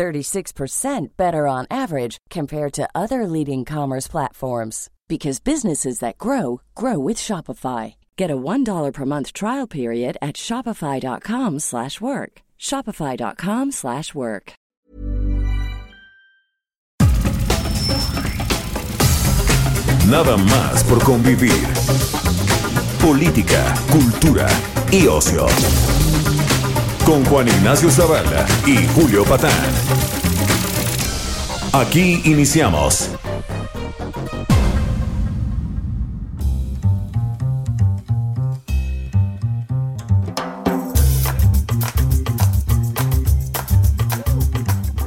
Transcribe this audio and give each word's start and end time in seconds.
36% 0.00 1.08
better 1.18 1.46
on 1.46 1.66
average 1.70 2.16
compared 2.30 2.72
to 2.72 2.88
other 2.94 3.26
leading 3.26 3.66
commerce 3.66 4.08
platforms 4.08 4.88
because 5.08 5.40
businesses 5.40 5.98
that 5.98 6.16
grow 6.16 6.62
grow 6.74 6.98
with 6.98 7.18
Shopify. 7.18 7.96
Get 8.16 8.30
a 8.30 8.36
$1 8.36 8.92
per 8.94 9.04
month 9.04 9.34
trial 9.34 9.66
period 9.66 10.16
at 10.22 10.36
shopify.com/work. 10.36 12.32
shopify.com/work. 12.58 14.52
Nada 20.14 20.36
más 20.36 20.82
por 20.88 20.98
convivir. 21.04 21.62
Política, 23.00 23.62
cultura 23.92 24.48
y 24.90 25.06
ocio. 25.06 25.46
Con 27.10 27.24
Juan 27.24 27.48
Ignacio 27.48 27.90
Zavala 27.90 28.46
y 28.64 28.86
Julio 28.94 29.24
Patán. 29.24 29.50
Aquí 31.72 32.22
iniciamos. 32.24 33.10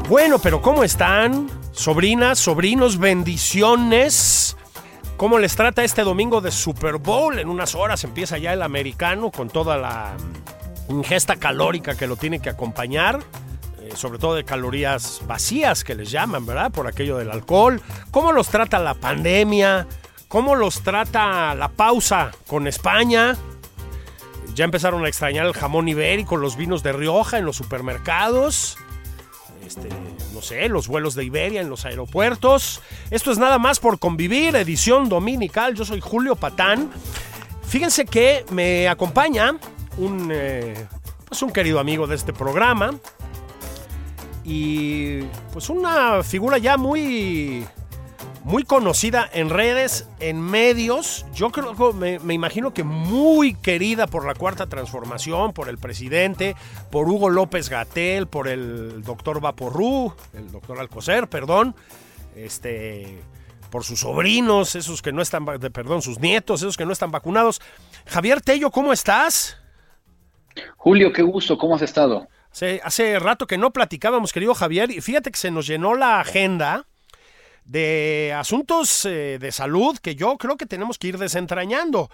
Bueno, 0.10 0.40
pero 0.40 0.62
¿cómo 0.62 0.84
están? 0.84 1.50
Sobrinas, 1.72 2.38
sobrinos, 2.38 3.00
bendiciones. 3.00 4.58
¿Cómo 5.16 5.40
les 5.40 5.56
trata 5.56 5.86
este 5.86 6.02
domingo 6.02 6.42
de 6.42 6.52
Super 6.52 6.98
Bowl? 6.98 7.40
En 7.40 7.48
unas 7.48 7.76
horas 7.76 8.04
empieza 8.04 8.38
ya 8.38 8.52
el 8.52 8.62
americano 8.62 9.32
con 9.32 9.48
toda 9.48 9.78
la 9.78 10.18
ingesta 10.90 11.36
calórica 11.38 11.96
que 11.96 12.08
lo 12.08 12.16
tiene 12.16 12.40
que 12.40 12.50
acompañar. 12.50 13.20
eh, 13.80 13.92
sobre 13.96 14.18
todo 14.18 14.36
de 14.36 14.46
calorías 14.46 15.22
vacías 15.28 15.84
que 15.84 15.94
les 15.94 16.10
llaman, 16.10 16.46
¿verdad? 16.46 16.72
Por 16.72 16.88
aquello 16.88 17.18
del 17.18 17.32
alcohol. 17.32 17.82
¿Cómo 18.12 18.32
los 18.32 18.48
trata 18.48 18.80
la 18.80 18.94
pandemia? 18.94 19.88
¿Cómo 20.30 20.56
los 20.56 20.84
trata 20.84 21.54
la 21.54 21.68
pausa 21.68 22.32
con 22.48 22.66
España? 22.68 23.36
Ya 24.56 24.64
empezaron 24.66 25.04
a 25.04 25.10
extrañar 25.10 25.46
el 25.46 25.54
jamón 25.54 25.90
ibérico, 25.90 26.38
los 26.38 26.56
vinos 26.56 26.82
de 26.82 26.94
Rioja 26.94 27.38
en 27.40 27.46
los 27.46 27.58
supermercados 27.58 28.78
este, 29.66 29.90
no 30.34 30.42
sé, 30.42 30.68
los 30.70 30.88
vuelos 30.88 31.16
de 31.16 31.26
Iberia 31.26 31.62
en 31.62 31.70
los 31.70 31.86
aeropuertos. 31.86 32.82
Esto 33.12 33.32
es 33.32 33.38
nada 33.38 33.58
más 33.60 33.80
por 33.80 34.00
convivir, 34.00 34.56
edición 34.56 35.10
dominical. 35.10 35.74
Yo 35.76 35.86
soy 35.86 36.02
Julio 36.02 36.36
Patán. 36.36 36.92
Fíjense 37.68 38.06
que 38.06 38.46
me 38.52 38.88
acompaña 38.88 39.58
un, 39.98 40.30
eh, 40.32 40.88
pues 41.28 41.42
un 41.42 41.52
querido 41.52 41.80
amigo 41.80 42.08
de 42.08 42.16
este 42.16 42.34
programa 42.34 42.92
y 44.44 45.22
pues 45.52 45.70
una 45.70 46.24
figura 46.24 46.58
ya 46.58 46.78
muy 46.78 47.66
muy 48.44 48.64
conocida 48.64 49.30
en 49.32 49.50
redes, 49.50 50.08
en 50.20 50.42
medios. 50.42 51.26
Yo 51.34 51.50
creo 51.52 51.94
me, 51.94 52.20
me, 52.20 52.34
imagino 52.34 52.74
que 52.74 52.84
muy 52.84 53.54
querida 53.54 54.06
por 54.08 54.26
la 54.26 54.36
cuarta 54.36 54.68
transformación, 54.68 55.54
por 55.54 55.70
el 55.70 55.78
presidente, 55.78 56.56
por 56.92 57.08
Hugo 57.08 57.30
López 57.30 57.70
Gatel, 57.70 58.28
por 58.28 58.48
el 58.48 59.02
doctor 59.04 59.40
Vaporru, 59.40 60.14
el 60.34 60.52
doctor 60.52 60.80
Alcocer, 60.80 61.30
perdón. 61.30 61.76
Este. 62.36 63.22
Por 63.70 63.84
sus 63.84 64.02
sobrinos, 64.02 64.76
esos 64.76 65.02
que 65.02 65.12
no 65.12 65.24
están, 65.24 65.46
perdón, 65.46 66.04
sus 66.04 66.20
nietos, 66.20 66.62
esos 66.62 66.78
que 66.78 66.86
no 66.86 66.92
están 66.94 67.10
vacunados. 67.10 67.60
Javier 68.06 68.40
Tello, 68.40 68.70
¿cómo 68.70 68.94
estás? 68.94 69.63
Julio, 70.78 71.12
qué 71.12 71.22
gusto, 71.22 71.58
¿cómo 71.58 71.76
has 71.76 71.82
estado? 71.82 72.28
Hace, 72.52 72.82
hace 72.84 73.20
rato 73.20 73.48
que 73.48 73.58
no 73.58 73.72
platicábamos, 73.72 74.32
querido 74.32 74.54
Javier, 74.54 74.92
y 74.92 75.02
fíjate 75.02 75.32
que 75.32 75.40
se 75.40 75.52
nos 75.52 75.68
llenó 75.68 75.96
la 75.96 76.20
agenda 76.20 76.86
de 77.66 78.34
asuntos 78.36 79.06
eh, 79.06 79.38
de 79.40 79.52
salud 79.52 79.98
que 79.98 80.16
yo 80.16 80.38
creo 80.38 80.58
que 80.58 80.66
tenemos 80.66 80.98
que 80.98 81.08
ir 81.08 81.18
desentrañando. 81.18 82.10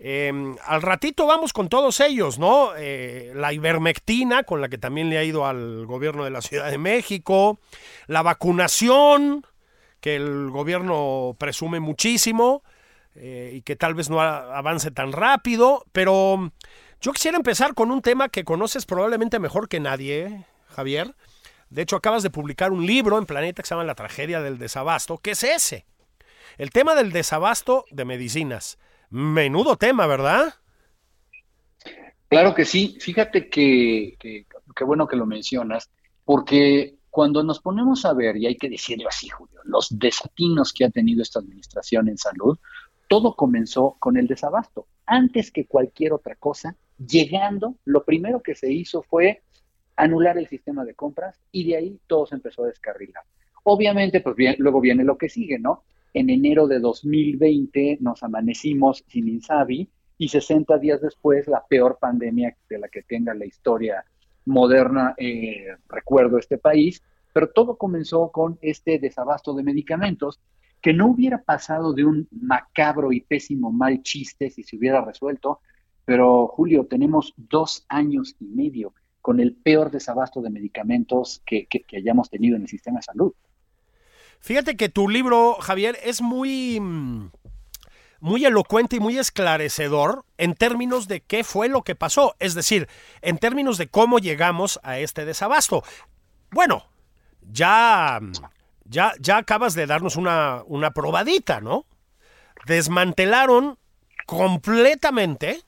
Eh, 0.00 0.32
al 0.64 0.82
ratito 0.82 1.26
vamos 1.26 1.52
con 1.52 1.68
todos 1.68 2.00
ellos, 2.00 2.38
¿no? 2.38 2.70
Eh, 2.76 3.32
la 3.34 3.52
ivermectina, 3.52 4.44
con 4.44 4.60
la 4.60 4.68
que 4.68 4.78
también 4.78 5.10
le 5.10 5.18
ha 5.18 5.24
ido 5.24 5.46
al 5.46 5.86
gobierno 5.86 6.24
de 6.24 6.30
la 6.30 6.40
Ciudad 6.40 6.70
de 6.70 6.78
México, 6.78 7.58
la 8.06 8.22
vacunación, 8.22 9.44
que 10.00 10.14
el 10.14 10.50
gobierno 10.50 11.34
presume 11.38 11.80
muchísimo 11.80 12.62
y 13.20 13.62
que 13.62 13.74
tal 13.74 13.94
vez 13.94 14.10
no 14.10 14.20
avance 14.20 14.92
tan 14.92 15.10
rápido, 15.10 15.84
pero 15.90 16.52
yo 17.00 17.12
quisiera 17.12 17.36
empezar 17.36 17.74
con 17.74 17.90
un 17.90 18.02
tema 18.02 18.28
que 18.28 18.44
conoces 18.44 18.86
probablemente 18.86 19.38
mejor 19.38 19.68
que 19.68 19.80
nadie, 19.80 20.44
Javier, 20.68 21.14
de 21.70 21.82
hecho, 21.82 21.96
acabas 21.96 22.22
de 22.22 22.30
publicar 22.30 22.72
un 22.72 22.86
libro 22.86 23.18
en 23.18 23.26
Planeta 23.26 23.62
que 23.62 23.68
se 23.68 23.74
llama 23.74 23.84
La 23.84 23.94
tragedia 23.94 24.40
del 24.40 24.58
desabasto. 24.58 25.18
¿Qué 25.18 25.32
es 25.32 25.44
ese? 25.44 25.84
El 26.56 26.70
tema 26.70 26.94
del 26.94 27.12
desabasto 27.12 27.84
de 27.90 28.04
medicinas. 28.04 28.78
Menudo 29.10 29.76
tema, 29.76 30.06
¿verdad? 30.06 30.54
Claro 32.28 32.54
que 32.54 32.64
sí. 32.64 32.96
Fíjate 33.00 33.50
que, 33.50 34.16
que, 34.18 34.46
que 34.74 34.84
bueno 34.84 35.06
que 35.06 35.16
lo 35.16 35.26
mencionas, 35.26 35.90
porque 36.24 36.96
cuando 37.10 37.42
nos 37.42 37.60
ponemos 37.60 38.04
a 38.04 38.14
ver, 38.14 38.36
y 38.36 38.46
hay 38.46 38.56
que 38.56 38.70
decirlo 38.70 39.08
así, 39.08 39.28
Julio, 39.28 39.60
los 39.64 39.88
desatinos 39.90 40.72
que 40.72 40.84
ha 40.84 40.90
tenido 40.90 41.22
esta 41.22 41.40
administración 41.40 42.08
en 42.08 42.16
salud, 42.16 42.58
todo 43.08 43.34
comenzó 43.34 43.96
con 43.98 44.16
el 44.16 44.26
desabasto. 44.26 44.86
Antes 45.06 45.50
que 45.50 45.66
cualquier 45.66 46.12
otra 46.12 46.34
cosa, 46.34 46.76
llegando, 46.98 47.76
lo 47.84 48.04
primero 48.04 48.42
que 48.42 48.54
se 48.54 48.72
hizo 48.72 49.02
fue 49.02 49.42
anular 49.96 50.38
el 50.38 50.48
sistema 50.48 50.84
de 50.84 50.94
compras 50.94 51.40
y 51.52 51.68
de 51.68 51.76
ahí 51.76 52.00
todo 52.06 52.26
se 52.26 52.36
empezó 52.36 52.64
a 52.64 52.68
descarrilar. 52.68 53.24
Obviamente, 53.64 54.20
pues 54.20 54.36
bien, 54.36 54.56
luego 54.58 54.80
viene 54.80 55.04
lo 55.04 55.18
que 55.18 55.28
sigue, 55.28 55.58
¿no? 55.58 55.82
En 56.14 56.30
enero 56.30 56.66
de 56.66 56.78
2020 56.78 57.98
nos 58.00 58.22
amanecimos 58.22 59.04
sin 59.08 59.28
Insabi 59.28 59.88
y 60.16 60.28
60 60.28 60.78
días 60.78 61.00
después 61.00 61.46
la 61.46 61.64
peor 61.68 61.98
pandemia 62.00 62.56
de 62.68 62.78
la 62.78 62.88
que 62.88 63.02
tenga 63.02 63.34
la 63.34 63.44
historia 63.44 64.04
moderna, 64.46 65.14
eh, 65.18 65.66
recuerdo 65.88 66.38
este 66.38 66.58
país, 66.58 67.02
pero 67.32 67.50
todo 67.50 67.76
comenzó 67.76 68.30
con 68.32 68.58
este 68.62 68.98
desabasto 68.98 69.54
de 69.54 69.62
medicamentos 69.62 70.40
que 70.80 70.92
no 70.92 71.08
hubiera 71.08 71.42
pasado 71.42 71.92
de 71.92 72.04
un 72.04 72.28
macabro 72.30 73.12
y 73.12 73.20
pésimo 73.20 73.70
mal 73.70 74.02
chiste 74.02 74.50
si 74.50 74.62
se 74.62 74.76
hubiera 74.76 75.04
resuelto, 75.04 75.60
pero 76.08 76.46
Julio, 76.46 76.86
tenemos 76.86 77.34
dos 77.36 77.84
años 77.90 78.34
y 78.40 78.46
medio 78.46 78.94
con 79.20 79.40
el 79.40 79.54
peor 79.54 79.90
desabasto 79.90 80.40
de 80.40 80.48
medicamentos 80.48 81.42
que, 81.44 81.68
hayamos 81.94 82.30
tenido 82.30 82.56
en 82.56 82.62
el 82.62 82.68
sistema 82.68 83.00
de 83.00 83.02
salud. 83.02 83.34
Fíjate 84.40 84.78
que 84.78 84.88
tu 84.88 85.10
libro, 85.10 85.58
Javier, 85.60 85.98
es 86.02 86.22
muy, 86.22 86.80
muy 88.20 88.42
elocuente 88.42 88.96
y 88.96 89.00
muy 89.00 89.18
esclarecedor 89.18 90.24
en 90.38 90.54
términos 90.54 91.08
de 91.08 91.20
qué 91.20 91.44
fue 91.44 91.68
lo 91.68 91.82
que 91.82 91.94
pasó, 91.94 92.36
es 92.38 92.54
decir, 92.54 92.88
en 93.20 93.36
términos 93.36 93.76
de 93.76 93.88
cómo 93.88 94.18
llegamos 94.18 94.80
a 94.82 94.98
este 95.00 95.26
desabasto. 95.26 95.82
Bueno, 96.50 96.84
ya, 97.52 98.18
ya, 98.86 99.12
ya 99.20 99.36
acabas 99.36 99.74
de 99.74 99.84
darnos 99.84 100.16
una, 100.16 100.62
una 100.68 100.92
probadita, 100.92 101.60
¿no? 101.60 101.84
Desmantelaron 102.66 103.76
completamente 104.24 105.67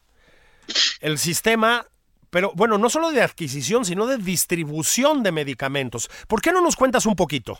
el 1.00 1.18
sistema 1.18 1.86
pero 2.30 2.52
bueno, 2.54 2.78
no 2.78 2.88
solo 2.88 3.10
de 3.10 3.22
adquisición, 3.22 3.84
sino 3.84 4.06
de 4.06 4.16
distribución 4.16 5.22
de 5.22 5.32
medicamentos. 5.32 6.08
¿Por 6.28 6.40
qué 6.40 6.52
no 6.52 6.62
nos 6.62 6.76
cuentas 6.76 7.04
un 7.04 7.16
poquito? 7.16 7.58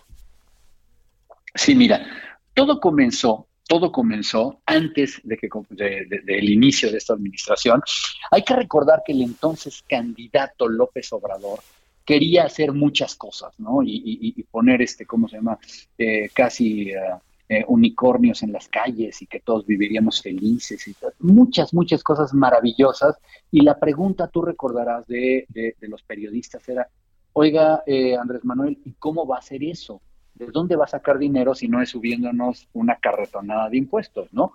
Sí, 1.54 1.74
mira, 1.74 2.06
todo 2.54 2.80
comenzó, 2.80 3.48
todo 3.66 3.90
comenzó 3.90 4.60
antes 4.66 5.20
de 5.24 5.36
que 5.36 5.48
de, 5.70 6.06
de, 6.06 6.20
del 6.24 6.48
inicio 6.48 6.90
de 6.90 6.98
esta 6.98 7.14
administración. 7.14 7.82
Hay 8.30 8.44
que 8.44 8.54
recordar 8.54 9.02
que 9.04 9.12
el 9.12 9.22
entonces 9.22 9.82
candidato 9.88 10.68
López 10.68 11.12
Obrador 11.12 11.60
quería 12.04 12.44
hacer 12.44 12.72
muchas 12.72 13.16
cosas, 13.16 13.52
¿no? 13.58 13.82
Y, 13.82 13.96
y, 13.96 14.34
y 14.36 14.42
poner 14.44 14.82
este, 14.82 15.04
¿cómo 15.04 15.28
se 15.28 15.36
llama? 15.36 15.58
Eh, 15.98 16.30
casi 16.32 16.94
uh, 16.94 17.18
eh, 17.50 17.64
unicornios 17.68 18.42
en 18.42 18.52
las 18.52 18.68
calles 18.68 19.20
y 19.20 19.26
que 19.26 19.40
todos 19.40 19.66
viviríamos 19.66 20.22
felices 20.22 20.86
y 20.86 20.94
muchas, 21.18 21.74
muchas 21.74 22.02
cosas 22.02 22.32
maravillosas. 22.32 23.16
Y 23.50 23.62
la 23.62 23.78
pregunta, 23.78 24.28
tú 24.28 24.40
recordarás, 24.40 25.06
de, 25.06 25.46
de, 25.48 25.74
de 25.78 25.88
los 25.88 26.02
periodistas 26.02 26.66
era, 26.68 26.88
oiga, 27.32 27.82
eh, 27.86 28.16
Andrés 28.16 28.44
Manuel, 28.44 28.78
¿y 28.84 28.92
cómo 28.92 29.26
va 29.26 29.38
a 29.38 29.42
ser 29.42 29.64
eso? 29.64 30.00
¿de 30.34 30.46
dónde 30.46 30.76
va 30.76 30.84
a 30.84 30.88
sacar 30.88 31.18
dinero 31.18 31.54
si 31.54 31.68
no 31.68 31.82
es 31.82 31.90
subiéndonos 31.90 32.68
una 32.72 32.96
carretonada 32.96 33.68
de 33.68 33.76
impuestos, 33.76 34.32
no? 34.32 34.54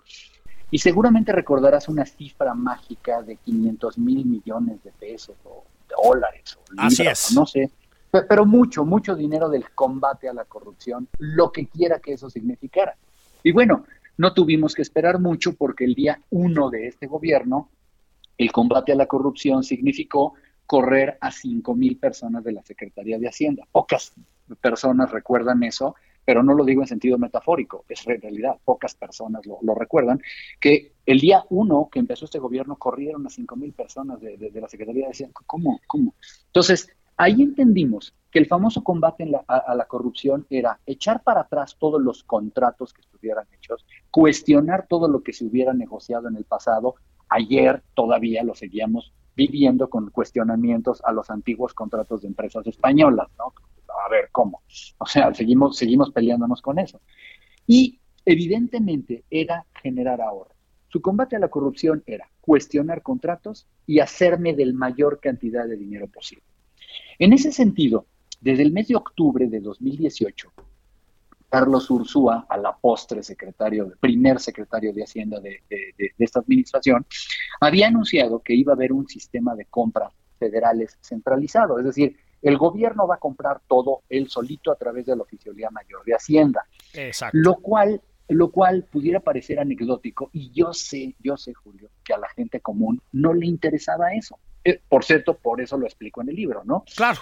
Y 0.70 0.78
seguramente 0.78 1.30
recordarás 1.32 1.88
una 1.88 2.04
cifra 2.04 2.54
mágica 2.54 3.22
de 3.22 3.36
500 3.36 3.98
mil 3.98 4.24
millones 4.24 4.82
de 4.82 4.90
pesos 4.90 5.36
o 5.44 5.64
dólares 5.88 6.58
o 6.58 6.72
libras, 6.72 6.92
Así 6.92 7.06
es. 7.06 7.32
no 7.34 7.46
sé, 7.46 7.70
pero 8.28 8.46
mucho, 8.46 8.84
mucho 8.84 9.14
dinero 9.14 9.48
del 9.48 9.70
combate 9.70 10.28
a 10.28 10.34
la 10.34 10.44
corrupción, 10.44 11.08
lo 11.18 11.52
que 11.52 11.66
quiera 11.66 12.00
que 12.00 12.12
eso 12.12 12.30
significara. 12.30 12.96
Y 13.42 13.52
bueno, 13.52 13.84
no 14.18 14.32
tuvimos 14.32 14.74
que 14.74 14.82
esperar 14.82 15.20
mucho 15.20 15.54
porque 15.54 15.84
el 15.84 15.94
día 15.94 16.20
uno 16.30 16.70
de 16.70 16.86
este 16.88 17.06
gobierno, 17.06 17.70
el 18.38 18.52
combate 18.52 18.92
a 18.92 18.96
la 18.96 19.06
corrupción 19.06 19.62
significó 19.62 20.34
correr 20.66 21.16
a 21.20 21.30
5 21.30 21.74
mil 21.74 21.96
personas 21.98 22.44
de 22.44 22.52
la 22.52 22.62
Secretaría 22.62 23.18
de 23.18 23.28
Hacienda. 23.28 23.64
Pocas 23.70 24.12
personas 24.60 25.10
recuerdan 25.10 25.62
eso, 25.62 25.94
pero 26.24 26.42
no 26.42 26.54
lo 26.54 26.64
digo 26.64 26.82
en 26.82 26.88
sentido 26.88 27.18
metafórico, 27.18 27.84
es 27.88 28.04
realidad, 28.04 28.56
pocas 28.64 28.94
personas 28.94 29.46
lo, 29.46 29.58
lo 29.62 29.74
recuerdan, 29.74 30.20
que 30.60 30.92
el 31.06 31.20
día 31.20 31.44
uno 31.50 31.88
que 31.90 32.00
empezó 32.00 32.24
este 32.24 32.40
gobierno 32.40 32.76
corrieron 32.76 33.26
a 33.26 33.30
5 33.30 33.56
mil 33.56 33.72
personas 33.72 34.20
de, 34.20 34.36
de, 34.36 34.50
de, 34.50 34.60
la 34.60 34.68
Secretaría 34.68 35.04
de 35.04 35.12
Hacienda. 35.12 35.40
¿Cómo? 35.46 35.80
¿Cómo? 35.86 36.14
Entonces, 36.46 36.88
ahí 37.16 37.42
entendimos 37.42 38.14
que 38.30 38.38
el 38.38 38.46
famoso 38.46 38.84
combate 38.84 39.30
a, 39.48 39.74
la 39.74 39.86
corrupción 39.86 40.46
era 40.50 40.78
echar 40.84 41.22
para 41.22 41.42
atrás 41.42 41.76
todos 41.78 42.02
los 42.02 42.22
contratos 42.24 42.92
que 42.92 43.00
estuvieran 43.00 43.46
hechos, 43.52 43.86
cuestionar 44.10 44.86
todo 44.88 45.08
lo 45.08 45.22
que 45.22 45.32
se 45.32 45.46
hubiera 45.46 45.72
negociado 45.72 46.28
en 46.28 46.36
el 46.36 46.44
pasado. 46.44 46.96
Ayer 47.28 47.82
todavía 47.94 48.44
lo 48.44 48.54
seguíamos 48.54 49.12
viviendo 49.34 49.88
con 49.88 50.10
cuestionamientos 50.10 51.02
a 51.04 51.12
los 51.12 51.30
antiguos 51.30 51.72
contratos 51.74 52.22
de 52.22 52.28
empresas 52.28 52.66
españolas, 52.66 53.28
¿no? 53.38 53.52
A 54.04 54.08
ver, 54.10 54.28
¿cómo? 54.32 54.62
O 54.98 55.06
sea, 55.06 55.32
seguimos, 55.34 55.76
seguimos 55.76 56.10
peleándonos 56.10 56.60
con 56.60 56.78
eso. 56.78 57.00
Y 57.66 57.98
evidentemente 58.24 59.24
era 59.30 59.64
generar 59.82 60.20
ahorro. 60.20 60.54
Su 60.88 61.00
combate 61.00 61.36
a 61.36 61.38
la 61.38 61.48
corrupción 61.48 62.02
era 62.06 62.28
cuestionar 62.40 63.02
contratos 63.02 63.66
y 63.86 64.00
hacerme 64.00 64.54
del 64.54 64.74
mayor 64.74 65.20
cantidad 65.20 65.66
de 65.66 65.76
dinero 65.76 66.06
posible. 66.06 66.44
En 67.18 67.32
ese 67.32 67.52
sentido, 67.52 68.06
desde 68.40 68.62
el 68.62 68.72
mes 68.72 68.88
de 68.88 68.96
octubre 68.96 69.46
de 69.46 69.60
2018, 69.60 70.52
Carlos 71.48 71.90
Ursúa, 71.90 72.46
a 72.48 72.56
la 72.56 72.76
postre 72.76 73.22
secretario, 73.22 73.92
primer 74.00 74.40
secretario 74.40 74.92
de 74.92 75.04
Hacienda 75.04 75.40
de, 75.40 75.62
de, 75.70 75.94
de, 75.96 76.10
de, 76.16 76.24
esta 76.24 76.40
administración, 76.40 77.06
había 77.60 77.88
anunciado 77.88 78.40
que 78.40 78.54
iba 78.54 78.72
a 78.72 78.76
haber 78.76 78.92
un 78.92 79.06
sistema 79.06 79.54
de 79.54 79.64
compras 79.66 80.12
federales 80.38 80.98
centralizado, 81.00 81.78
es 81.78 81.84
decir, 81.84 82.16
el 82.42 82.58
gobierno 82.58 83.06
va 83.06 83.16
a 83.16 83.18
comprar 83.18 83.60
todo 83.66 84.02
él 84.08 84.28
solito 84.28 84.70
a 84.70 84.76
través 84.76 85.06
de 85.06 85.16
la 85.16 85.22
Oficialía 85.22 85.70
Mayor 85.70 86.04
de 86.04 86.14
Hacienda. 86.14 86.64
Exacto. 86.92 87.36
Lo 87.36 87.56
cual, 87.56 88.00
lo 88.28 88.50
cual 88.50 88.84
pudiera 88.84 89.20
parecer 89.20 89.58
anecdótico, 89.58 90.30
y 90.32 90.50
yo 90.50 90.72
sé, 90.72 91.16
yo 91.20 91.36
sé, 91.36 91.54
Julio, 91.54 91.90
que 92.04 92.12
a 92.12 92.18
la 92.18 92.28
gente 92.28 92.60
común 92.60 93.00
no 93.12 93.32
le 93.32 93.46
interesaba 93.46 94.12
eso. 94.12 94.38
Eh, 94.66 94.80
por 94.88 95.04
cierto, 95.04 95.38
por 95.38 95.60
eso 95.60 95.78
lo 95.78 95.86
explico 95.86 96.22
en 96.22 96.28
el 96.28 96.34
libro, 96.34 96.64
¿no? 96.64 96.82
Claro. 96.96 97.20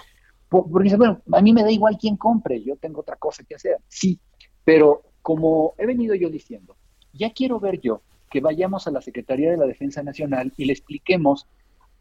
Porque 0.49 0.85
dice, 0.85 0.97
bueno, 0.97 1.21
a 1.31 1.41
mí 1.41 1.53
me 1.53 1.61
da 1.61 1.69
igual 1.69 1.95
quién 1.99 2.17
compre, 2.17 2.63
yo 2.63 2.75
tengo 2.75 3.01
otra 3.01 3.17
cosa 3.17 3.43
que 3.43 3.53
hacer. 3.53 3.77
Sí, 3.87 4.19
pero 4.63 5.03
como 5.21 5.75
he 5.77 5.85
venido 5.85 6.15
yo 6.15 6.29
diciendo, 6.29 6.75
ya 7.13 7.31
quiero 7.31 7.59
ver 7.59 7.79
yo 7.79 8.01
que 8.31 8.41
vayamos 8.41 8.87
a 8.87 8.91
la 8.91 9.01
Secretaría 9.01 9.51
de 9.51 9.57
la 9.57 9.67
Defensa 9.67 10.01
Nacional 10.01 10.53
y 10.57 10.65
le 10.65 10.73
expliquemos 10.73 11.47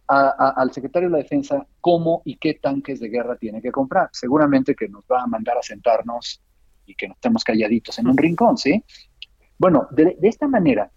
a, 0.09 0.29
a, 0.29 0.51
al 0.57 0.73
secretario 0.73 1.11
de 1.11 1.13
la 1.13 1.23
Defensa 1.23 1.67
cómo 1.83 2.23
y 2.25 2.37
qué 2.37 2.55
tanques 2.55 3.01
de 3.01 3.09
guerra 3.11 3.37
tiene 3.37 3.61
que 3.61 3.71
comprar. 3.71 4.09
Seguramente 4.13 4.75
que 4.75 4.89
nos 4.89 5.05
va 5.05 5.23
a 5.23 5.27
mandar 5.27 5.59
a 5.59 5.63
sentarnos 5.63 6.41
y 6.87 6.95
que 6.95 7.09
nos 7.09 7.19
estemos 7.19 7.45
calladitos 7.45 7.99
en 7.99 8.09
un 8.09 8.17
rincón, 8.17 8.57
¿sí? 8.57 8.83
Bueno, 9.59 9.89
de, 9.91 10.17
de 10.19 10.29
esta 10.29 10.49
manera, 10.49 10.91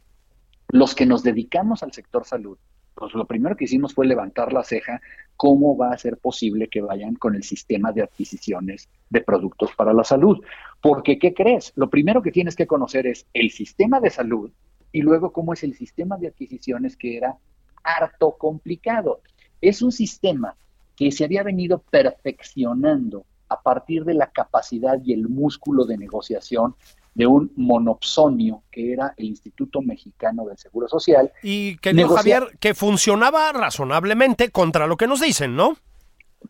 los 0.69 0.95
que 0.95 1.05
nos 1.05 1.21
dedicamos 1.21 1.83
al 1.83 1.91
sector 1.91 2.25
salud, 2.25 2.57
pues 2.97 3.13
lo 3.13 3.25
primero 3.25 3.55
que 3.55 3.65
hicimos 3.65 3.93
fue 3.93 4.07
levantar 4.07 4.51
la 4.51 4.63
ceja, 4.63 4.99
¿cómo 5.35 5.77
va 5.77 5.91
a 5.91 5.97
ser 5.99 6.17
posible 6.17 6.67
que 6.67 6.81
vayan 6.81 7.13
con 7.13 7.35
el 7.35 7.43
sistema 7.43 7.91
de 7.91 8.01
adquisiciones 8.01 8.89
de 9.11 9.21
productos 9.21 9.69
para 9.77 9.93
la 9.93 10.03
salud? 10.03 10.43
Porque, 10.81 11.19
¿qué 11.19 11.31
crees? 11.35 11.73
Lo 11.75 11.91
primero 11.91 12.23
que 12.23 12.31
tienes 12.31 12.55
que 12.55 12.65
conocer 12.65 13.05
es 13.05 13.27
el 13.35 13.51
sistema 13.51 13.99
de 13.99 14.09
salud 14.09 14.49
y 14.91 15.03
luego 15.03 15.31
cómo 15.31 15.53
es 15.53 15.63
el 15.63 15.75
sistema 15.75 16.17
de 16.17 16.29
adquisiciones 16.29 16.97
que 16.97 17.17
era 17.17 17.37
harto 17.83 18.35
complicado. 18.35 19.21
Es 19.61 19.83
un 19.83 19.91
sistema 19.91 20.55
que 20.95 21.11
se 21.11 21.23
había 21.23 21.43
venido 21.43 21.83
perfeccionando 21.91 23.25
a 23.47 23.61
partir 23.61 24.05
de 24.05 24.15
la 24.15 24.31
capacidad 24.31 24.99
y 25.03 25.13
el 25.13 25.29
músculo 25.29 25.85
de 25.85 25.99
negociación 25.99 26.75
de 27.17 27.25
un 27.25 27.51
monopsonio 27.55 28.61
que 28.71 28.93
era 28.93 29.15
el 29.17 29.25
Instituto 29.25 29.81
Mexicano 29.81 30.45
del 30.45 30.55
Seguro 30.55 30.87
Social. 30.87 31.31
Y 31.41 31.77
que, 31.77 31.91
no, 31.91 32.09
Javier, 32.09 32.55
que 32.59 32.75
funcionaba 32.75 33.51
razonablemente 33.53 34.51
contra 34.51 34.85
lo 34.85 34.97
que 34.97 35.07
nos 35.07 35.19
dicen, 35.19 35.55
¿no? 35.55 35.77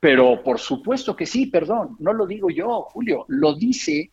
Pero 0.02 0.44
por 0.44 0.60
supuesto 0.60 1.16
que 1.16 1.26
sí, 1.26 1.46
perdón, 1.46 1.96
no 2.00 2.12
lo 2.12 2.28
digo 2.28 2.50
yo, 2.50 2.82
Julio, 2.82 3.24
lo 3.30 3.56
dice 3.56 4.12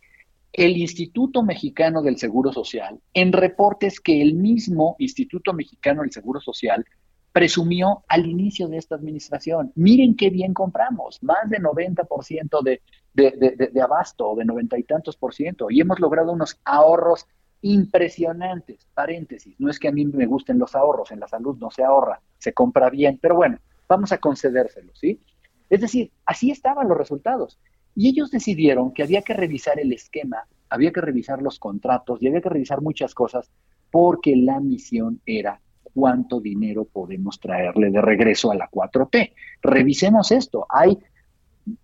el 0.52 0.76
Instituto 0.76 1.42
Mexicano 1.42 2.02
del 2.02 2.18
Seguro 2.18 2.52
Social 2.52 3.00
en 3.12 3.32
reportes 3.32 3.98
que 3.98 4.22
el 4.22 4.34
mismo 4.34 4.94
Instituto 5.00 5.52
Mexicano 5.54 6.02
del 6.02 6.12
Seguro 6.12 6.40
Social 6.40 6.86
presumió 7.34 8.04
al 8.06 8.26
inicio 8.26 8.68
de 8.68 8.76
esta 8.76 8.94
administración. 8.94 9.72
Miren 9.74 10.14
qué 10.14 10.30
bien 10.30 10.54
compramos, 10.54 11.20
más 11.20 11.50
de 11.50 11.58
90% 11.58 12.62
de, 12.62 12.80
de, 13.12 13.32
de, 13.32 13.70
de 13.72 13.82
abasto, 13.82 14.36
de 14.36 14.44
noventa 14.44 14.78
y 14.78 14.84
tantos 14.84 15.16
por 15.16 15.34
ciento, 15.34 15.68
y 15.68 15.80
hemos 15.80 15.98
logrado 15.98 16.30
unos 16.30 16.60
ahorros 16.64 17.26
impresionantes. 17.60 18.86
Paréntesis, 18.94 19.56
no 19.58 19.68
es 19.68 19.80
que 19.80 19.88
a 19.88 19.92
mí 19.92 20.04
me 20.04 20.26
gusten 20.26 20.60
los 20.60 20.76
ahorros, 20.76 21.10
en 21.10 21.18
la 21.18 21.26
salud 21.26 21.58
no 21.58 21.72
se 21.72 21.82
ahorra, 21.82 22.20
se 22.38 22.52
compra 22.52 22.88
bien, 22.88 23.18
pero 23.20 23.34
bueno, 23.34 23.58
vamos 23.88 24.12
a 24.12 24.18
concedérselos, 24.18 24.96
¿sí? 24.96 25.20
Es 25.68 25.80
decir, 25.80 26.12
así 26.26 26.52
estaban 26.52 26.88
los 26.88 26.96
resultados. 26.96 27.58
Y 27.96 28.10
ellos 28.10 28.30
decidieron 28.30 28.92
que 28.92 29.02
había 29.02 29.22
que 29.22 29.34
revisar 29.34 29.80
el 29.80 29.92
esquema, 29.92 30.46
había 30.68 30.92
que 30.92 31.00
revisar 31.00 31.42
los 31.42 31.58
contratos 31.58 32.22
y 32.22 32.28
había 32.28 32.42
que 32.42 32.50
revisar 32.50 32.80
muchas 32.80 33.12
cosas 33.12 33.50
porque 33.90 34.36
la 34.36 34.60
misión 34.60 35.20
era 35.26 35.60
cuánto 35.94 36.40
dinero 36.40 36.84
podemos 36.84 37.38
traerle 37.38 37.90
de 37.90 38.00
regreso 38.00 38.50
a 38.50 38.56
la 38.56 38.68
4T. 38.68 39.32
Revisemos 39.62 40.32
esto. 40.32 40.66
Hay 40.68 40.98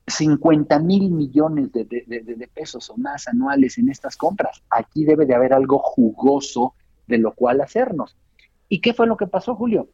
50 0.06 0.78
mil 0.80 1.10
millones 1.10 1.72
de, 1.72 1.84
de, 1.84 2.50
pesos 2.52 2.90
o 2.90 2.96
más 2.96 3.28
anuales 3.28 3.78
en 3.78 3.88
estas 3.88 4.16
compras. 4.16 4.62
Aquí 4.68 5.04
debe 5.04 5.24
de 5.24 5.34
haber 5.34 5.54
algo 5.54 5.78
jugoso 5.78 6.74
de 7.06 7.18
lo 7.18 7.32
cual 7.32 7.60
hacernos. 7.60 8.16
¿Y 8.68 8.80
qué 8.80 8.92
fue 8.92 9.06
lo 9.06 9.16
que 9.16 9.26
pasó, 9.26 9.54
Julio? 9.54 9.88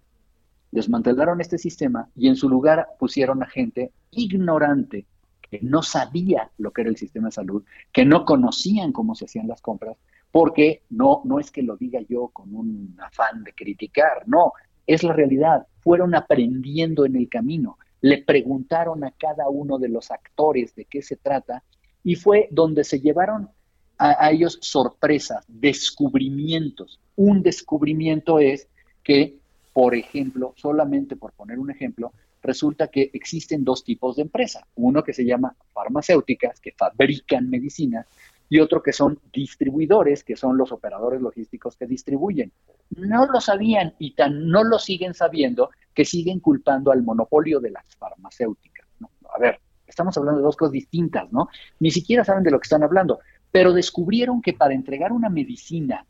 Desmantelaron 0.73 1.41
este 1.41 1.59
sistema 1.59 2.09
y 2.17 2.29
en 2.29 2.37
su 2.37 2.49
lugar 2.49 2.89
pusieron 2.99 3.43
a 3.43 3.47
gente 3.47 3.93
ignorante 4.11 5.07
que 5.41 5.61
no 5.63 5.83
sabía 5.83 6.51
lo 6.59 6.73
que 6.73 6.83
era 6.83 6.91
el 6.91 6.97
sistema 6.97 7.29
de 7.29 7.33
salud, 7.33 7.63
que 7.93 8.05
no 8.05 8.25
conocían 8.25 8.93
cómo 8.93 9.15
se 9.15 9.27
hacían 9.27 9.47
las 9.47 9.63
compras, 9.63 9.97
porque 10.31 10.83
no, 10.91 11.23
no 11.25 11.39
es 11.39 11.51
que 11.51 11.63
lo 11.63 11.77
diga 11.77 12.01
yo 12.09 12.29
con 12.29 12.55
un 12.55 12.97
afán 13.01 13.45
de 13.45 13.53
criticar, 13.53 14.25
no, 14.27 14.53
es 14.87 15.03
la 15.03 15.13
realidad. 15.13 15.67
Fueron 15.81 16.15
aprendiendo 16.15 17.05
en 17.05 17.17
el 17.17 17.29
camino, 17.29 17.79
le 18.01 18.23
preguntaron 18.23 19.05
a 19.05 19.13
cada 19.13 19.49
uno 19.49 19.79
de 19.79 19.89
los 19.89 20.11
actores 20.11 20.75
de 20.75 20.85
qué 20.85 21.03
se 21.03 21.17
trata 21.17 21.63
y 22.05 22.15
fue 22.15 22.49
donde 22.51 22.85
se 22.85 23.01
llevaron 23.01 23.51
a, 23.99 24.31
ellos 24.31 24.59
sorpresas, 24.61 25.45
descubrimientos. 25.49 27.01
Un 27.17 27.43
descubrimiento 27.43 28.39
es 28.39 28.69
que, 29.03 29.39
por 29.73 29.95
ejemplo, 29.95 30.53
solamente 30.57 31.17
por 31.17 31.33
poner 31.33 31.59
un 31.59 31.71
ejemplo, 31.71 32.13
resulta 32.43 32.89
que 32.89 33.11
existen 33.13 33.65
dos 33.65 33.83
tipos 33.83 34.17
de 34.17 34.23
empresa. 34.23 34.67
Uno 34.77 35.03
que 35.03 35.13
se 35.13 35.25
llama 35.25 35.57
farmacéuticas, 35.73 36.61
que 36.61 36.73
fabrican 36.73 37.49
medicinas, 37.49 38.07
y 38.49 38.61
otro 38.61 38.83
que 38.83 38.93
son 38.93 39.19
distribuidores, 39.33 40.23
que 40.25 40.37
son 40.37 40.57
los 40.57 40.73
operadores 40.73 41.21
logísticos 41.21 41.77
que 41.77 41.87
distribuyen. 41.87 42.53
No 42.91 43.27
lo 43.27 43.41
sabían 43.41 43.95
y 43.99 44.15
tan 44.15 44.49
no 44.49 44.63
lo 44.63 44.79
siguen 44.79 45.15
sabiendo 45.15 45.71
que 45.93 46.05
siguen 46.05 46.41
culpando 46.41 46.93
al 46.93 47.03
monopolio 47.03 47.61
de 47.61 47.71
las 47.71 47.97
farmacéuticas. 47.97 48.87
¿no? 49.01 49.11
A 49.35 49.39
ver, 49.39 49.61
estamos 49.87 50.17
hablando 50.17 50.41
de 50.41 50.45
dos 50.45 50.57
cosas 50.57 50.73
distintas, 50.73 51.33
¿no? 51.33 51.49
Ni 51.81 51.91
siquiera 51.91 52.25
saben 52.25 52.45
de 52.45 52.51
lo 52.51 52.61
que 52.61 52.67
están 52.67 52.83
hablando, 52.83 53.21
pero 53.51 53.73
descubrieron 53.73 54.43
que 54.43 54.53
para 54.53 54.75
entregar 54.75 55.13
una 55.13 55.29
medicina 55.29 56.05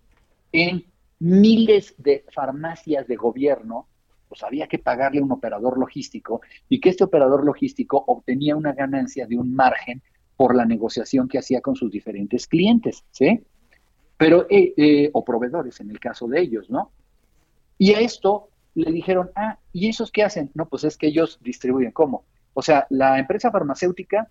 en 0.53 0.85
miles 1.19 1.95
de 1.99 2.25
farmacias 2.33 3.07
de 3.07 3.17
gobierno, 3.17 3.87
pues 4.29 4.43
había 4.43 4.67
que 4.67 4.79
pagarle 4.79 5.21
a 5.21 5.25
un 5.25 5.33
operador 5.33 5.79
logístico 5.79 6.41
y 6.69 6.81
que 6.81 6.91
este 6.91 7.05
operador 7.05 7.45
logístico 7.45 8.03
obtenía 8.07 8.57
una 8.57 8.73
ganancia 8.73 9.27
de 9.27 9.39
un 9.39 9.55
margen 9.55 10.03
por 10.37 10.55
la 10.55 10.65
negociación 10.65 11.29
que 11.29 11.39
hacía 11.39 11.61
con 11.61 11.77
sus 11.77 11.91
diferentes 11.91 12.47
clientes, 12.47 13.05
¿sí? 13.11 13.43
Pero, 14.17 14.47
eh, 14.49 14.75
eh, 14.77 15.11
o 15.13 15.25
proveedores 15.25 15.81
en 15.81 15.91
el 15.91 15.99
caso 15.99 16.27
de 16.29 16.41
ellos, 16.41 16.71
¿no? 16.71 16.91
Y 17.79 17.93
a 17.95 18.01
esto 18.01 18.49
le 18.75 18.93
dijeron, 18.93 19.31
ah, 19.35 19.59
¿y 19.73 19.89
esos 19.89 20.11
qué 20.11 20.23
hacen? 20.23 20.51
No, 20.55 20.67
pues 20.69 20.85
es 20.85 20.97
que 20.97 21.09
ellos 21.09 21.39
distribuyen, 21.43 21.93
¿cómo? 21.93 22.25
O 22.55 22.63
sea, 22.63 22.87
la 22.91 23.19
empresa 23.19 23.51
farmacéutica 23.51 24.31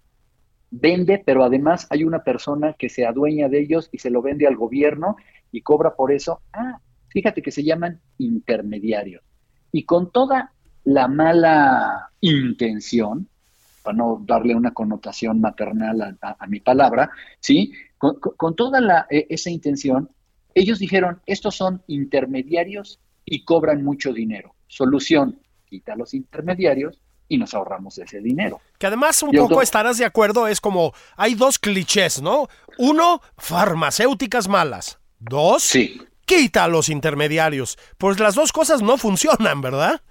vende, 0.71 1.21
pero 1.23 1.43
además 1.43 1.87
hay 1.89 2.03
una 2.03 2.23
persona 2.23 2.73
que 2.73 2.89
se 2.89 3.05
adueña 3.05 3.49
de 3.49 3.61
ellos 3.61 3.89
y 3.91 3.99
se 3.99 4.09
lo 4.09 4.21
vende 4.21 4.47
al 4.47 4.55
gobierno 4.55 5.15
y 5.51 5.61
cobra 5.61 5.95
por 5.95 6.11
eso. 6.11 6.41
Ah, 6.53 6.79
fíjate 7.09 7.41
que 7.41 7.51
se 7.51 7.63
llaman 7.63 8.01
intermediarios. 8.17 9.23
Y 9.71 9.83
con 9.83 10.11
toda 10.11 10.51
la 10.83 11.07
mala 11.07 12.11
intención, 12.21 13.27
para 13.85 13.95
no 13.95 14.21
darle 14.25 14.55
una 14.55 14.73
connotación 14.73 15.39
maternal 15.39 16.17
a, 16.19 16.47
mi 16.47 16.59
palabra, 16.59 17.11
¿sí? 17.39 17.71
Con, 17.97 18.55
toda 18.55 18.81
la, 18.81 19.05
e, 19.09 19.27
esa 19.29 19.51
intención, 19.51 20.09
ellos 20.55 20.79
dijeron, 20.79 21.21
estos 21.27 21.55
son 21.55 21.83
intermediarios 21.87 22.99
y 23.23 23.45
cobran 23.45 23.83
mucho 23.83 24.11
dinero. 24.11 24.55
Solución, 24.67 25.39
quita 25.65 25.95
los 25.95 26.13
intermediarios 26.13 26.99
y 27.27 27.37
nos 27.37 27.53
ahorramos 27.53 27.97
ese 27.99 28.19
dinero. 28.21 28.59
Que 28.79 28.87
además 28.87 29.21
un 29.23 29.31
poco 29.31 29.61
estarás 29.61 29.97
de 29.97 30.05
acuerdo, 30.05 30.47
es 30.47 30.59
como, 30.59 30.93
hay 31.15 31.35
dos 31.35 31.59
clichés, 31.59 32.21
¿no? 32.21 32.47
Uno, 32.77 33.21
farmacéuticas 33.37 34.47
malas. 34.47 34.99
Dos, 35.19 35.63
sí. 35.63 36.01
quita 36.25 36.67
los 36.67 36.89
intermediarios. 36.89 37.77
Pues 37.97 38.19
las 38.19 38.35
dos 38.35 38.51
cosas 38.51 38.81
no 38.81 38.97
funcionan, 38.97 39.61
¿verdad? 39.61 40.01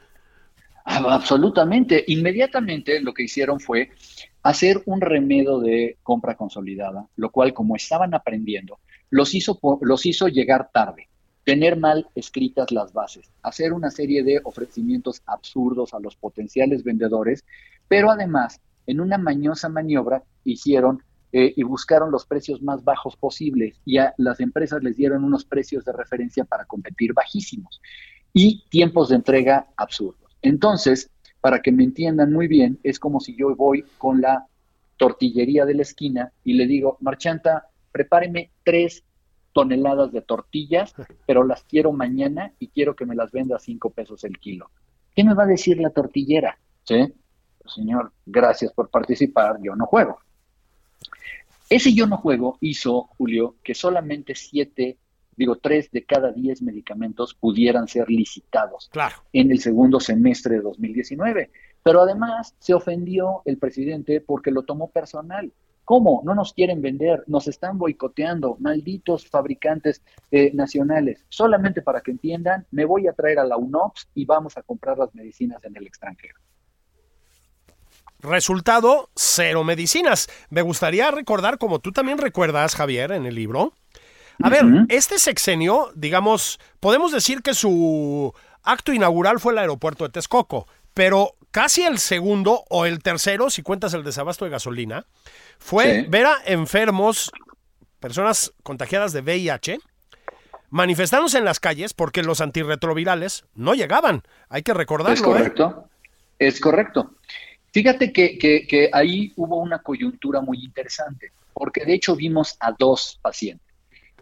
Absolutamente. 0.84 2.04
Inmediatamente 2.08 3.00
lo 3.00 3.14
que 3.14 3.24
hicieron 3.24 3.58
fue 3.58 3.90
hacer 4.42 4.82
un 4.84 5.00
remedio 5.00 5.58
de 5.58 5.96
compra 6.02 6.36
consolidada, 6.36 7.08
lo 7.16 7.30
cual 7.30 7.54
como 7.54 7.74
estaban 7.74 8.14
aprendiendo, 8.14 8.78
los 9.10 9.34
hizo, 9.34 9.58
los 9.80 10.04
hizo 10.04 10.28
llegar 10.28 10.70
tarde, 10.72 11.08
tener 11.44 11.78
mal 11.78 12.08
escritas 12.14 12.70
las 12.70 12.92
bases, 12.92 13.30
hacer 13.42 13.72
una 13.72 13.90
serie 13.90 14.22
de 14.22 14.40
ofrecimientos 14.44 15.22
absurdos 15.26 15.94
a 15.94 16.00
los 16.00 16.16
potenciales 16.16 16.84
vendedores, 16.84 17.44
pero 17.88 18.10
además 18.10 18.60
en 18.86 19.00
una 19.00 19.16
mañosa 19.16 19.70
maniobra 19.70 20.22
hicieron 20.44 21.02
eh, 21.32 21.54
y 21.56 21.62
buscaron 21.62 22.10
los 22.10 22.26
precios 22.26 22.62
más 22.62 22.84
bajos 22.84 23.16
posibles 23.16 23.80
y 23.84 23.98
a 23.98 24.14
las 24.18 24.40
empresas 24.40 24.82
les 24.82 24.96
dieron 24.96 25.24
unos 25.24 25.44
precios 25.44 25.84
de 25.84 25.92
referencia 25.92 26.44
para 26.44 26.66
competir 26.66 27.14
bajísimos 27.14 27.80
y 28.32 28.64
tiempos 28.68 29.08
de 29.08 29.16
entrega 29.16 29.68
absurdos. 29.76 30.23
Entonces, 30.44 31.10
para 31.40 31.62
que 31.62 31.72
me 31.72 31.84
entiendan 31.84 32.32
muy 32.32 32.48
bien, 32.48 32.78
es 32.82 32.98
como 32.98 33.18
si 33.18 33.34
yo 33.34 33.56
voy 33.56 33.84
con 33.96 34.20
la 34.20 34.46
tortillería 34.98 35.64
de 35.64 35.74
la 35.74 35.82
esquina 35.82 36.32
y 36.44 36.52
le 36.54 36.66
digo, 36.66 36.98
Marchanta, 37.00 37.68
prepáreme 37.90 38.50
tres 38.62 39.04
toneladas 39.54 40.12
de 40.12 40.20
tortillas, 40.20 40.94
pero 41.26 41.44
las 41.44 41.64
quiero 41.64 41.92
mañana 41.92 42.52
y 42.58 42.68
quiero 42.68 42.94
que 42.94 43.06
me 43.06 43.14
las 43.14 43.32
venda 43.32 43.56
a 43.56 43.58
cinco 43.58 43.90
pesos 43.90 44.22
el 44.24 44.38
kilo. 44.38 44.70
¿Qué 45.16 45.24
me 45.24 45.34
va 45.34 45.44
a 45.44 45.46
decir 45.46 45.78
la 45.78 45.90
tortillera? 45.90 46.58
¿Sí? 46.84 47.12
Señor, 47.66 48.12
gracias 48.26 48.72
por 48.72 48.90
participar, 48.90 49.58
yo 49.62 49.74
no 49.74 49.86
juego. 49.86 50.18
Ese 51.70 51.94
yo 51.94 52.06
no 52.06 52.18
juego 52.18 52.58
hizo, 52.60 53.08
Julio, 53.16 53.56
que 53.62 53.74
solamente 53.74 54.34
siete 54.34 54.98
digo, 55.36 55.56
tres 55.56 55.90
de 55.90 56.04
cada 56.04 56.32
diez 56.32 56.62
medicamentos 56.62 57.34
pudieran 57.34 57.88
ser 57.88 58.08
licitados 58.08 58.90
en 59.32 59.50
el 59.50 59.60
segundo 59.60 60.00
semestre 60.00 60.56
de 60.56 60.62
2019. 60.62 61.50
Pero 61.82 62.00
además 62.00 62.54
se 62.58 62.74
ofendió 62.74 63.42
el 63.44 63.58
presidente 63.58 64.20
porque 64.20 64.50
lo 64.50 64.62
tomó 64.62 64.90
personal. 64.90 65.52
¿Cómo? 65.84 66.22
No 66.24 66.34
nos 66.34 66.54
quieren 66.54 66.80
vender, 66.80 67.24
nos 67.26 67.46
están 67.46 67.76
boicoteando, 67.76 68.56
malditos 68.58 69.26
fabricantes 69.28 70.02
eh, 70.30 70.50
nacionales. 70.54 71.26
Solamente 71.28 71.82
para 71.82 72.00
que 72.00 72.10
entiendan, 72.10 72.66
me 72.70 72.86
voy 72.86 73.06
a 73.06 73.12
traer 73.12 73.38
a 73.38 73.44
la 73.44 73.58
UNOPS 73.58 74.08
y 74.14 74.24
vamos 74.24 74.56
a 74.56 74.62
comprar 74.62 74.96
las 74.96 75.14
medicinas 75.14 75.62
en 75.64 75.76
el 75.76 75.86
extranjero. 75.86 76.40
Resultado, 78.24 79.10
cero 79.14 79.64
medicinas. 79.64 80.30
Me 80.48 80.62
gustaría 80.62 81.10
recordar, 81.10 81.58
como 81.58 81.80
tú 81.80 81.92
también 81.92 82.16
recuerdas, 82.16 82.74
Javier, 82.74 83.12
en 83.12 83.26
el 83.26 83.34
libro, 83.34 83.74
a 84.42 84.50
ver, 84.50 84.64
este 84.88 85.18
sexenio, 85.18 85.92
digamos, 85.94 86.58
podemos 86.80 87.12
decir 87.12 87.42
que 87.42 87.54
su 87.54 88.32
acto 88.62 88.92
inaugural 88.92 89.40
fue 89.40 89.52
el 89.52 89.58
aeropuerto 89.58 90.04
de 90.04 90.10
Texcoco, 90.10 90.66
pero 90.92 91.36
casi 91.50 91.82
el 91.82 91.98
segundo 91.98 92.64
o 92.68 92.86
el 92.86 93.02
tercero, 93.02 93.50
si 93.50 93.62
cuentas 93.62 93.94
el 93.94 94.04
desabasto 94.04 94.44
de 94.44 94.50
gasolina, 94.50 95.06
fue 95.58 96.06
ver 96.08 96.26
a 96.26 96.38
enfermos, 96.46 97.30
personas 98.00 98.52
contagiadas 98.62 99.12
de 99.12 99.20
VIH, 99.20 99.78
manifestándose 100.70 101.38
en 101.38 101.44
las 101.44 101.60
calles 101.60 101.94
porque 101.94 102.22
los 102.22 102.40
antirretrovirales 102.40 103.44
no 103.54 103.74
llegaban. 103.74 104.22
Hay 104.48 104.62
que 104.62 104.74
recordarlo. 104.74 105.14
Es 105.14 105.20
¿eh? 105.20 105.24
correcto. 105.24 105.88
Es 106.38 106.60
correcto. 106.60 107.14
Fíjate 107.72 108.12
que, 108.12 108.38
que 108.38 108.90
ahí 108.92 109.32
hubo 109.36 109.56
una 109.56 109.80
coyuntura 109.80 110.40
muy 110.40 110.64
interesante, 110.64 111.32
porque 111.52 111.84
de 111.84 111.94
hecho 111.94 112.14
vimos 112.14 112.56
a 112.60 112.72
dos 112.76 113.18
pacientes. 113.22 113.63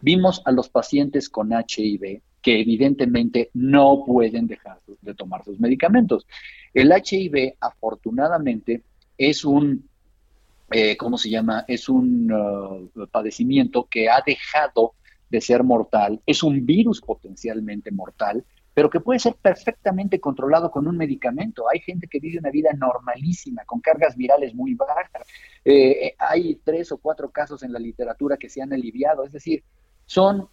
Vimos 0.03 0.41
a 0.43 0.51
los 0.51 0.67
pacientes 0.67 1.29
con 1.29 1.53
HIV 1.53 2.21
que 2.41 2.59
evidentemente 2.59 3.49
no 3.53 4.03
pueden 4.05 4.47
dejar 4.47 4.81
de 5.01 5.13
tomar 5.15 5.45
sus 5.45 5.61
medicamentos. 5.61 6.27
El 6.73 6.91
HIV, 6.91 7.55
afortunadamente, 7.57 8.83
es 9.17 9.45
un, 9.45 9.87
eh, 10.71 10.97
¿cómo 10.97 11.17
se 11.17 11.29
llama? 11.29 11.63
Es 11.69 11.87
un 11.87 12.29
uh, 12.29 13.07
padecimiento 13.07 13.87
que 13.89 14.09
ha 14.09 14.21
dejado 14.25 14.95
de 15.29 15.39
ser 15.39 15.63
mortal, 15.63 16.19
es 16.25 16.43
un 16.43 16.65
virus 16.65 16.99
potencialmente 16.99 17.89
mortal, 17.89 18.43
pero 18.73 18.89
que 18.89 18.99
puede 18.99 19.19
ser 19.19 19.35
perfectamente 19.35 20.19
controlado 20.19 20.69
con 20.69 20.85
un 20.85 20.97
medicamento. 20.97 21.63
Hay 21.71 21.79
gente 21.79 22.07
que 22.09 22.19
vive 22.19 22.39
una 22.39 22.51
vida 22.51 22.71
normalísima, 22.73 23.63
con 23.63 23.79
cargas 23.79 24.17
virales 24.17 24.53
muy 24.53 24.73
bajas. 24.73 25.25
Eh, 25.63 26.13
hay 26.19 26.55
tres 26.61 26.91
o 26.91 26.97
cuatro 26.97 27.31
casos 27.31 27.63
en 27.63 27.71
la 27.71 27.79
literatura 27.79 28.35
que 28.35 28.49
se 28.49 28.61
han 28.61 28.73
aliviado. 28.73 29.23
Es 29.23 29.31
decir, 29.31 29.63
son, 30.05 30.47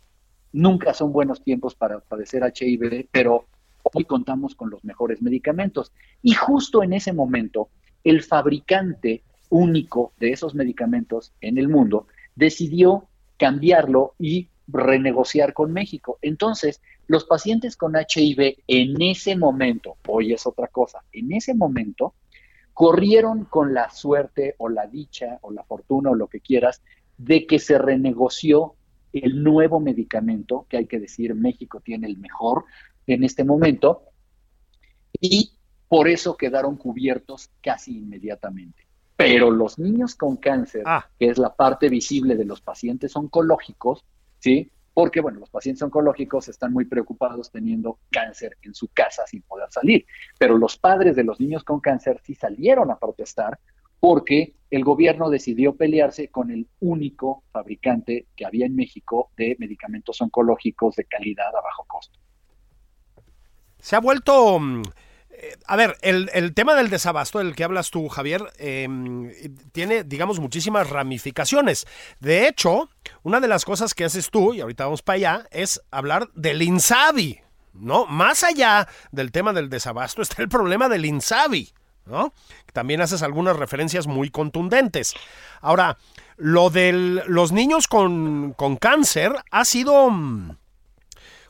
nunca 0.52 0.94
son 0.94 1.12
buenos 1.12 1.42
tiempos 1.42 1.74
para 1.74 2.00
padecer 2.00 2.42
HIV, 2.42 3.08
pero 3.10 3.46
hoy 3.82 4.04
contamos 4.04 4.54
con 4.54 4.70
los 4.70 4.84
mejores 4.84 5.22
medicamentos. 5.22 5.92
Y 6.22 6.32
justo 6.32 6.82
en 6.82 6.92
ese 6.92 7.12
momento, 7.12 7.68
el 8.04 8.22
fabricante 8.22 9.22
único 9.48 10.12
de 10.18 10.32
esos 10.32 10.54
medicamentos 10.54 11.32
en 11.40 11.58
el 11.58 11.68
mundo 11.68 12.06
decidió 12.34 13.08
cambiarlo 13.36 14.14
y 14.18 14.48
renegociar 14.68 15.52
con 15.52 15.72
México. 15.72 16.18
Entonces, 16.22 16.80
los 17.06 17.24
pacientes 17.24 17.76
con 17.76 17.94
HIV 17.96 18.58
en 18.68 19.02
ese 19.02 19.36
momento, 19.36 19.96
hoy 20.06 20.32
es 20.32 20.46
otra 20.46 20.68
cosa, 20.68 21.02
en 21.12 21.32
ese 21.32 21.54
momento 21.54 22.14
corrieron 22.72 23.44
con 23.44 23.74
la 23.74 23.90
suerte 23.90 24.54
o 24.58 24.68
la 24.68 24.86
dicha 24.86 25.38
o 25.42 25.50
la 25.50 25.64
fortuna 25.64 26.10
o 26.10 26.14
lo 26.14 26.28
que 26.28 26.40
quieras 26.40 26.82
de 27.18 27.46
que 27.46 27.58
se 27.58 27.78
renegoció 27.78 28.74
el 29.12 29.42
nuevo 29.42 29.80
medicamento, 29.80 30.66
que 30.68 30.76
hay 30.78 30.86
que 30.86 31.00
decir, 31.00 31.34
México 31.34 31.80
tiene 31.80 32.06
el 32.06 32.18
mejor 32.18 32.64
en 33.06 33.24
este 33.24 33.44
momento, 33.44 34.04
y 35.20 35.52
por 35.88 36.08
eso 36.08 36.36
quedaron 36.36 36.76
cubiertos 36.76 37.50
casi 37.62 37.98
inmediatamente. 37.98 38.86
Pero 39.16 39.50
los 39.50 39.78
niños 39.78 40.14
con 40.14 40.36
cáncer, 40.36 40.82
ah. 40.86 41.06
que 41.18 41.28
es 41.28 41.36
la 41.36 41.54
parte 41.54 41.88
visible 41.88 42.36
de 42.36 42.44
los 42.44 42.62
pacientes 42.62 43.14
oncológicos, 43.16 44.04
¿sí? 44.38 44.70
Porque, 44.94 45.20
bueno, 45.20 45.40
los 45.40 45.50
pacientes 45.50 45.82
oncológicos 45.82 46.48
están 46.48 46.72
muy 46.72 46.84
preocupados 46.86 47.50
teniendo 47.50 47.98
cáncer 48.10 48.56
en 48.62 48.74
su 48.74 48.88
casa 48.88 49.26
sin 49.26 49.42
poder 49.42 49.70
salir, 49.70 50.06
pero 50.38 50.56
los 50.56 50.78
padres 50.78 51.16
de 51.16 51.24
los 51.24 51.38
niños 51.38 51.64
con 51.64 51.80
cáncer 51.80 52.20
sí 52.24 52.34
salieron 52.34 52.90
a 52.90 52.98
protestar 52.98 53.58
porque 53.98 54.54
el 54.70 54.84
gobierno 54.84 55.30
decidió 55.30 55.74
pelearse 55.74 56.28
con 56.28 56.50
el 56.50 56.68
único 56.80 57.44
fabricante 57.52 58.26
que 58.36 58.46
había 58.46 58.66
en 58.66 58.76
México 58.76 59.30
de 59.36 59.56
medicamentos 59.58 60.20
oncológicos 60.20 60.96
de 60.96 61.04
calidad 61.04 61.48
a 61.48 61.60
bajo 61.60 61.84
costo. 61.86 62.18
Se 63.78 63.96
ha 63.96 64.00
vuelto... 64.00 64.58
Mm, 64.58 64.82
eh, 65.32 65.56
a 65.66 65.76
ver, 65.76 65.96
el, 66.02 66.54
tema 66.54 66.74
del 66.74 66.90
desabasto 66.90 67.38
del 67.38 67.56
que 67.56 67.64
hablas 67.64 67.90
tú, 67.90 68.08
Javier, 68.08 68.42
em, 68.58 69.32
tiene, 69.72 70.04
digamos, 70.04 70.38
muchísimas 70.38 70.90
ramificaciones. 70.90 71.86
De 72.20 72.46
hecho, 72.46 72.90
una 73.22 73.40
de 73.40 73.48
las 73.48 73.64
cosas 73.64 73.94
que 73.94 74.04
haces 74.04 74.30
tú, 74.30 74.52
y 74.52 74.60
ahorita 74.60 74.84
vamos 74.84 75.02
para 75.02 75.16
allá, 75.16 75.48
es 75.50 75.80
hablar 75.90 76.30
del 76.34 76.60
INSABI, 76.60 77.40
¿no? 77.72 78.06
Más 78.06 78.44
allá 78.44 78.86
del 79.12 79.32
tema 79.32 79.52
del 79.52 79.70
desabasto 79.70 80.20
está 80.22 80.42
el 80.42 80.48
problema 80.48 80.88
del 80.88 81.06
INSABI. 81.06 81.72
También 82.72 83.00
haces 83.00 83.22
algunas 83.22 83.56
referencias 83.56 84.06
muy 84.06 84.30
contundentes. 84.30 85.14
Ahora, 85.60 85.98
lo 86.36 86.70
de 86.70 86.92
los 87.26 87.52
niños 87.52 87.86
con, 87.86 88.54
cáncer 88.80 89.32
ha 89.50 89.64
sido 89.64 90.10
mm, 90.10 90.56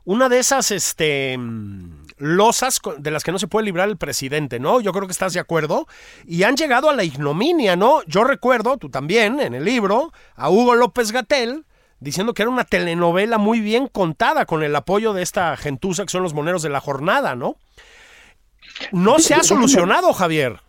una 0.05 0.29
de 0.29 0.39
esas 0.39 0.71
este, 0.71 1.37
mm, 1.39 2.07
losas 2.19 2.81
de 2.99 3.11
las 3.11 3.25
que 3.25 3.33
no 3.33 3.39
se 3.39 3.49
puede 3.49 3.67
librar 3.67 3.89
el 3.89 3.97
presidente, 3.97 4.59
¿no? 4.59 4.81
Yo 4.81 4.93
creo 4.93 5.07
que 5.07 5.13
estás 5.13 5.33
de 5.33 5.41
acuerdo. 5.41 5.87
Y 6.27 6.43
han 6.43 6.57
llegado 6.57 6.91
a 6.91 6.95
la 6.95 7.05
ignominia, 7.05 7.77
¿no? 7.77 8.03
Yo 8.05 8.25
recuerdo, 8.25 8.77
tú 8.77 8.91
también, 8.91 9.41
en 9.41 9.55
el 9.55 9.65
libro, 9.65 10.13
a 10.35 10.51
Hugo 10.51 10.75
López 10.75 11.13
Gatel 11.13 11.65
diciendo 12.01 12.33
que 12.33 12.43
era 12.43 12.51
una 12.51 12.65
telenovela 12.65 13.39
muy 13.39 13.61
bien 13.61 13.87
contada 13.87 14.47
con 14.47 14.63
el 14.63 14.75
apoyo 14.75 15.13
de 15.13 15.23
esta 15.23 15.57
gentuza 15.57 16.05
que 16.05 16.11
son 16.11 16.23
los 16.23 16.35
moneros 16.35 16.63
de 16.63 16.71
la 16.71 16.81
jornada, 16.81 17.37
¿no? 17.37 17.57
No 18.93 19.19
se 19.19 19.35
ha 19.35 19.43
solucionado, 19.43 20.13
Javier. 20.13 20.61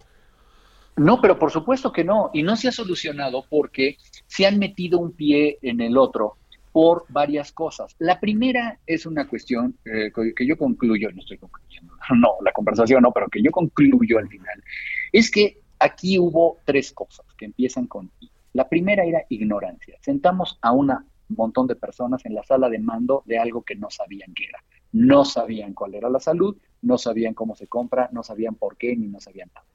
No, 0.97 1.21
pero 1.21 1.39
por 1.39 1.51
supuesto 1.51 1.91
que 1.91 2.03
no, 2.03 2.29
y 2.33 2.43
no 2.43 2.55
se 2.55 2.67
ha 2.67 2.71
solucionado 2.71 3.45
porque 3.49 3.97
se 4.27 4.45
han 4.45 4.59
metido 4.59 4.99
un 4.99 5.13
pie 5.13 5.57
en 5.61 5.81
el 5.81 5.97
otro 5.97 6.37
por 6.71 7.05
varias 7.09 7.51
cosas. 7.51 7.95
La 7.99 8.19
primera 8.19 8.77
es 8.85 9.05
una 9.05 9.27
cuestión 9.27 9.77
eh, 9.85 10.11
que 10.35 10.45
yo 10.47 10.57
concluyo, 10.57 11.11
no 11.11 11.21
estoy 11.21 11.37
concluyendo, 11.37 11.93
no, 12.15 12.35
la 12.43 12.51
conversación 12.51 13.01
no, 13.03 13.11
pero 13.11 13.27
que 13.29 13.41
yo 13.41 13.51
concluyo 13.51 14.17
al 14.17 14.27
final, 14.27 14.63
es 15.11 15.31
que 15.31 15.59
aquí 15.79 16.19
hubo 16.19 16.57
tres 16.65 16.91
cosas 16.91 17.25
que 17.37 17.45
empiezan 17.45 17.87
con 17.87 18.11
I. 18.19 18.29
La 18.53 18.67
primera 18.67 19.03
era 19.05 19.23
ignorancia. 19.29 19.97
Sentamos 20.01 20.59
a 20.61 20.73
un 20.73 20.93
montón 21.29 21.67
de 21.67 21.75
personas 21.75 22.25
en 22.25 22.35
la 22.35 22.43
sala 22.43 22.69
de 22.69 22.79
mando 22.79 23.23
de 23.25 23.39
algo 23.39 23.63
que 23.63 23.75
no 23.75 23.89
sabían 23.89 24.33
qué 24.33 24.45
era. 24.45 24.59
No 24.93 25.25
sabían 25.25 25.73
cuál 25.73 25.95
era 25.95 26.09
la 26.09 26.19
salud, 26.19 26.57
no 26.81 26.97
sabían 26.97 27.33
cómo 27.33 27.55
se 27.55 27.67
compra, 27.67 28.09
no 28.11 28.23
sabían 28.23 28.55
por 28.55 28.77
qué, 28.77 28.95
ni 28.95 29.07
no 29.07 29.19
sabían 29.19 29.49
nada. 29.53 29.65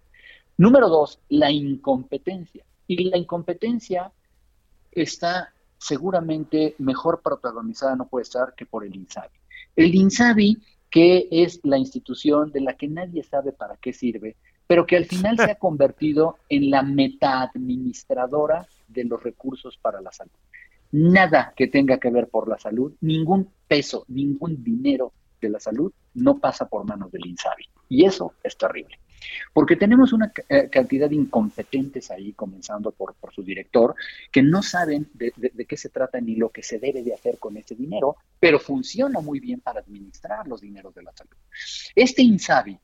Número 0.59 0.89
dos, 0.89 1.21
la 1.29 1.51
incompetencia. 1.51 2.65
Y 2.87 3.05
la 3.05 3.19
incompetencia 3.19 4.13
está 4.93 5.53
seguramente 5.79 6.75
mejor 6.79 7.21
protagonizada, 7.23 7.97
no 7.97 8.09
puede 8.09 8.23
estar, 8.23 8.55
que 8.55 8.67
por 8.67 8.85
el 8.85 8.95
INSABI. 8.95 9.39
El 9.77 9.95
INSABI, 9.95 10.59
que 10.91 11.29
es 11.31 11.61
la 11.63 11.79
institución 11.79 12.51
de 12.51 12.61
la 12.61 12.75
que 12.75 12.89
nadie 12.89 13.23
sabe 13.23 13.53
para 13.53 13.77
qué 13.77 13.93
sirve, 13.93 14.37
pero 14.67 14.87
que 14.87 14.97
al 14.97 15.05
final 15.05 15.37
se 15.37 15.51
ha 15.51 15.55
convertido 15.59 16.39
en 16.49 16.71
la 16.71 16.83
meta-administradora 16.83 18.67
de 18.89 19.05
los 19.05 19.23
recursos 19.23 19.77
para 19.77 20.01
la 20.01 20.13
salud. 20.13 20.33
Nada 20.93 21.53
que 21.57 21.67
tenga 21.67 21.99
que 21.99 22.11
ver 22.11 22.29
por 22.29 22.49
la 22.49 22.59
salud, 22.59 22.95
ningún 23.01 23.51
peso, 23.67 24.05
ningún 24.09 24.63
dinero 24.63 25.13
de 25.41 25.49
la 25.51 25.61
salud 25.61 25.93
no 26.15 26.39
pasa 26.39 26.69
por 26.69 26.85
manos 26.85 27.13
del 27.13 27.27
INSABI. 27.27 27.65
Y 27.89 28.05
eso 28.05 28.35
es 28.43 28.57
terrible. 28.57 28.99
Porque 29.53 29.77
tenemos 29.77 30.13
una 30.13 30.33
eh, 30.49 30.69
cantidad 30.71 31.09
de 31.09 31.17
incompetentes 31.17 32.11
ahí, 32.11 32.33
comenzando 32.33 32.93
por, 32.93 33.15
su 33.35 33.43
director, 33.43 33.95
que 34.31 34.43
no 34.43 34.63
saben 34.63 35.09
de, 35.15 35.33
qué 35.67 35.77
se 35.77 35.89
trata 35.89 36.21
ni 36.21 36.37
lo 36.37 36.51
que 36.51 36.63
se 36.63 36.79
debe 36.79 37.03
de 37.03 37.15
hacer 37.15 37.39
con 37.39 37.57
ese 37.57 37.75
dinero, 37.75 38.17
pero 38.39 38.59
funciona 38.59 39.21
muy 39.21 39.41
bien 39.41 39.61
para 39.61 39.81
administrar 39.81 40.47
los 40.47 40.61
dineros 40.61 40.95
de 40.95 41.03
la 41.03 41.13
salud. 41.13 41.37
Este 41.95 42.23
INSABI 42.23 42.79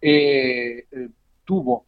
eh, 0.00 0.86
eh, 0.90 1.08
tuvo 1.44 1.86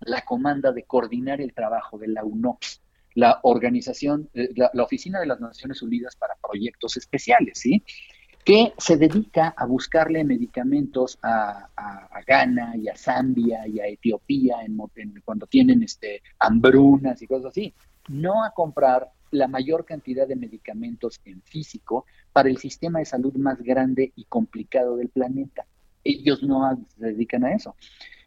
la 0.00 0.22
comanda 0.22 0.72
de 0.72 0.84
coordinar 0.84 1.40
el 1.40 1.52
trabajo 1.52 1.98
de 1.98 2.08
la 2.08 2.24
UNOPS, 2.24 2.80
la 3.14 3.40
organización, 3.42 4.28
la, 4.32 4.70
la, 4.72 4.82
Oficina 4.82 5.20
de 5.20 5.26
las 5.26 5.40
Naciones 5.40 5.82
Unidas 5.82 6.16
para 6.16 6.34
Proyectos 6.40 6.96
Especiales, 6.96 7.58
¿sí? 7.58 7.82
que 8.44 8.72
se 8.76 8.96
dedica 8.96 9.54
a 9.56 9.66
buscarle 9.66 10.24
medicamentos 10.24 11.18
a, 11.22 11.68
Ghana 12.26 12.76
y 12.76 12.88
a 12.88 12.96
Zambia 12.96 13.66
y 13.66 13.80
a 13.80 13.86
Etiopía 13.86 14.62
en, 14.62 14.78
cuando 15.24 15.46
tienen 15.46 15.82
este, 15.82 16.22
hambrunas 16.38 17.20
y 17.20 17.26
cosas 17.26 17.46
así, 17.46 17.74
no 18.08 18.44
a 18.44 18.52
comprar 18.52 19.10
la 19.32 19.48
mayor 19.48 19.84
cantidad 19.84 20.26
de 20.28 20.36
medicamentos 20.36 21.20
en 21.24 21.42
físico 21.42 22.06
para 22.32 22.48
el 22.48 22.58
sistema 22.58 23.00
de 23.00 23.06
salud 23.06 23.34
más 23.34 23.60
grande 23.60 24.12
y 24.14 24.24
complicado 24.24 24.96
del 24.96 25.08
planeta. 25.08 25.66
Ellos 26.04 26.42
no 26.42 26.86
se 26.96 27.06
dedican 27.06 27.44
a 27.44 27.54
eso. 27.54 27.74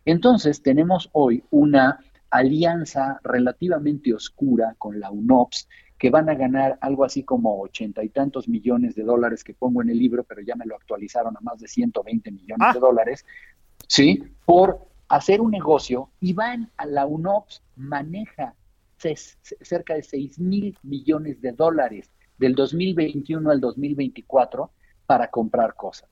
Entonces 0.03 0.61
tenemos 0.61 1.09
hoy 1.13 1.43
una 1.51 1.99
alianza 2.37 3.19
relativamente 3.23 4.13
oscura 4.13 4.75
con 4.77 4.99
la 4.99 5.11
UNOPS, 5.11 5.67
que 5.97 6.09
van 6.09 6.29
a 6.29 6.35
ganar 6.35 6.77
algo 6.81 7.05
así 7.05 7.23
como 7.23 7.61
ochenta 7.61 8.03
y 8.03 8.09
tantos 8.09 8.47
millones 8.47 8.95
de 8.95 9.03
dólares 9.03 9.43
que 9.43 9.53
pongo 9.53 9.81
en 9.81 9.89
el 9.89 9.97
libro, 9.97 10.23
pero 10.23 10.41
ya 10.41 10.55
me 10.55 10.65
lo 10.65 10.75
actualizaron 10.75 11.35
a 11.37 11.41
más 11.41 11.59
de 11.59 11.67
120 11.67 12.31
millones 12.31 12.73
de 12.73 12.77
ah. 12.77 12.81
dólares, 12.81 13.25
¿sí? 13.87 14.23
Por 14.45 14.87
hacer 15.07 15.41
un 15.41 15.51
negocio 15.51 16.09
y 16.19 16.33
van 16.33 16.71
a 16.77 16.85
la 16.85 17.05
UNOPS, 17.05 17.63
maneja 17.75 18.55
cerca 19.61 19.93
de 19.93 20.03
6 20.03 20.39
mil 20.39 20.77
millones 20.83 21.41
de 21.41 21.51
dólares 21.51 22.11
del 22.37 22.55
2021 22.55 23.49
al 23.51 23.59
2024 23.61 24.71
para 25.05 25.29
comprar 25.29 25.75
cosas. 25.75 26.09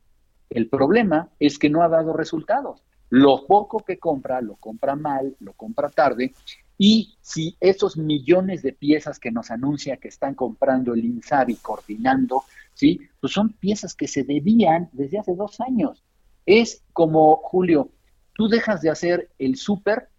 El 0.50 0.70
problema 0.70 1.30
es 1.40 1.58
que 1.58 1.70
no 1.70 1.82
ha 1.82 1.90
dado 1.90 2.14
resultados. 2.14 2.84
Lo 3.16 3.46
poco 3.46 3.82
que 3.82 4.00
compra, 4.00 4.42
lo 4.42 4.56
compra 4.56 4.96
mal, 4.96 5.36
lo 5.40 5.54
compra 5.54 5.88
tarde 5.90 6.34
y 6.80 7.14
si 7.22 7.56
esos 7.60 7.96
millones 7.96 8.64
de 8.64 8.74
piezas 8.74 9.20
que 9.20 9.30
nos 9.30 9.52
anuncia 9.52 9.98
que 9.98 10.08
están 10.08 10.34
comprando 10.34 10.96
el 10.96 11.06
INSABI 11.06 11.58
coordinando, 11.58 12.42
¿sí? 12.74 13.02
Pues 13.22 13.32
son 13.32 13.54
piezas 13.54 13.94
que 13.94 14.08
se 14.08 14.24
debían 14.24 14.90
desde 14.94 15.20
hace 15.20 15.36
dos 15.36 15.62
años. 15.62 16.04
Es 16.48 16.82
como, 16.92 17.36
Julio, 17.36 17.92
tú 18.34 18.48
dejas 18.48 18.82
de 18.82 18.90
hacer 18.90 19.30
el 19.38 19.58
súper 19.58 20.10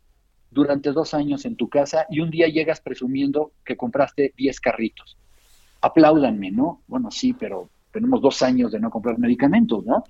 durante 0.53 0.93
dos 0.93 1.15
años 1.15 1.45
en 1.47 1.57
tu 1.57 1.69
casa 1.69 2.07
y 2.09 2.21
un 2.21 2.31
día 2.31 2.47
llegas 2.47 2.81
presumiendo 2.81 3.51
que 3.65 3.77
compraste 3.77 4.33
10 4.37 4.61
carritos. 4.61 5.17
Apláudanme, 5.81 6.53
¿no? 6.53 6.81
Bueno, 6.87 7.11
sí, 7.11 7.33
pero 7.33 7.69
tenemos 7.91 8.23
dos 8.23 8.41
años 8.43 8.71
de 8.71 8.79
no 8.79 8.89
comprar 8.89 9.19
medicamentos, 9.19 9.85
¿no? 9.85 10.05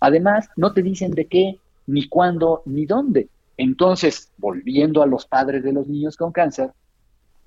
Además, 0.00 0.50
no 0.56 0.74
te 0.74 0.82
dicen 0.82 1.12
de 1.12 1.24
qué, 1.24 1.58
ni 1.86 2.08
cuándo, 2.08 2.62
ni 2.66 2.86
dónde. 2.86 3.28
Entonces, 3.56 4.32
volviendo 4.36 5.02
a 5.02 5.06
los 5.06 5.26
padres 5.26 5.62
de 5.62 5.72
los 5.72 5.88
niños 5.88 6.16
con 6.16 6.32
cáncer, 6.32 6.72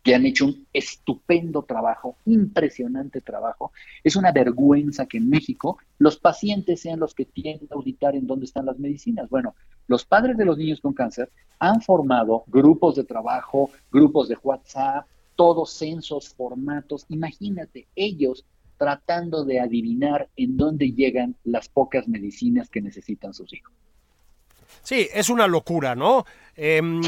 que 0.04 0.16
han 0.16 0.26
hecho 0.26 0.46
un 0.46 0.66
estupendo 0.74 1.64
trabajo, 1.64 2.16
impresionante 2.26 3.22
trabajo. 3.22 3.72
Es 4.04 4.16
una 4.16 4.32
vergüenza 4.32 5.06
que 5.06 5.18
en 5.18 5.30
México 5.30 5.78
los 5.98 6.18
pacientes 6.18 6.82
sean 6.82 7.00
los 7.00 7.14
que 7.14 7.26
tienen 7.26 7.60
que 7.60 7.74
auditar 7.74 8.16
en 8.16 8.26
dónde 8.26 8.46
están 8.46 8.66
las 8.66 8.80
medicinas. 8.80 9.30
Bueno, 9.30 9.56
los 9.88 10.06
padres 10.06 10.38
de 10.38 10.46
los 10.46 10.58
niños 10.58 10.80
con 10.80 10.94
cáncer 10.94 11.30
han 11.60 11.82
formado 11.82 12.44
grupos 12.48 12.96
de 12.96 13.04
trabajo, 13.04 13.70
grupos 13.92 14.30
de 14.30 14.38
WhatsApp, 14.42 15.06
todos 15.36 15.72
censos, 15.72 16.30
formatos. 16.30 17.06
Imagínate, 17.10 17.88
ellos 17.96 18.46
tratando 18.78 19.44
de 19.44 19.60
adivinar 19.60 20.30
en 20.38 20.56
dónde 20.56 20.92
llegan 20.92 21.36
las 21.44 21.68
pocas 21.68 22.08
medicinas 22.08 22.70
que 22.70 22.82
necesitan 22.82 23.34
sus 23.34 23.54
hijos. 23.54 23.74
Sí, 24.82 25.08
es 25.14 25.30
una 25.30 25.48
locura, 25.48 25.96
¿no? 25.96 26.26
Em, 26.56 27.02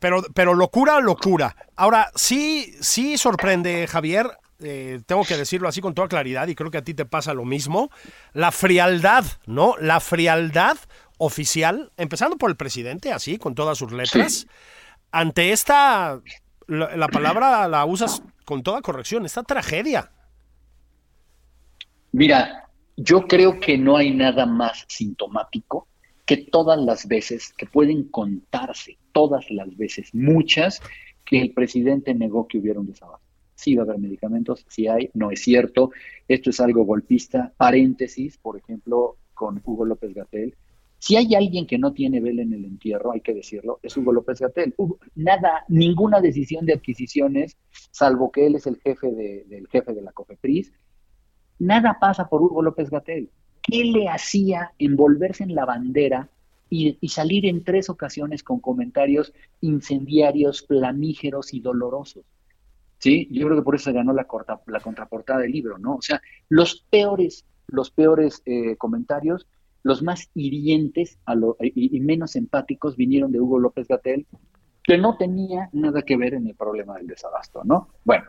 pero, 0.00 0.22
pero 0.34 0.54
locura, 0.54 1.00
locura. 1.00 1.56
Ahora, 1.76 2.10
sí, 2.14 2.74
sí 2.80 3.18
sorprende, 3.18 3.86
Javier, 3.86 4.30
eh, 4.60 5.00
tengo 5.06 5.24
que 5.24 5.36
decirlo 5.36 5.68
así 5.68 5.80
con 5.80 5.94
toda 5.94 6.08
claridad, 6.08 6.48
y 6.48 6.54
creo 6.54 6.70
que 6.70 6.78
a 6.78 6.84
ti 6.84 6.94
te 6.94 7.04
pasa 7.04 7.34
lo 7.34 7.44
mismo, 7.44 7.90
la 8.32 8.50
frialdad, 8.50 9.24
¿no? 9.46 9.74
La 9.80 10.00
frialdad 10.00 10.76
oficial, 11.18 11.92
empezando 11.96 12.36
por 12.36 12.50
el 12.50 12.56
presidente, 12.56 13.12
así, 13.12 13.38
con 13.38 13.54
todas 13.54 13.78
sus 13.78 13.92
letras, 13.92 14.46
ante 15.12 15.52
esta, 15.52 16.20
la, 16.66 17.08
palabra 17.08 17.68
la 17.68 17.84
usas 17.84 18.22
con 18.44 18.62
toda 18.62 18.80
corrección, 18.80 19.24
esta 19.24 19.42
tragedia. 19.42 20.10
Mira, 22.12 22.68
yo 22.96 23.26
creo 23.26 23.60
que 23.60 23.78
no 23.78 23.96
hay 23.96 24.12
nada 24.12 24.46
más 24.46 24.84
sintomático 24.88 25.86
que 26.28 26.36
todas 26.36 26.78
las 26.78 27.08
veces, 27.08 27.54
que 27.56 27.64
pueden 27.64 28.04
contarse 28.04 28.98
todas 29.12 29.50
las 29.50 29.74
veces, 29.78 30.14
muchas, 30.14 30.82
que 31.24 31.40
el 31.40 31.54
presidente 31.54 32.14
negó 32.14 32.46
que 32.46 32.58
hubiera 32.58 32.78
un 32.78 32.86
desabasto. 32.86 33.26
Sí 33.54 33.74
va 33.74 33.84
a 33.84 33.86
haber 33.86 33.98
medicamentos, 33.98 34.66
sí 34.68 34.88
hay, 34.88 35.08
no 35.14 35.30
es 35.30 35.40
cierto, 35.40 35.90
esto 36.28 36.50
es 36.50 36.60
algo 36.60 36.84
golpista. 36.84 37.54
Paréntesis, 37.56 38.36
por 38.36 38.58
ejemplo, 38.58 39.16
con 39.32 39.62
Hugo 39.64 39.86
López 39.86 40.12
Gatel. 40.12 40.54
Si 40.98 41.16
hay 41.16 41.34
alguien 41.34 41.66
que 41.66 41.78
no 41.78 41.94
tiene 41.94 42.20
vela 42.20 42.42
en 42.42 42.52
el 42.52 42.66
entierro, 42.66 43.12
hay 43.12 43.22
que 43.22 43.32
decirlo, 43.32 43.80
es 43.82 43.96
Hugo 43.96 44.12
López 44.12 44.38
Gatel. 44.38 44.74
Nada, 45.14 45.64
ninguna 45.68 46.20
decisión 46.20 46.66
de 46.66 46.74
adquisiciones, 46.74 47.56
salvo 47.90 48.30
que 48.30 48.46
él 48.46 48.56
es 48.56 48.66
el 48.66 48.76
jefe 48.80 49.10
de, 49.12 49.44
del 49.48 49.66
jefe 49.68 49.94
de 49.94 50.02
la 50.02 50.12
COFEPRIS, 50.12 50.74
nada 51.58 51.96
pasa 51.98 52.28
por 52.28 52.42
Hugo 52.42 52.60
López 52.60 52.90
Gatel. 52.90 53.30
¿Qué 53.70 53.84
le 53.84 54.08
hacía 54.08 54.72
envolverse 54.78 55.44
en 55.44 55.54
la 55.54 55.66
bandera 55.66 56.30
y, 56.70 56.96
salir 57.08 57.44
en 57.46 57.64
tres 57.64 57.90
ocasiones 57.90 58.42
con 58.42 58.60
comentarios 58.60 59.32
incendiarios, 59.60 60.66
flamígeros 60.66 61.52
y 61.52 61.60
dolorosos? 61.60 62.24
Sí, 62.98 63.28
yo 63.30 63.46
creo 63.46 63.58
que 63.58 63.64
por 63.64 63.74
eso 63.74 63.92
ganó 63.92 64.12
la, 64.14 64.26
la 64.66 64.80
contraportada 64.80 65.40
del 65.40 65.52
libro, 65.52 65.78
¿no? 65.78 65.96
O 65.96 66.02
sea, 66.02 66.20
los 66.48 66.86
peores, 66.90 67.44
los 67.66 67.90
peores 67.90 68.42
eh, 68.46 68.76
comentarios, 68.76 69.46
los 69.82 70.02
más 70.02 70.30
hirientes 70.34 71.18
y, 71.60 72.00
menos 72.00 72.36
empáticos 72.36 72.96
vinieron 72.96 73.32
de 73.32 73.40
Hugo 73.40 73.58
López 73.58 73.86
Gatel, 73.86 74.26
que 74.82 74.96
no 74.96 75.18
tenía 75.18 75.68
nada 75.72 76.02
que 76.02 76.16
ver 76.16 76.34
en 76.34 76.46
el 76.46 76.54
problema 76.54 76.96
del 76.96 77.06
desabasto, 77.06 77.62
¿no? 77.64 77.88
Bueno, 78.04 78.24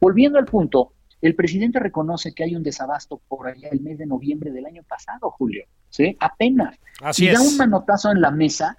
volviendo 0.00 0.38
al 0.38 0.44
punto, 0.44 0.92
el 1.24 1.34
presidente 1.34 1.80
reconoce 1.80 2.34
que 2.34 2.44
hay 2.44 2.54
un 2.54 2.62
desabasto 2.62 3.18
por 3.28 3.48
allá 3.48 3.70
el 3.72 3.80
mes 3.80 3.96
de 3.96 4.04
noviembre 4.04 4.50
del 4.50 4.66
año 4.66 4.82
pasado, 4.82 5.30
Julio, 5.30 5.64
¿sí? 5.88 6.14
Apenas. 6.20 6.78
Así 7.00 7.24
y 7.24 7.30
da 7.30 7.40
un 7.40 7.56
manotazo 7.56 8.12
en 8.12 8.20
la 8.20 8.30
mesa 8.30 8.76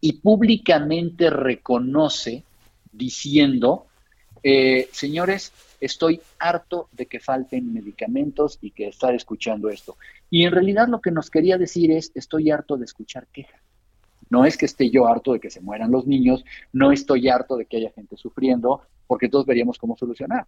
y 0.00 0.14
públicamente 0.14 1.28
reconoce 1.28 2.44
diciendo, 2.90 3.88
eh, 4.42 4.88
señores, 4.90 5.52
estoy 5.82 6.22
harto 6.38 6.88
de 6.92 7.04
que 7.04 7.20
falten 7.20 7.74
medicamentos 7.74 8.56
y 8.62 8.70
que 8.70 8.88
estar 8.88 9.14
escuchando 9.14 9.68
esto. 9.68 9.98
Y 10.30 10.46
en 10.46 10.52
realidad 10.52 10.88
lo 10.88 11.02
que 11.02 11.10
nos 11.10 11.28
quería 11.28 11.58
decir 11.58 11.90
es, 11.92 12.10
estoy 12.14 12.50
harto 12.50 12.78
de 12.78 12.86
escuchar 12.86 13.26
quejas. 13.26 13.60
No 14.30 14.46
es 14.46 14.56
que 14.56 14.64
esté 14.64 14.88
yo 14.88 15.06
harto 15.06 15.34
de 15.34 15.40
que 15.40 15.50
se 15.50 15.60
mueran 15.60 15.90
los 15.90 16.06
niños, 16.06 16.42
no 16.72 16.90
estoy 16.90 17.28
harto 17.28 17.58
de 17.58 17.66
que 17.66 17.76
haya 17.76 17.90
gente 17.90 18.16
sufriendo, 18.16 18.80
porque 19.06 19.28
todos 19.28 19.44
veríamos 19.44 19.76
cómo 19.76 19.94
solucionar. 19.94 20.46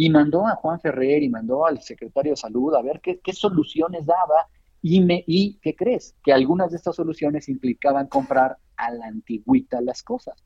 Y 0.00 0.10
mandó 0.10 0.46
a 0.46 0.54
Juan 0.54 0.78
Ferrer 0.78 1.24
y 1.24 1.28
mandó 1.28 1.66
al 1.66 1.82
secretario 1.82 2.30
de 2.30 2.36
salud 2.36 2.72
a 2.76 2.82
ver 2.82 3.00
qué, 3.00 3.32
soluciones 3.32 4.06
daba 4.06 4.46
y, 4.80 5.00
me, 5.00 5.24
y 5.26 5.58
¿qué 5.60 5.74
crees? 5.74 6.14
Que 6.22 6.32
algunas 6.32 6.70
de 6.70 6.76
estas 6.76 6.94
soluciones 6.94 7.48
implicaban 7.48 8.06
comprar 8.06 8.58
a 8.76 8.92
la 8.92 9.06
antigüita 9.06 9.80
las 9.80 10.04
cosas. 10.04 10.40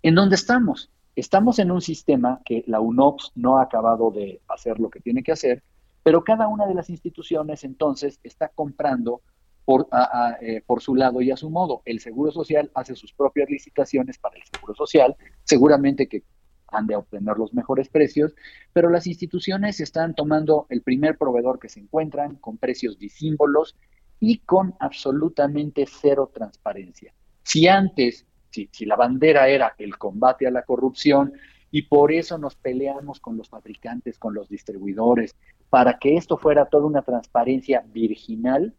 ¿En 0.00 0.14
dónde 0.14 0.36
estamos? 0.36 0.92
Estamos 1.16 1.58
en 1.58 1.72
un 1.72 1.80
sistema 1.80 2.40
que 2.44 2.62
la 2.68 2.78
UNOPS 2.78 3.32
no 3.34 3.58
ha 3.58 3.62
acabado 3.62 4.12
de 4.12 4.42
hacer 4.46 4.78
lo 4.78 4.90
que 4.90 5.00
tiene 5.00 5.24
que 5.24 5.32
hacer, 5.32 5.64
pero 6.04 6.22
cada 6.22 6.46
una 6.46 6.64
de 6.68 6.74
las 6.74 6.88
instituciones 6.88 7.64
entonces 7.64 8.20
está 8.22 8.46
comprando 8.46 9.22
por, 9.64 9.88
eh, 10.40 10.62
por 10.64 10.82
su 10.82 10.94
lado 10.94 11.20
y 11.20 11.32
a 11.32 11.36
su 11.36 11.50
modo. 11.50 11.82
El 11.84 11.98
Seguro 11.98 12.30
Social 12.30 12.70
hace 12.76 12.94
sus 12.94 13.12
propias 13.12 13.50
licitaciones 13.50 14.18
para 14.18 14.36
el 14.36 14.44
Seguro 14.44 14.76
Social, 14.76 15.16
seguramente 15.42 16.06
que 16.06 16.22
han 16.68 16.86
de 16.86 16.96
obtener 16.96 17.36
los 17.36 17.54
mejores 17.54 17.88
precios, 17.88 18.34
pero 18.72 18.90
las 18.90 19.06
instituciones 19.06 19.80
están 19.80 20.14
tomando 20.14 20.66
el 20.68 20.82
primer 20.82 21.16
proveedor 21.18 21.58
que 21.58 21.68
se 21.68 21.80
encuentran 21.80 22.36
con 22.36 22.58
precios 22.58 22.98
disímbolos 22.98 23.76
y 24.20 24.38
con 24.38 24.74
absolutamente 24.80 25.86
cero 25.86 26.30
transparencia. 26.32 27.12
Si 27.42 27.66
antes 27.66 28.26
si, 28.50 28.86
la 28.86 28.96
bandera 28.96 29.48
era 29.48 29.74
el 29.78 29.98
combate 29.98 30.46
a 30.46 30.50
la 30.50 30.62
corrupción 30.62 31.32
y 31.70 31.82
por 31.82 32.12
eso 32.12 32.38
nos 32.38 32.56
peleamos 32.56 33.20
con 33.20 33.36
los 33.36 33.48
fabricantes, 33.48 34.18
con 34.18 34.34
los 34.34 34.48
distribuidores, 34.48 35.36
para 35.68 35.98
que 35.98 36.16
esto 36.16 36.38
fuera 36.38 36.66
toda 36.66 36.86
una 36.86 37.02
transparencia 37.02 37.84
virginal, 37.92 38.74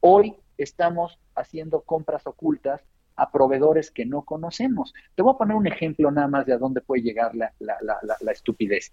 hoy 0.00 0.36
estamos 0.56 1.18
haciendo 1.34 1.80
compras 1.80 2.26
ocultas 2.26 2.84
a 3.18 3.30
proveedores 3.30 3.90
que 3.90 4.06
no 4.06 4.22
conocemos. 4.22 4.94
Te 5.14 5.22
voy 5.22 5.34
a 5.34 5.38
poner 5.38 5.56
un 5.56 5.66
ejemplo 5.66 6.10
nada 6.10 6.28
más 6.28 6.46
de 6.46 6.52
a 6.52 6.58
dónde 6.58 6.80
puede 6.80 7.02
llegar 7.02 7.32
la, 7.34 8.32
estupidez. 8.32 8.92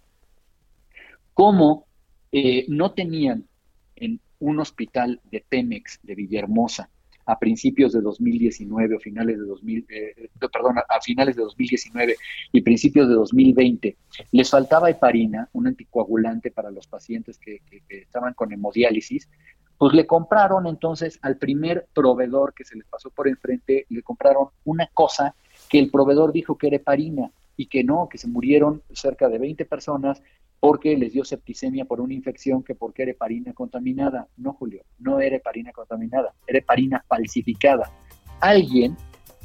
Cómo 1.33 1.85
eh, 2.31 2.65
no 2.67 2.91
tenían 2.93 3.47
en 3.95 4.19
un 4.39 4.59
hospital 4.59 5.21
de 5.25 5.45
Pemex 5.47 5.99
de 6.01 6.15
Villahermosa 6.15 6.89
a 7.27 7.39
principios 7.39 7.93
de 7.93 8.01
2019 8.01 8.95
o 8.95 8.99
finales 8.99 9.39
de 9.39 9.45
2000, 9.45 9.85
eh, 9.89 10.29
perdón, 10.51 10.77
a 10.77 11.01
finales 11.01 11.35
de 11.35 11.43
2019 11.43 12.15
y 12.51 12.61
principios 12.61 13.07
de 13.07 13.15
2020, 13.15 13.97
les 14.31 14.49
faltaba 14.49 14.89
heparina, 14.89 15.49
un 15.53 15.67
anticoagulante 15.67 16.51
para 16.51 16.69
los 16.69 16.88
pacientes 16.88 17.39
que, 17.39 17.61
estaban 17.89 18.33
con 18.33 18.53
hemodiálisis, 18.53 19.29
pues 19.77 19.93
le 19.93 20.07
compraron 20.07 20.67
entonces 20.67 21.19
al 21.21 21.38
primer 21.38 21.88
proveedor 21.93 22.53
que 22.53 22.63
se 22.63 22.75
les 22.75 22.85
pasó 22.88 23.09
por 23.09 23.27
enfrente, 23.27 23.85
le 23.89 24.03
compraron 24.03 24.49
una 24.63 24.89
cosa 24.93 25.35
que 25.69 25.79
el 25.79 25.91
proveedor 25.91 26.31
dijo 26.31 26.57
que 26.57 26.67
era 26.67 26.77
heparina 26.77 27.31
y 27.57 27.67
que 27.67 27.83
no, 27.83 28.07
que 28.09 28.17
se 28.17 28.27
murieron 28.27 28.81
cerca 28.93 29.29
de 29.29 29.38
20 29.38 29.65
personas 29.65 30.21
porque 30.59 30.97
les 30.97 31.13
dio 31.13 31.23
septicemia 31.23 31.85
por 31.85 32.01
una 32.01 32.13
infección 32.13 32.63
que 32.63 32.75
porque 32.75 33.03
era 33.03 33.11
heparina 33.11 33.53
contaminada. 33.53 34.27
No, 34.38 34.53
Julio, 34.53 34.83
no 34.99 35.19
era 35.19 35.35
heparina 35.35 35.71
contaminada, 35.71 36.33
era 36.47 36.59
heparina 36.59 37.03
falsificada. 37.07 37.91
Alguien 38.39 38.97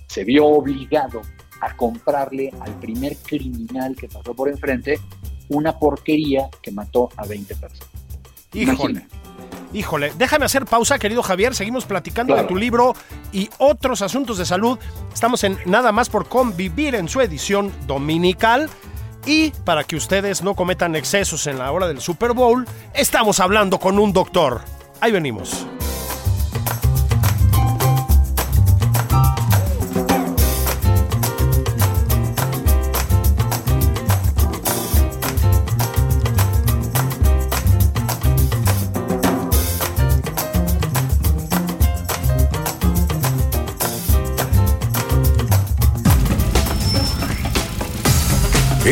se 0.06 0.24
vio 0.24 0.46
obligado 0.46 1.20
a 1.60 1.76
comprarle 1.76 2.50
al 2.60 2.78
primer 2.80 3.16
criminal 3.16 3.94
que 3.96 4.08
pasó 4.08 4.34
por 4.34 4.48
enfrente 4.48 4.98
una 5.50 5.78
porquería 5.78 6.48
que 6.62 6.70
mató 6.70 7.10
a 7.16 7.26
20 7.26 7.54
personas. 7.56 7.90
Híjole. 8.54 9.06
Híjole, 9.72 10.12
déjame 10.16 10.44
hacer 10.44 10.64
pausa, 10.66 10.98
querido 10.98 11.22
Javier. 11.22 11.54
Seguimos 11.54 11.84
platicando 11.84 12.34
de 12.34 12.44
tu 12.44 12.56
libro 12.56 12.94
y 13.32 13.48
otros 13.58 14.02
asuntos 14.02 14.38
de 14.38 14.46
salud. 14.46 14.78
Estamos 15.12 15.44
en 15.44 15.58
Nada 15.64 15.92
más 15.92 16.08
por 16.08 16.28
convivir 16.28 16.94
en 16.94 17.08
su 17.08 17.20
edición 17.20 17.72
dominical. 17.86 18.68
Y 19.26 19.50
para 19.64 19.84
que 19.84 19.96
ustedes 19.96 20.42
no 20.42 20.54
cometan 20.54 20.96
excesos 20.96 21.46
en 21.46 21.58
la 21.58 21.70
hora 21.70 21.86
del 21.86 22.00
Super 22.00 22.32
Bowl, 22.32 22.66
estamos 22.94 23.38
hablando 23.38 23.78
con 23.78 23.98
un 23.98 24.12
doctor. 24.12 24.62
Ahí 25.00 25.12
venimos. 25.12 25.66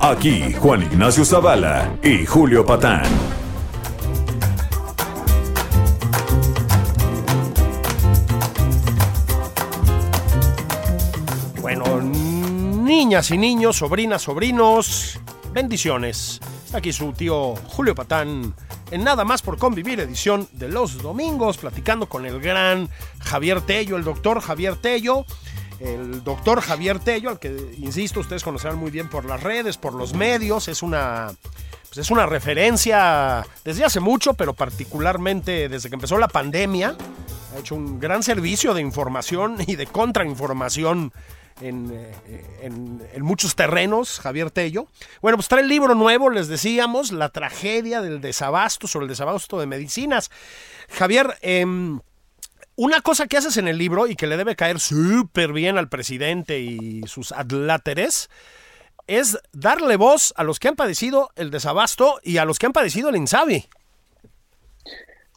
Aquí 0.00 0.52
Juan 0.52 0.82
Ignacio 0.82 1.24
Zavala 1.24 1.98
y 2.02 2.26
Julio 2.26 2.64
Patán. 2.64 3.02
Bueno, 11.60 12.00
niñas 12.00 13.30
y 13.30 13.38
niños, 13.38 13.76
sobrinas, 13.76 14.22
sobrinos, 14.22 15.18
bendiciones. 15.52 16.40
Aquí 16.72 16.92
su 16.92 17.12
tío 17.12 17.54
Julio 17.66 17.94
Patán 17.94 18.54
en 18.90 19.02
Nada 19.02 19.24
más 19.24 19.42
por 19.42 19.58
convivir, 19.58 19.98
edición 19.98 20.46
de 20.52 20.68
los 20.68 21.02
domingos, 21.02 21.56
platicando 21.56 22.06
con 22.06 22.26
el 22.26 22.40
gran 22.40 22.88
Javier 23.18 23.62
Tello, 23.62 23.96
el 23.96 24.04
doctor 24.04 24.40
Javier 24.40 24.76
Tello 24.76 25.24
el 25.80 26.24
doctor 26.24 26.60
Javier 26.60 26.98
Tello, 26.98 27.30
al 27.30 27.38
que, 27.38 27.54
insisto, 27.78 28.20
ustedes 28.20 28.42
conocerán 28.42 28.78
muy 28.78 28.90
bien 28.90 29.08
por 29.08 29.24
las 29.24 29.42
redes, 29.42 29.76
por 29.76 29.92
los 29.94 30.14
medios, 30.14 30.68
es 30.68 30.82
una, 30.82 31.32
pues 31.88 31.98
es 31.98 32.10
una 32.10 32.26
referencia 32.26 33.46
desde 33.64 33.84
hace 33.84 34.00
mucho, 34.00 34.34
pero 34.34 34.54
particularmente 34.54 35.68
desde 35.68 35.88
que 35.88 35.94
empezó 35.94 36.18
la 36.18 36.28
pandemia. 36.28 36.96
Ha 37.54 37.58
hecho 37.58 37.74
un 37.74 38.00
gran 38.00 38.22
servicio 38.22 38.74
de 38.74 38.82
información 38.82 39.56
y 39.66 39.76
de 39.76 39.86
contrainformación 39.86 41.12
en, 41.60 41.90
eh, 41.92 42.60
en, 43.14 43.22
muchos 43.22 43.54
terrenos, 43.54 44.20
Javier 44.20 44.50
Tello. 44.50 44.88
Bueno, 45.22 45.38
pues 45.38 45.48
trae 45.48 45.62
el 45.62 45.68
libro 45.68 45.94
nuevo, 45.94 46.28
les 46.28 46.48
decíamos, 46.48 47.12
La 47.12 47.30
tragedia 47.30 48.02
del 48.02 48.20
desabasto, 48.20 48.86
sobre 48.86 49.04
el 49.04 49.08
desabasto 49.10 49.58
de 49.58 49.66
medicinas. 49.66 50.30
Javier, 50.90 51.38
eh, 51.40 51.64
una 52.76 53.00
cosa 53.00 53.26
que 53.26 53.38
haces 53.38 53.56
en 53.56 53.68
el 53.68 53.78
libro 53.78 54.06
y 54.06 54.16
que 54.16 54.26
le 54.26 54.36
debe 54.36 54.54
caer 54.54 54.80
súper 54.80 55.52
bien 55.52 55.78
al 55.78 55.88
presidente 55.88 56.60
y 56.60 57.02
sus 57.06 57.32
adláteres 57.32 58.28
es 59.06 59.38
darle 59.52 59.96
voz 59.96 60.34
a 60.36 60.44
los 60.44 60.58
que 60.58 60.68
han 60.68 60.76
padecido 60.76 61.30
el 61.36 61.50
desabasto 61.50 62.20
y 62.22 62.36
a 62.36 62.44
los 62.44 62.58
que 62.58 62.66
han 62.66 62.72
padecido 62.72 63.08
el 63.08 63.16
INSABI. 63.16 63.64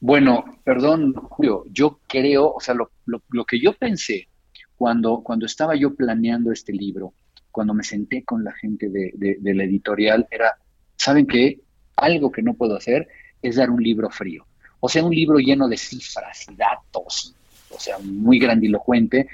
Bueno, 0.01 0.59
perdón, 0.63 1.13
Julio, 1.13 1.63
yo 1.71 1.99
creo, 2.07 2.53
o 2.53 2.59
sea, 2.59 2.73
lo, 2.73 3.45
que 3.45 3.59
yo 3.59 3.73
pensé 3.73 4.27
cuando, 4.75 5.21
cuando 5.21 5.45
estaba 5.45 5.75
yo 5.75 5.95
planeando 5.95 6.51
este 6.51 6.73
libro, 6.73 7.13
cuando 7.51 7.73
me 7.73 7.83
senté 7.83 8.23
con 8.23 8.43
la 8.43 8.53
gente 8.53 8.89
de, 8.89 9.13
de 9.15 9.53
la 9.53 9.63
editorial, 9.63 10.27
era, 10.31 10.57
¿saben 10.97 11.27
qué? 11.27 11.61
Algo 11.95 12.31
que 12.31 12.41
no 12.41 12.53
puedo 12.53 12.75
hacer 12.75 13.07
es 13.41 13.55
dar 13.55 13.69
un 13.69 13.81
libro 13.81 14.09
frío. 14.09 14.45
O 14.81 14.87
sea, 14.87 15.03
un 15.03 15.13
libro 15.13 15.39
lleno 15.39 15.67
de 15.67 15.77
cifras 15.77 16.47
y 16.49 16.55
datos, 16.55 17.35
o 17.69 17.79
sea, 17.79 17.97
muy 17.99 18.39
grandilocuente. 18.39 19.27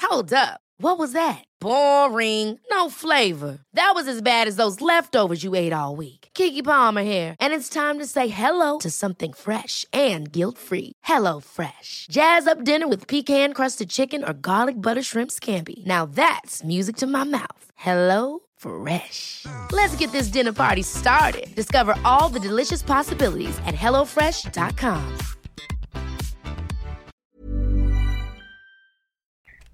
Hold 0.00 0.32
up. 0.32 0.60
What 0.78 0.98
was 0.98 1.12
that? 1.12 1.44
Boring. 1.60 2.58
No 2.70 2.90
flavor. 2.90 3.58
That 3.72 3.92
was 3.94 4.06
as 4.06 4.20
bad 4.22 4.46
as 4.46 4.56
those 4.56 4.80
leftovers 4.80 5.42
you 5.42 5.54
ate 5.54 5.72
all 5.72 5.96
week. 5.96 6.28
Kiki 6.34 6.62
Palmer 6.62 7.02
here, 7.02 7.36
and 7.40 7.54
it's 7.54 7.68
time 7.68 7.98
to 8.00 8.06
say 8.06 8.26
hello 8.28 8.78
to 8.78 8.90
something 8.90 9.32
fresh 9.32 9.86
and 9.92 10.30
guilt-free. 10.30 10.92
Hello 11.04 11.40
Fresh. 11.40 12.06
Jazz 12.10 12.46
up 12.46 12.64
dinner 12.64 12.86
with 12.86 13.08
pecan-crusted 13.08 13.88
chicken 13.88 14.24
or 14.24 14.32
garlic 14.32 14.80
butter 14.80 15.02
shrimp 15.02 15.30
scampi. 15.30 15.84
Now 15.86 16.06
that's 16.06 16.62
music 16.62 16.96
to 16.96 17.06
my 17.06 17.24
mouth. 17.24 17.70
Hello 17.76 18.40
Fresh. 18.56 19.46
Let's 19.72 19.94
get 19.96 20.10
this 20.12 20.28
dinner 20.28 20.52
party 20.52 20.82
started. 20.82 21.54
Discover 21.54 21.96
all 22.04 22.28
the 22.28 22.40
delicious 22.40 22.82
possibilities 22.82 23.58
at 23.66 23.74
HelloFresh.com. 23.74 25.18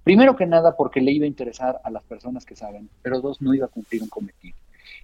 Primero 0.03 0.35
que 0.35 0.45
nada 0.45 0.75
porque 0.75 0.99
le 0.99 1.11
iba 1.11 1.25
a 1.25 1.27
interesar 1.27 1.79
a 1.83 1.91
las 1.91 2.03
personas 2.03 2.45
que 2.45 2.55
saben, 2.55 2.89
pero 3.03 3.21
dos, 3.21 3.41
no 3.41 3.53
iba 3.53 3.67
a 3.67 3.69
cumplir 3.69 4.01
un 4.01 4.09
cometido. 4.09 4.57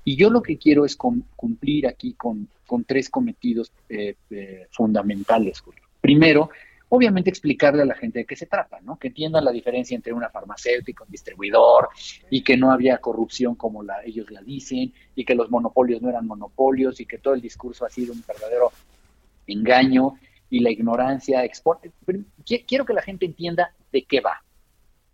Y 0.03 0.15
yo 0.15 0.29
lo 0.29 0.41
que 0.41 0.57
quiero 0.57 0.85
es 0.85 0.95
cumplir 0.95 1.87
aquí 1.87 2.13
con, 2.13 2.47
con 2.65 2.83
tres 2.83 3.09
cometidos 3.09 3.71
eh, 3.89 4.15
eh, 4.31 4.67
fundamentales, 4.71 5.59
Julio. 5.59 5.83
Primero, 6.01 6.49
obviamente 6.89 7.29
explicarle 7.29 7.81
a 7.81 7.85
la 7.85 7.95
gente 7.95 8.19
de 8.19 8.25
qué 8.25 8.35
se 8.35 8.45
trata, 8.45 8.79
¿no? 8.81 8.97
Que 8.97 9.09
entiendan 9.09 9.43
la 9.43 9.51
diferencia 9.51 9.95
entre 9.95 10.13
una 10.13 10.29
farmacéutica, 10.29 11.03
un 11.03 11.11
distribuidor, 11.11 11.89
y 12.29 12.43
que 12.43 12.57
no 12.57 12.71
había 12.71 12.99
corrupción 12.99 13.55
como 13.55 13.83
ellos 14.05 14.31
la 14.31 14.41
dicen, 14.41 14.93
y 15.15 15.25
que 15.25 15.35
los 15.35 15.49
monopolios 15.49 16.01
no 16.01 16.09
eran 16.09 16.27
monopolios, 16.27 16.99
y 16.99 17.05
que 17.05 17.17
todo 17.17 17.33
el 17.33 17.41
discurso 17.41 17.85
ha 17.85 17.89
sido 17.89 18.13
un 18.13 18.23
verdadero 18.25 18.71
engaño, 19.47 20.17
y 20.49 20.59
la 20.59 20.71
ignorancia 20.71 21.43
exporta. 21.43 21.89
Quiero 22.65 22.85
que 22.85 22.93
la 22.93 23.01
gente 23.01 23.25
entienda 23.25 23.73
de 23.91 24.03
qué 24.03 24.21
va. 24.21 24.43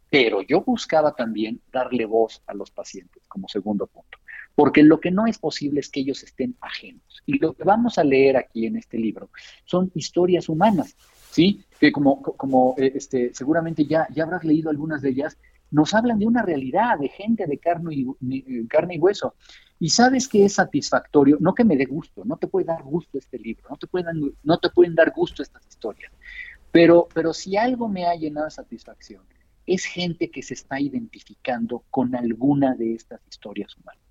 Pero 0.10 0.44
yo 0.44 0.62
buscaba 0.62 1.16
también 1.16 1.60
darle 1.72 2.06
voz 2.06 2.44
a 2.46 2.54
los 2.54 2.70
pacientes 2.70 3.24
como 3.28 3.48
segundo 3.48 3.88
punto. 3.88 4.20
Porque 4.54 4.84
lo 4.84 5.00
que 5.00 5.10
no 5.10 5.26
es 5.26 5.40
posible 5.40 5.80
es 5.80 5.90
que 5.90 6.02
ellos 6.02 6.22
estén 6.22 6.56
ajenos. 6.62 7.24
Y 7.26 7.40
lo 7.40 7.54
que 7.54 7.64
vamos 7.64 7.98
a 7.98 8.04
leer 8.04 8.38
aquí 8.38 8.68
en 8.68 8.78
este 8.78 9.00
libro 9.00 9.32
son 9.66 9.92
historias 9.96 10.50
humanas 10.50 10.96
¿sí? 11.34 11.66
Que 11.80 11.92
como, 11.92 12.22
como 12.22 12.76
eh, 12.78 12.92
este, 12.96 13.34
seguramente 13.34 13.86
ya, 13.86 14.08
ya 14.14 14.24
habrás 14.24 14.44
leído 14.44 14.70
algunas 14.70 15.02
de 15.02 15.10
ellas, 15.10 15.38
nos 15.72 15.96
hablan 15.96 16.20
de 16.20 16.28
una 16.28 16.44
realidad, 16.44 17.00
de 17.00 17.10
gente 17.10 17.48
de 17.48 17.58
carne 17.58 17.96
y, 17.96 18.06
eh, 18.32 18.68
carne 18.70 18.96
y 18.96 19.00
hueso. 19.00 19.34
Y 19.80 19.90
sabes 19.90 20.28
que 20.28 20.46
es 20.46 20.54
satisfactorio, 20.54 21.38
no 21.40 21.56
que 21.56 21.64
me 21.64 21.76
dé 21.76 21.86
gusto, 21.86 22.24
no 22.24 22.38
te 22.38 22.48
puede 22.48 22.68
dar 22.68 22.84
gusto 22.84 23.18
este 23.18 23.40
libro, 23.40 23.64
no 23.70 23.78
te 23.78 23.88
pueden, 23.88 24.36
no 24.44 24.60
te 24.60 24.70
pueden 24.70 24.94
dar 24.94 25.12
gusto 25.12 25.42
estas 25.42 25.66
historias, 25.68 26.14
pero, 26.72 27.08
pero 27.14 27.34
si 27.34 27.58
algo 27.58 27.90
me 27.90 28.06
ha 28.06 28.16
llenado 28.16 28.50
satisfacción, 28.52 29.24
es 29.66 29.86
gente 29.86 30.30
que 30.30 30.44
se 30.44 30.54
está 30.54 30.80
identificando 30.80 31.84
con 31.90 32.16
alguna 32.16 32.76
de 32.76 32.94
estas 32.94 33.22
historias 33.28 33.76
humanas. 33.78 34.04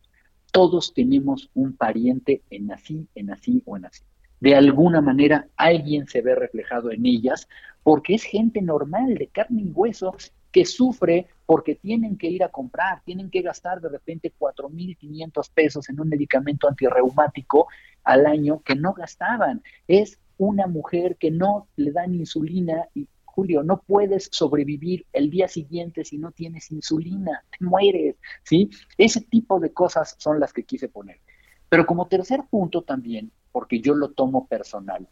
Todos 0.51 0.93
tenemos 0.93 1.51
un 1.55 1.75
pariente 1.75 2.43
en 2.51 2.73
así, 2.73 3.07
en 3.15 3.31
así 3.31 3.63
o 3.65 3.77
en 3.77 3.87
así 3.87 4.03
de 4.43 4.57
alguna 4.57 5.01
manera 5.01 5.47
alguien 5.57 6.09
se 6.09 6.21
ve 6.21 6.35
reflejado 6.35 6.91
en 6.91 7.07
ellas, 7.07 7.47
porque 7.85 8.17
es 8.17 8.25
gente 8.25 8.61
normal, 8.61 9.15
de 9.15 9.29
carne 9.29 9.63
y 9.63 9.71
hueso, 9.71 10.17
que 10.51 10.65
sufre 10.65 11.29
porque 11.47 11.77
tienen 11.77 12.19
que 12.19 12.27
ir 12.27 12.43
a 12.43 12.49
comprar, 12.49 13.05
tienen 13.05 13.31
que 13.31 13.41
gastar 13.41 13.81
de 13.81 13.89
repente 13.89 14.33
4.500 14.37 15.49
pesos 15.55 15.89
en 15.89 16.01
un 16.01 16.09
medicamento 16.09 16.67
antirreumático 16.67 17.69
al 18.03 18.27
año 18.27 18.61
que 18.65 18.75
no 18.75 18.95
gastaban. 18.95 19.63
Es 19.87 20.19
una 20.39 20.67
mujer 20.67 21.19
que 21.19 21.31
no 21.31 21.69
le 21.77 21.93
dan 21.93 22.13
insulina 22.13 22.89
y 22.95 23.07
Julio, 23.25 23.63
no 23.63 23.81
puedes 23.87 24.29
sobrevivir 24.33 25.07
el 25.13 25.31
día 25.31 25.47
siguiente 25.47 26.05
si 26.05 26.19
no 26.19 26.33
tienes 26.33 26.73
insulina, 26.73 27.45
te 27.57 27.65
mueres, 27.65 28.17
¿sí? 28.43 28.71
Ese 28.99 29.21
tipo 29.21 29.61
de 29.61 29.73
cosas 29.73 30.17
son 30.19 30.41
las 30.41 30.53
que 30.53 30.65
quise 30.65 30.89
poner. 30.89 31.21
Pero 31.69 31.87
como 31.87 32.09
tercer 32.09 32.41
punto 32.51 32.83
también, 32.83 33.31
porque 33.53 33.81
yo 33.81 33.95
lo 33.95 34.11
tomo 34.11 34.47
personal, 34.47 35.07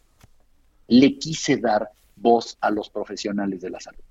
le 0.89 1.19
quise 1.19 1.59
dar 1.59 1.91
voz 2.17 2.57
a 2.61 2.71
los 2.71 2.91
profesionales 2.91 3.61
de 3.61 3.71
la 3.71 3.81
salud, 3.81 4.03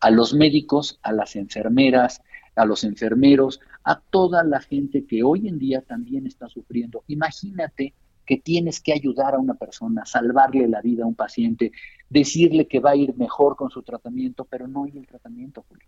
a 0.00 0.10
los 0.10 0.34
médicos, 0.34 0.98
a 1.02 1.12
las 1.12 1.36
enfermeras, 1.36 2.20
a 2.56 2.64
los 2.64 2.84
enfermeros, 2.84 3.60
a 3.84 4.00
toda 4.00 4.42
la 4.44 4.60
gente 4.60 5.06
que 5.06 5.22
hoy 5.22 5.48
en 5.48 5.58
día 5.58 5.82
también 5.82 6.26
está 6.26 6.48
sufriendo. 6.48 7.04
Imagínate 7.06 7.94
que 8.26 8.38
tienes 8.38 8.80
que 8.80 8.92
ayudar 8.92 9.34
a 9.34 9.38
una 9.38 9.54
persona, 9.54 10.06
salvarle 10.06 10.66
la 10.68 10.80
vida 10.80 11.04
a 11.04 11.06
un 11.06 11.14
paciente, 11.14 11.72
decirle 12.08 12.66
que 12.66 12.80
va 12.80 12.90
a 12.90 12.96
ir 12.96 13.14
mejor 13.16 13.56
con 13.56 13.70
su 13.70 13.82
tratamiento, 13.82 14.44
pero 14.44 14.66
no 14.66 14.84
hay 14.84 14.96
el 14.96 15.06
tratamiento, 15.06 15.64
Julio. 15.68 15.86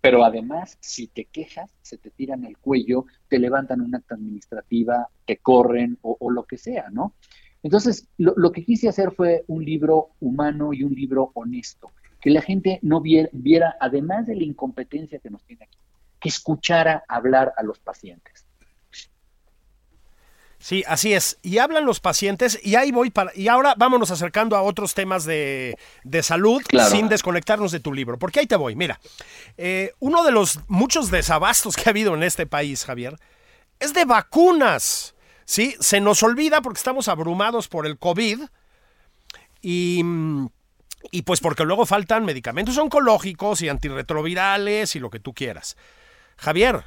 Pero 0.00 0.24
además, 0.24 0.78
si 0.80 1.08
te 1.08 1.24
quejas, 1.24 1.70
se 1.82 1.98
te 1.98 2.10
tiran 2.10 2.44
el 2.44 2.56
cuello, 2.58 3.06
te 3.28 3.38
levantan 3.38 3.80
una 3.80 3.98
acta 3.98 4.14
administrativa, 4.14 5.08
te 5.26 5.38
corren 5.38 5.98
o, 6.02 6.30
lo 6.30 6.44
que 6.44 6.56
sea, 6.56 6.88
¿no? 6.90 7.14
Entonces, 7.62 8.08
lo, 8.16 8.52
que 8.52 8.64
quise 8.64 8.88
hacer 8.88 9.10
fue 9.10 9.44
un 9.48 9.64
libro 9.64 10.10
humano 10.20 10.72
y 10.72 10.84
un 10.84 10.94
libro 10.94 11.32
honesto, 11.34 11.90
que 12.20 12.30
la 12.30 12.40
gente 12.40 12.78
no 12.82 13.00
viera, 13.00 13.28
viera, 13.32 13.76
además 13.80 14.26
de 14.26 14.36
la 14.36 14.44
incompetencia 14.44 15.18
que 15.18 15.30
nos 15.30 15.42
tiene 15.44 15.64
aquí, 15.64 15.78
que 16.20 16.28
escuchara 16.28 17.02
hablar 17.08 17.52
a 17.56 17.64
los 17.64 17.80
pacientes. 17.80 18.47
Sí, 20.58 20.82
así 20.88 21.14
es. 21.14 21.38
Y 21.42 21.58
hablan 21.58 21.86
los 21.86 22.00
pacientes 22.00 22.58
y 22.62 22.74
ahí 22.74 22.90
voy 22.90 23.10
para... 23.10 23.30
Y 23.34 23.48
ahora 23.48 23.74
vámonos 23.76 24.10
acercando 24.10 24.56
a 24.56 24.62
otros 24.62 24.92
temas 24.94 25.24
de, 25.24 25.76
salud 26.22 26.60
sin 26.90 27.08
desconectarnos 27.08 27.70
de 27.70 27.80
tu 27.80 27.92
libro. 27.92 28.18
Porque 28.18 28.40
ahí 28.40 28.46
te 28.46 28.56
voy. 28.56 28.74
Mira, 28.74 28.98
eh, 29.56 29.92
uno 30.00 30.24
de 30.24 30.32
los 30.32 30.60
muchos 30.66 31.10
desabastos 31.10 31.76
que 31.76 31.84
ha 31.86 31.90
habido 31.90 32.14
en 32.14 32.24
este 32.24 32.46
país, 32.46 32.84
Javier, 32.84 33.16
es 33.78 33.94
de 33.94 34.04
vacunas. 34.04 35.14
¿Sí? 35.44 35.76
Se 35.80 36.00
nos 36.00 36.22
olvida 36.22 36.60
porque 36.60 36.78
estamos 36.78 37.08
abrumados 37.08 37.68
por 37.68 37.86
el 37.86 37.98
COVID 37.98 38.40
y... 39.62 40.02
Y 41.12 41.22
pues 41.22 41.38
porque 41.38 41.64
luego 41.64 41.86
faltan 41.86 42.24
medicamentos 42.24 42.76
oncológicos 42.76 43.62
y 43.62 43.68
antirretrovirales 43.68 44.96
y 44.96 44.98
lo 44.98 45.10
que 45.10 45.20
tú 45.20 45.32
quieras. 45.32 45.76
Javier, 46.36 46.84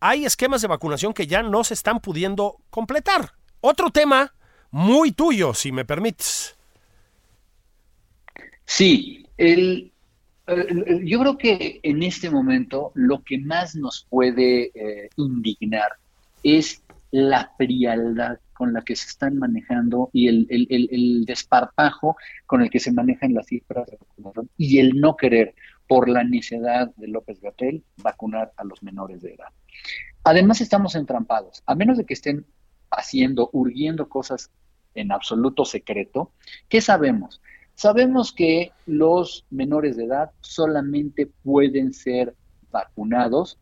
hay 0.00 0.24
esquemas 0.24 0.62
de 0.62 0.68
vacunación 0.68 1.12
que 1.12 1.26
ya 1.26 1.42
no 1.42 1.64
se 1.64 1.74
están 1.74 2.00
pudiendo 2.00 2.58
completar. 2.70 3.32
Otro 3.60 3.90
tema 3.90 4.34
muy 4.70 5.12
tuyo, 5.12 5.54
si 5.54 5.72
me 5.72 5.84
permites. 5.84 6.56
Sí, 8.64 9.26
el, 9.36 9.92
yo 11.04 11.20
creo 11.20 11.38
que 11.38 11.80
en 11.82 12.02
este 12.02 12.30
momento 12.30 12.92
lo 12.94 13.22
que 13.22 13.38
más 13.38 13.74
nos 13.74 14.06
puede 14.08 14.70
eh, 14.74 15.08
indignar 15.16 15.92
es 16.42 16.82
la 17.10 17.50
frialdad 17.56 18.38
con 18.52 18.72
la 18.72 18.82
que 18.82 18.96
se 18.96 19.08
están 19.08 19.38
manejando 19.38 20.10
y 20.12 20.28
el, 20.28 20.46
el, 20.50 21.24
desparpajo 21.24 22.16
con 22.46 22.60
el 22.60 22.70
que 22.70 22.80
se 22.80 22.92
manejan 22.92 23.32
las 23.32 23.46
cifras 23.46 23.86
de 23.86 23.96
vacunación 23.96 24.50
y 24.58 24.78
el 24.78 25.00
no 25.00 25.16
querer 25.16 25.54
por 25.86 26.08
la 26.08 26.24
necesidad 26.24 26.94
de 26.96 27.08
López 27.08 27.40
Gatel 27.40 27.82
vacunar 28.02 28.52
a 28.56 28.64
los 28.64 28.82
menores 28.82 29.22
de 29.22 29.34
edad. 29.34 29.48
Además 30.24 30.60
estamos 30.60 30.94
entrampados, 30.94 31.62
a 31.66 31.74
menos 31.74 31.96
de 31.96 32.04
que 32.04 32.14
estén 32.14 32.46
haciendo, 32.90 33.50
urgiendo 33.52 34.08
cosas 34.08 34.50
en 34.94 35.12
absoluto 35.12 35.64
secreto, 35.64 36.32
¿qué 36.68 36.80
sabemos? 36.80 37.40
Sabemos 37.74 38.32
que 38.32 38.72
los 38.86 39.46
menores 39.50 39.96
de 39.96 40.06
edad 40.06 40.32
solamente 40.40 41.26
pueden 41.26 41.92
ser 41.92 42.34
vacunados 42.70 43.58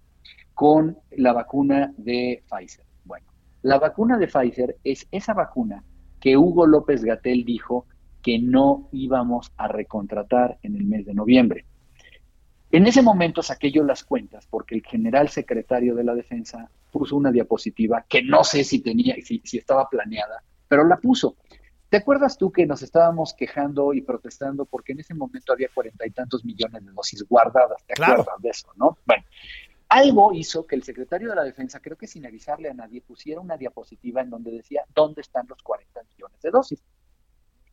con 0.54 0.98
la 1.10 1.34
vacuna 1.34 1.92
de 1.98 2.42
Pfizer. 2.48 2.86
Bueno, 3.04 3.26
la 3.62 3.78
vacuna 3.78 4.16
de 4.16 4.26
Pfizer 4.26 4.76
es 4.84 5.06
esa 5.10 5.34
vacuna 5.34 5.84
que 6.18 6.36
Hugo 6.36 6.66
López 6.66 7.04
Gatel 7.04 7.44
dijo 7.44 7.86
que 8.22 8.38
no 8.38 8.88
íbamos 8.90 9.52
a 9.56 9.68
recontratar 9.68 10.58
en 10.62 10.76
el 10.76 10.84
mes 10.84 11.04
de 11.04 11.14
noviembre. 11.14 11.66
En 12.70 12.86
ese 12.86 13.00
momento 13.00 13.42
saqué 13.42 13.70
yo 13.70 13.84
las 13.84 14.04
cuentas 14.04 14.46
porque 14.46 14.74
el 14.74 14.82
general 14.84 15.28
secretario 15.28 15.94
de 15.94 16.04
la 16.04 16.14
defensa 16.14 16.68
puso 16.90 17.16
una 17.16 17.30
diapositiva 17.30 18.04
que 18.08 18.22
no 18.22 18.42
sé 18.42 18.64
si 18.64 18.80
tenía, 18.80 19.14
si, 19.22 19.40
estaba 19.56 19.88
planeada, 19.88 20.42
pero 20.68 20.84
la 20.84 20.96
puso. 20.96 21.36
¿Te 21.88 21.98
acuerdas 21.98 22.36
tú 22.36 22.50
que 22.50 22.66
nos 22.66 22.82
estábamos 22.82 23.32
quejando 23.34 23.92
y 23.94 24.00
protestando 24.00 24.64
porque 24.64 24.92
en 24.92 25.00
ese 25.00 25.14
momento 25.14 25.52
había 25.52 25.68
cuarenta 25.72 26.06
y 26.06 26.10
tantos 26.10 26.44
millones 26.44 26.84
de 26.84 26.90
dosis 26.90 27.22
guardadas? 27.28 27.84
¿Te 27.86 28.02
acuerdas 28.02 28.34
de 28.40 28.48
eso, 28.48 28.68
no? 28.76 28.98
Bueno, 29.06 29.24
algo 29.88 30.32
hizo 30.32 30.66
que 30.66 30.74
el 30.74 30.82
secretario 30.82 31.30
de 31.30 31.36
la 31.36 31.44
defensa, 31.44 31.78
creo 31.78 31.96
que 31.96 32.08
sin 32.08 32.26
avisarle 32.26 32.68
a 32.68 32.74
nadie, 32.74 33.00
pusiera 33.02 33.40
una 33.40 33.56
diapositiva 33.56 34.20
en 34.20 34.30
donde 34.30 34.50
decía 34.50 34.84
dónde 34.92 35.20
están 35.20 35.46
los 35.48 35.62
40 35.62 36.02
millones 36.12 36.42
de 36.42 36.50
dosis. 36.50 36.82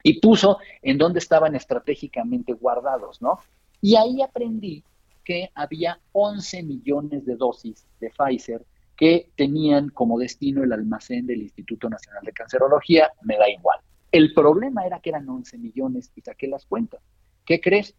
Y 0.03 0.19
puso 0.19 0.59
en 0.81 0.99
dónde 0.99 1.19
estaban 1.19 1.55
estratégicamente 1.55 2.53
guardados, 2.53 3.21
¿no? 3.21 3.39
Y 3.83 3.97
ahí 3.97 4.21
aprendí 4.21 4.81
que 5.25 5.51
había 5.55 5.99
11 6.13 6.63
millones 6.63 7.25
de 7.25 7.35
dosis 7.35 7.85
de 7.99 8.09
Pfizer 8.11 8.65
que 8.95 9.29
tenían 9.35 9.89
como 9.89 10.17
destino 10.17 10.63
el 10.63 10.71
almacén 10.71 11.27
del 11.27 11.41
Instituto 11.41 11.89
Nacional 11.89 12.23
de 12.23 12.31
Cancerología, 12.31 13.11
me 13.23 13.37
da 13.37 13.49
igual. 13.49 13.77
El 14.09 14.33
problema 14.33 14.85
era 14.85 15.01
que 15.01 15.09
eran 15.09 15.27
11 15.27 15.57
millones 15.57 16.13
y 16.15 16.21
saqué 16.21 16.47
las 16.47 16.65
cuentas. 16.65 17.01
¿Qué 17.45 17.59
crees? 17.59 17.93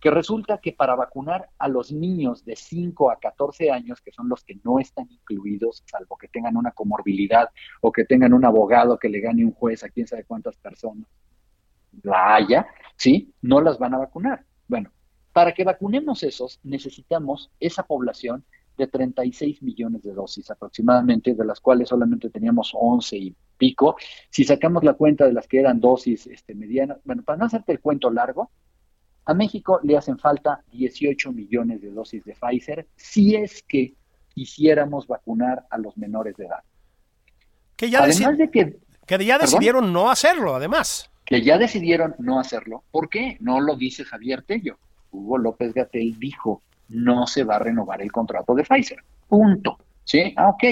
Que 0.00 0.10
resulta 0.10 0.58
que 0.58 0.72
para 0.72 0.96
vacunar 0.96 1.48
a 1.58 1.68
los 1.68 1.92
niños 1.92 2.44
de 2.44 2.56
5 2.56 3.12
a 3.12 3.20
14 3.20 3.70
años, 3.70 4.00
que 4.00 4.10
son 4.10 4.28
los 4.28 4.42
que 4.42 4.58
no 4.64 4.80
están 4.80 5.08
incluidos, 5.12 5.84
salvo 5.86 6.16
que 6.16 6.26
tengan 6.26 6.56
una 6.56 6.72
comorbilidad 6.72 7.50
o 7.82 7.92
que 7.92 8.04
tengan 8.04 8.32
un 8.32 8.44
abogado 8.44 8.98
que 8.98 9.08
le 9.08 9.20
gane 9.20 9.44
un 9.44 9.52
juez 9.52 9.84
a 9.84 9.90
quién 9.90 10.08
sabe 10.08 10.24
cuántas 10.24 10.56
personas 10.56 11.06
la 12.02 12.34
haya, 12.34 12.66
¿sí? 12.96 13.32
No 13.42 13.60
las 13.60 13.78
van 13.78 13.94
a 13.94 13.98
vacunar. 13.98 14.44
Bueno, 14.66 14.90
para 15.32 15.52
que 15.52 15.64
vacunemos 15.64 16.22
esos, 16.22 16.58
necesitamos 16.62 17.50
esa 17.60 17.82
población 17.84 18.44
de 18.76 18.86
36 18.86 19.62
millones 19.62 20.02
de 20.02 20.12
dosis 20.12 20.50
aproximadamente, 20.50 21.34
de 21.34 21.44
las 21.44 21.60
cuales 21.60 21.88
solamente 21.88 22.30
teníamos 22.30 22.72
11 22.74 23.16
y 23.16 23.36
pico. 23.56 23.96
Si 24.30 24.44
sacamos 24.44 24.82
la 24.82 24.94
cuenta 24.94 25.26
de 25.26 25.32
las 25.32 25.46
que 25.46 25.60
eran 25.60 25.80
dosis 25.80 26.26
este, 26.26 26.54
medianas, 26.54 26.98
bueno, 27.04 27.22
para 27.22 27.38
no 27.38 27.44
hacerte 27.44 27.72
el 27.72 27.80
cuento 27.80 28.10
largo, 28.10 28.50
A 29.26 29.34
México 29.34 29.78
le 29.84 29.96
hacen 29.96 30.18
falta 30.18 30.64
18 30.72 31.30
millones 31.32 31.82
de 31.82 31.90
dosis 31.90 32.24
de 32.24 32.34
Pfizer 32.34 32.88
si 32.96 33.36
es 33.36 33.62
que 33.62 33.94
quisiéramos 34.34 35.06
vacunar 35.06 35.66
a 35.70 35.76
los 35.78 35.96
menores 35.98 36.34
de 36.36 36.46
edad. 36.46 36.64
Que 37.76 37.90
ya, 37.90 38.02
Además 38.02 38.38
de 38.38 38.50
que, 38.50 38.80
que 39.06 39.24
ya 39.24 39.38
decidieron 39.38 39.92
no 39.92 40.10
hacerlo, 40.10 40.54
además. 40.54 41.10
Que 41.24 41.42
ya 41.42 41.58
decidieron 41.58 42.14
no 42.18 42.40
hacerlo. 42.40 42.82
¿Por 42.90 43.08
qué? 43.08 43.36
No 43.40 43.60
lo 43.60 43.76
dice 43.76 44.04
Javier 44.04 44.42
Tello. 44.42 44.78
Hugo 45.10 45.38
López 45.38 45.74
Gatel 45.74 46.18
dijo, 46.18 46.62
no 46.88 47.26
se 47.26 47.44
va 47.44 47.56
a 47.56 47.60
renovar 47.60 48.02
el 48.02 48.12
contrato 48.12 48.54
de 48.54 48.64
Pfizer. 48.64 49.02
Punto. 49.28 49.78
¿Sí? 50.04 50.34
Ah, 50.36 50.48
ok. 50.48 50.64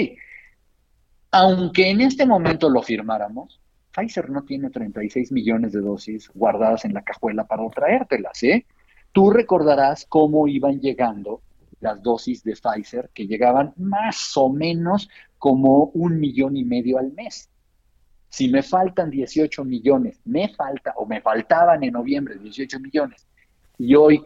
Aunque 1.31 1.89
en 1.89 2.01
este 2.01 2.25
momento 2.25 2.69
lo 2.69 2.81
firmáramos, 2.81 3.59
Pfizer 3.91 4.29
no 4.29 4.43
tiene 4.43 4.69
36 4.69 5.31
millones 5.31 5.73
de 5.73 5.81
dosis 5.81 6.29
guardadas 6.33 6.85
en 6.85 6.93
la 6.93 7.03
cajuela 7.03 7.45
para 7.45 7.67
traértelas, 7.69 8.43
¿eh? 8.43 8.65
Tú 9.11 9.31
recordarás 9.31 10.05
cómo 10.07 10.47
iban 10.47 10.79
llegando 10.79 11.41
las 11.79 12.01
dosis 12.03 12.43
de 12.43 12.55
Pfizer, 12.55 13.09
que 13.13 13.27
llegaban 13.27 13.73
más 13.77 14.35
o 14.35 14.49
menos 14.49 15.09
como 15.37 15.85
un 15.93 16.19
millón 16.19 16.57
y 16.57 16.65
medio 16.65 16.97
al 16.97 17.11
mes. 17.13 17.49
Si 18.29 18.49
me 18.49 18.61
faltan 18.61 19.09
18 19.09 19.63
millones, 19.65 20.19
me 20.25 20.49
falta 20.49 20.93
o 20.97 21.05
me 21.05 21.21
faltaban 21.21 21.83
en 21.83 21.93
noviembre 21.93 22.37
18 22.37 22.79
millones, 22.79 23.27
y 23.79 23.95
hoy 23.95 24.23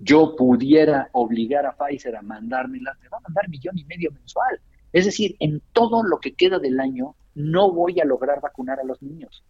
yo 0.00 0.34
pudiera 0.36 1.08
obligar 1.12 1.64
a 1.64 1.76
Pfizer 1.76 2.16
a 2.16 2.22
mandármelas, 2.22 2.98
me 3.00 3.08
va 3.08 3.18
a 3.18 3.20
mandar 3.20 3.48
millón 3.48 3.78
y 3.78 3.84
medio 3.84 4.10
mensual. 4.10 4.60
Es 4.92 5.06
decir, 5.06 5.36
en 5.38 5.62
todo 5.72 6.02
lo 6.02 6.18
que 6.18 6.34
queda 6.34 6.58
del 6.58 6.78
año 6.80 7.14
no 7.34 7.72
voy 7.72 8.00
a 8.00 8.04
lograr 8.04 8.40
vacunar 8.40 8.80
a 8.80 8.84
los 8.84 9.00
niños. 9.00 9.42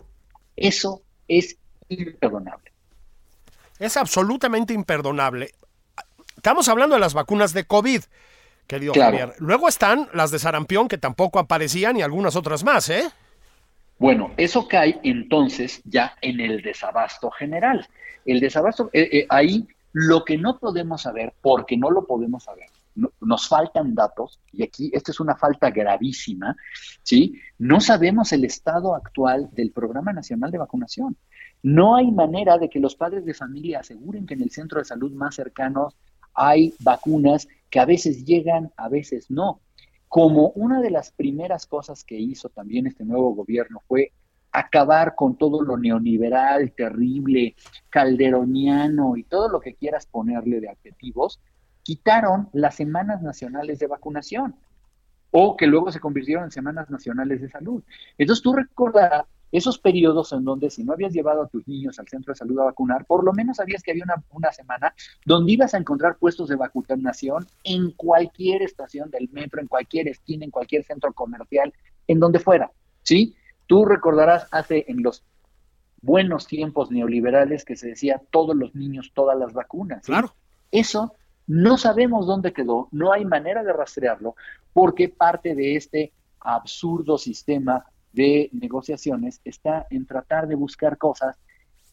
Eso 0.57 1.03
es 1.27 1.59
imperdonable. 1.89 2.71
Es 3.79 3.97
absolutamente 3.97 4.75
imperdonable. 4.75 5.51
Estamos 6.37 6.69
hablando 6.69 6.95
de 6.95 7.01
las 7.01 7.15
vacunas 7.15 7.53
de 7.55 7.65
COVID, 7.65 8.03
querido 8.67 8.93
Javier. 8.95 9.33
Luego 9.39 9.69
están 9.69 10.09
las 10.13 10.31
de 10.31 10.39
sarampión 10.39 10.87
que 10.87 10.99
tampoco 10.99 11.39
aparecían 11.39 11.97
y 11.97 12.03
algunas 12.03 12.37
otras 12.37 12.63
más, 12.63 12.89
¿eh? 12.91 13.11
Bueno, 13.99 14.33
eso 14.37 14.69
cae 14.69 15.01
entonces 15.03 15.81
ya 15.85 16.15
en 16.21 16.41
el 16.41 16.63
desabasto 16.63 17.31
general. 17.31 17.89
El 18.25 18.41
desabasto, 18.41 18.91
eh, 18.93 19.09
eh, 19.13 19.27
ahí 19.29 19.67
lo 19.93 20.25
que 20.25 20.37
no 20.39 20.59
podemos 20.59 21.03
saber, 21.03 21.35
porque 21.41 21.77
no 21.77 21.91
lo 21.91 22.07
podemos 22.07 22.45
saber, 22.45 22.67
nos 23.21 23.49
faltan 23.49 23.95
datos, 23.95 24.41
y 24.53 24.63
aquí 24.63 24.91
esta 24.93 25.13
es 25.13 25.21
una 25.21 25.37
falta 25.37 25.71
gravísima, 25.71 26.57
¿sí? 27.03 27.35
No 27.59 27.81
sabemos 27.81 28.33
el 28.33 28.45
estado 28.45 28.95
actual 28.95 29.51
del 29.53 29.73
Programa 29.73 30.13
Nacional 30.13 30.51
de 30.51 30.59
Vacunación. 30.59 31.17
No 31.63 31.97
hay 31.97 32.11
manera 32.11 32.59
de 32.59 32.69
que 32.69 32.81
los 32.81 32.95
padres 32.95 33.25
de 33.25 33.35
familia 33.35 33.81
aseguren 33.81 34.27
que 34.27 34.35
en 34.35 34.43
el 34.43 34.51
centro 34.51 34.79
de 34.79 34.85
salud 34.85 35.13
más 35.13 35.35
cercano 35.35 35.95
hay 36.35 36.75
vacunas 36.81 37.49
que 37.71 37.81
a 37.81 37.85
veces 37.85 38.25
llegan, 38.25 38.73
a 38.77 38.89
veces 38.89 39.31
no. 39.31 39.61
Como 40.09 40.51
una 40.51 40.81
de 40.81 40.91
las 40.91 41.11
primeras 41.11 41.67
cosas 41.67 42.05
que 42.05 42.19
hizo 42.19 42.49
también 42.49 42.87
este 42.87 43.05
nuevo 43.05 43.35
gobierno 43.35 43.81
fue 43.87 44.13
acabar 44.55 45.17
con 45.17 45.37
todo 45.37 45.63
lo 45.63 45.77
neoliberal, 45.77 46.73
terrible, 46.73 47.57
calderoniano 47.91 49.17
y 49.17 49.25
todo 49.25 49.49
lo 49.49 49.59
que 49.59 49.75
quieras 49.75 50.07
ponerle 50.07 50.61
de 50.61 50.69
adjetivos, 50.69 51.41
quitaron 51.83 52.49
las 52.53 52.77
semanas 52.77 53.21
nacionales 53.21 53.81
de 53.81 53.89
vacunación 53.89 54.55
o 55.33 55.57
que 55.57 55.67
luego 55.67 55.91
se 55.91 55.99
convirtieron 55.99 56.45
en 56.45 56.51
semanas 56.53 56.89
nacionales 56.89 57.43
de 57.43 57.49
salud. 57.49 57.83
Entonces 58.17 58.43
tú 58.45 58.55
recordarás 58.55 59.27
esos 59.51 59.77
periodos 59.79 60.33
en 60.33 60.45
donde 60.45 60.71
si 60.71 60.85
no 60.85 60.93
habías 60.93 61.13
llevado 61.13 61.43
a 61.43 61.49
tus 61.49 61.67
niños 61.67 61.99
al 61.99 62.07
centro 62.07 62.33
de 62.33 62.39
salud 62.39 62.61
a 62.61 62.65
vacunar, 62.65 63.05
por 63.07 63.25
lo 63.25 63.33
menos 63.33 63.57
sabías 63.57 63.83
que 63.83 63.91
había 63.91 64.05
una, 64.05 64.23
una 64.31 64.53
semana 64.53 64.95
donde 65.25 65.51
ibas 65.51 65.75
a 65.75 65.79
encontrar 65.79 66.17
puestos 66.17 66.49
de 66.49 66.55
vacunación 66.55 67.45
en 67.65 67.91
cualquier 67.91 68.63
estación 68.63 69.11
del 69.11 69.29
metro, 69.31 69.61
en 69.61 69.67
cualquier 69.67 70.07
esquina, 70.07 70.45
en 70.45 70.53
cualquier 70.53 70.85
centro 70.85 71.13
comercial, 71.13 71.73
en 72.07 72.21
donde 72.21 72.39
fuera, 72.39 72.71
¿sí? 73.03 73.35
Tú 73.67 73.85
recordarás 73.85 74.47
hace 74.51 74.85
en 74.89 75.03
los 75.03 75.25
buenos 76.05 76.47
tiempos 76.47 76.91
neoliberales 76.91 77.65
que 77.65 77.77
se 77.77 77.89
decía 77.89 78.21
todos 78.31 78.55
los 78.55 78.75
niños, 78.75 79.13
todas 79.15 79.39
las 79.39 79.53
vacunas. 79.53 80.05
Claro. 80.05 80.35
Eso 80.71 81.15
no 81.47 81.79
sabemos 81.79 82.27
dónde 82.27 82.53
quedó, 82.53 82.89
no 82.93 83.13
hay 83.13 83.25
manera 83.25 83.63
de 83.63 83.73
rastrearlo, 83.73 84.35
porque 84.73 85.09
parte 85.09 85.55
de 85.55 85.77
este 85.77 86.13
absurdo 86.41 87.19
sistema 87.19 87.85
de 88.13 88.49
negociaciones 88.53 89.41
está 89.45 89.87
en 89.91 90.07
tratar 90.07 90.47
de 90.47 90.55
buscar 90.55 90.99
cosas 90.99 91.37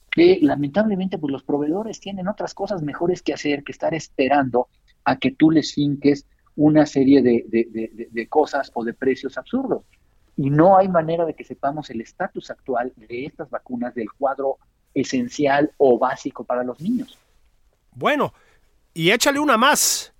que 0.10 0.39
lamentablemente 0.41 1.17
pues 1.17 1.31
los 1.31 1.43
proveedores 1.43 1.99
tienen 1.99 2.27
otras 2.27 2.53
cosas 2.53 2.81
mejores 2.81 3.21
que 3.21 3.34
hacer 3.34 3.63
que 3.63 3.71
estar 3.71 3.93
esperando 3.93 4.67
a 5.05 5.17
que 5.17 5.31
tú 5.31 5.51
les 5.51 5.73
finques 5.73 6.27
una 6.55 6.86
serie 6.86 7.21
de, 7.21 8.10
de 8.12 8.27
cosas 8.27 8.71
o 8.73 8.84
de 8.84 8.93
precios 8.93 9.38
absurdos. 9.38 9.84
Y 10.41 10.49
no 10.49 10.75
hay 10.75 10.88
manera 10.88 11.23
de 11.23 11.36
que 11.36 11.43
sepamos 11.43 11.91
el 11.91 12.01
estatus 12.01 12.49
actual 12.49 12.91
de 12.95 13.25
estas 13.25 13.51
vacunas 13.51 13.93
del 13.93 14.12
cuadro 14.12 14.58
esencial 14.91 15.71
o 15.77 15.99
básico 15.99 16.43
para 16.43 16.63
los 16.63 16.82
niños. 16.82 17.15
Bueno, 17.91 18.34
y 18.91 19.12
échale 19.12 19.39
una 19.39 19.58
más. 19.58 20.13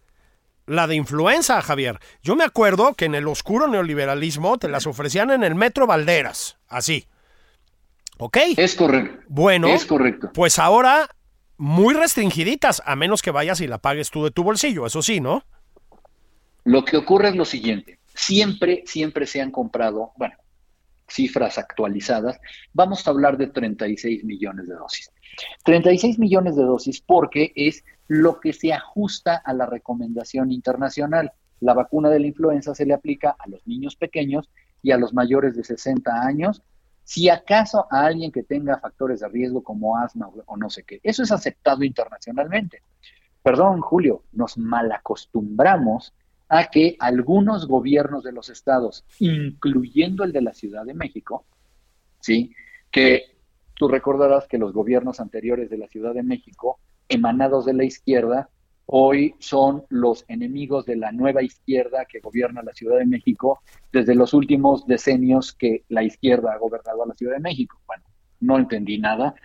La 0.68 0.86
de 0.86 0.94
influenza, 0.94 1.60
Javier. 1.64 2.00
Yo 2.22 2.36
me 2.36 2.44
acuerdo 2.44 2.94
que 2.94 3.06
en 3.06 3.16
el 3.16 3.28
oscuro 3.28 3.68
neoliberalismo 3.68 4.60
te 4.60 4.70
las 4.70 4.86
ofrecían 4.86 5.32
en 5.32 5.44
el 5.44 5.56
Metro 5.56 5.88
Valderas, 5.88 6.60
así. 6.68 7.08
¿Ok? 8.20 8.38
Es 8.58 8.76
correcto. 8.76 9.26
Bueno, 9.28 9.70
es 9.70 9.88
correcto. 9.88 10.30
Pues 10.36 10.60
ahora 10.60 11.10
muy 11.58 11.96
restringiditas, 11.96 12.84
a 12.86 12.96
menos 12.96 13.24
que 13.24 13.32
vayas 13.32 13.60
y 13.60 13.66
la 13.66 13.80
pagues 13.80 14.12
tú 14.12 14.24
de 14.24 14.30
tu 14.30 14.44
bolsillo, 14.44 14.86
eso 14.86 15.02
sí, 15.02 15.20
¿no? 15.20 15.44
Lo 16.64 16.86
que 16.86 16.98
ocurre 16.98 17.30
es 17.30 17.36
lo 17.36 17.46
siguiente. 17.46 17.98
Siempre, 18.22 18.84
siempre 18.86 19.26
se 19.26 19.42
han 19.42 19.50
comprado, 19.50 20.12
bueno, 20.16 20.36
cifras 21.10 21.58
actualizadas, 21.58 22.40
vamos 22.72 23.06
a 23.06 23.10
hablar 23.10 23.36
de 23.36 23.48
36 23.48 24.24
millones 24.24 24.68
de 24.68 24.76
dosis. 24.76 25.12
36 25.66 26.20
millones 26.20 26.56
de 26.56 26.64
dosis 26.64 27.02
porque 27.02 27.52
es 27.56 27.84
lo 28.08 28.40
que 28.40 28.54
se 28.54 28.74
ajusta 28.74 29.42
a 29.44 29.54
la 29.54 29.66
recomendación 29.66 30.52
internacional. 30.52 31.32
La 31.62 31.74
vacuna 31.74 32.10
de 32.10 32.20
la 32.20 32.28
influenza 32.28 32.76
se 32.76 32.86
le 32.86 32.94
aplica 32.94 33.36
a 33.40 33.50
los 33.50 33.66
niños 33.66 33.96
pequeños 33.96 34.52
y 34.84 34.92
a 34.92 34.98
los 34.98 35.16
mayores 35.16 35.56
de 35.56 35.64
60 35.64 36.12
años, 36.22 36.62
si 37.04 37.28
acaso 37.28 37.88
a 37.90 38.06
alguien 38.06 38.32
que 38.32 38.44
tenga 38.44 38.80
factores 38.80 39.22
de 39.22 39.30
riesgo 39.30 39.64
como 39.64 39.98
asma 39.98 40.30
o 40.46 40.58
no 40.58 40.70
sé 40.70 40.84
qué. 40.84 41.00
Eso 41.02 41.24
es 41.24 41.32
aceptado 41.32 41.84
internacionalmente. 41.84 42.84
Perdón, 43.42 43.82
Julio, 43.82 44.24
nos 44.32 44.60
malacostumbramos 44.60 46.14
a 46.54 46.66
que 46.66 46.98
algunos 47.00 47.66
gobiernos 47.66 48.26
de 48.26 48.34
los 48.34 48.50
estados, 48.50 49.06
incluyendo 49.20 50.26
el 50.26 50.34
de 50.34 50.42
la 50.42 50.54
Ciudad 50.54 50.86
de 50.86 50.94
México, 50.94 51.46
¿sí? 52.20 52.54
que 52.92 53.38
tú 53.74 53.88
recordarás 53.88 54.50
que 54.50 54.58
los 54.58 54.74
gobiernos 54.74 55.22
anteriores 55.22 55.70
de 55.70 55.78
la 55.78 55.88
Ciudad 55.88 56.14
de 56.14 56.24
México, 56.24 56.78
emanados 57.08 57.66
de 57.66 57.74
la 57.74 57.86
izquierda, 57.86 58.50
hoy 58.86 59.34
son 59.40 59.86
los 59.88 60.26
enemigos 60.28 60.86
de 60.86 60.98
la 60.98 61.14
nueva 61.14 61.42
izquierda 61.42 62.04
que 62.04 62.20
gobierna 62.20 62.64
la 62.64 62.74
Ciudad 62.74 62.98
de 62.98 63.06
México 63.06 63.62
desde 63.94 64.14
los 64.14 64.34
últimos 64.34 64.86
decenios 64.86 65.54
que 65.54 65.86
la 65.88 66.04
izquierda 66.04 66.52
ha 66.52 66.58
gobernado 66.58 67.02
a 67.04 67.08
la 67.08 67.14
Ciudad 67.14 67.36
de 67.36 67.40
México. 67.40 67.80
Bueno, 67.88 68.04
no 68.42 68.58
entendí 68.58 68.98
nada, 68.98 69.36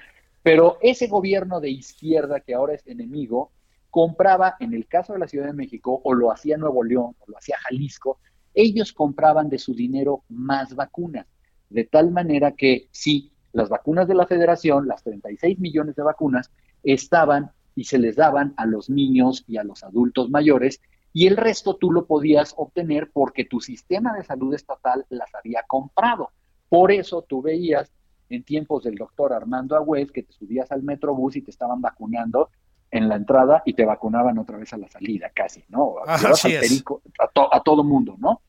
pero 0.42 0.78
ese 0.82 1.06
gobierno 1.06 1.60
de 1.60 1.70
izquierda 1.70 2.40
que 2.40 2.54
ahora 2.54 2.74
es 2.74 2.84
enemigo 2.88 3.52
compraba, 3.96 4.56
en 4.60 4.74
el 4.74 4.86
caso 4.86 5.14
de 5.14 5.20
la 5.20 5.26
Ciudad 5.26 5.46
de 5.46 5.54
México, 5.54 6.02
o 6.04 6.12
lo 6.12 6.30
hacía 6.30 6.58
Nuevo 6.58 6.84
León, 6.84 7.16
o 7.18 7.24
lo 7.28 7.38
hacía 7.38 7.56
Jalisco, 7.62 8.18
ellos 8.52 8.92
compraban 8.92 9.48
de 9.48 9.58
su 9.58 9.74
dinero 9.74 10.22
más 10.28 10.74
vacunas, 10.74 11.26
de 11.70 11.84
tal 11.84 12.10
manera 12.10 12.52
que 12.52 12.88
sí, 12.90 13.32
las 13.54 13.70
vacunas 13.70 14.06
de 14.06 14.14
la 14.14 14.26
federación, 14.26 14.86
las 14.86 15.02
36 15.02 15.58
millones 15.60 15.96
de 15.96 16.02
vacunas, 16.02 16.50
estaban 16.82 17.52
y 17.74 17.84
se 17.84 17.98
les 17.98 18.16
daban 18.16 18.52
a 18.58 18.66
los 18.66 18.90
niños 18.90 19.44
y 19.48 19.56
a 19.56 19.64
los 19.64 19.82
adultos 19.82 20.28
mayores, 20.28 20.82
y 21.14 21.26
el 21.26 21.38
resto 21.38 21.76
tú 21.76 21.90
lo 21.90 22.04
podías 22.04 22.52
obtener 22.58 23.10
porque 23.14 23.46
tu 23.46 23.62
sistema 23.62 24.12
de 24.12 24.24
salud 24.24 24.52
estatal 24.52 25.06
las 25.08 25.34
había 25.34 25.62
comprado. 25.66 26.32
Por 26.68 26.92
eso 26.92 27.22
tú 27.22 27.40
veías 27.40 27.90
en 28.28 28.44
tiempos 28.44 28.84
del 28.84 28.96
doctor 28.96 29.32
Armando 29.32 29.74
Agüez 29.74 30.12
que 30.12 30.22
te 30.22 30.34
subías 30.34 30.70
al 30.70 30.82
metrobús 30.82 31.36
y 31.36 31.40
te 31.40 31.50
estaban 31.50 31.80
vacunando 31.80 32.50
en 32.90 33.08
la 33.08 33.16
entrada 33.16 33.62
y 33.64 33.74
te 33.74 33.84
vacunaban 33.84 34.38
otra 34.38 34.58
vez 34.58 34.72
a 34.72 34.78
la 34.78 34.88
salida, 34.88 35.30
casi, 35.34 35.64
¿no? 35.68 35.96
Así 36.06 36.54
es. 36.54 36.84
a, 37.18 37.60
todo 37.60 37.84
mundo, 37.84 38.16
¿no? 38.18 38.40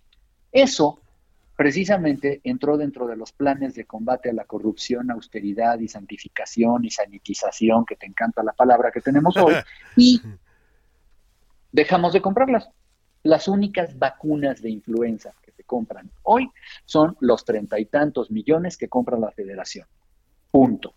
Eso 0.51 0.99
precisamente 1.55 2.39
entró 2.43 2.77
dentro 2.77 3.07
de 3.07 3.15
los 3.15 3.31
planes 3.31 3.73
de 3.73 3.85
combate 3.85 4.29
a 4.29 4.33
la 4.33 4.45
corrupción, 4.45 5.09
austeridad 5.09 5.79
y 5.79 5.87
santificación 5.87 6.85
y 6.85 6.91
sanitización, 6.91 7.85
que 7.85 7.95
te 7.95 8.05
encanta 8.05 8.43
la 8.43 8.53
palabra 8.53 8.91
que 8.91 9.01
tenemos 9.01 9.35
hoy, 9.37 9.55
y 9.95 10.21
dejamos 11.71 12.13
de 12.13 12.21
comprarlas. 12.21 12.69
Las 13.23 13.47
únicas 13.47 13.97
vacunas 13.97 14.61
de 14.61 14.69
influenza 14.69 15.33
que 15.41 15.51
se 15.51 15.63
compran 15.63 16.09
hoy 16.23 16.49
son 16.85 17.17
los 17.19 17.43
treinta 17.43 17.79
y 17.79 17.85
tantos 17.85 18.29
millones 18.31 18.77
que 18.77 18.87
compra 18.87 19.17
la 19.17 19.31
federación. 19.31 19.87
Punto. 20.51 20.93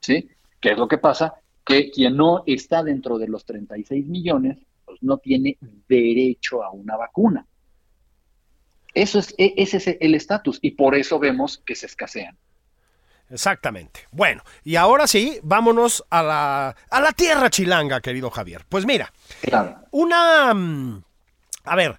¿Sí? 0.00 0.30
¿Qué 0.60 0.70
es 0.70 0.78
lo 0.78 0.88
que 0.88 0.98
pasa? 0.98 1.34
Que 1.64 1.90
quien 1.90 2.16
no 2.16 2.42
está 2.46 2.82
dentro 2.82 3.18
de 3.18 3.28
los 3.28 3.44
36 3.44 4.06
millones, 4.06 4.58
pues 4.84 5.02
no 5.02 5.18
tiene 5.18 5.56
derecho 5.88 6.62
a 6.62 6.70
una 6.70 6.96
vacuna. 6.96 7.46
Eso 8.92 9.18
es, 9.18 9.34
e, 9.38 9.54
ese 9.56 9.78
es 9.78 9.96
el 10.00 10.14
estatus 10.14 10.58
y 10.62 10.72
por 10.72 10.94
eso 10.94 11.18
vemos 11.18 11.58
que 11.58 11.74
se 11.74 11.86
escasean. 11.86 12.36
Exactamente. 13.30 14.00
Bueno, 14.12 14.42
y 14.62 14.76
ahora 14.76 15.06
sí, 15.06 15.40
vámonos 15.42 16.04
a 16.10 16.22
la, 16.22 16.76
a 16.90 17.00
la 17.00 17.12
tierra 17.12 17.50
chilanga, 17.50 18.00
querido 18.00 18.30
Javier. 18.30 18.64
Pues 18.68 18.86
mira, 18.86 19.12
una... 19.90 20.52
Mm, 20.54 21.02
a 21.64 21.76
ver, 21.76 21.98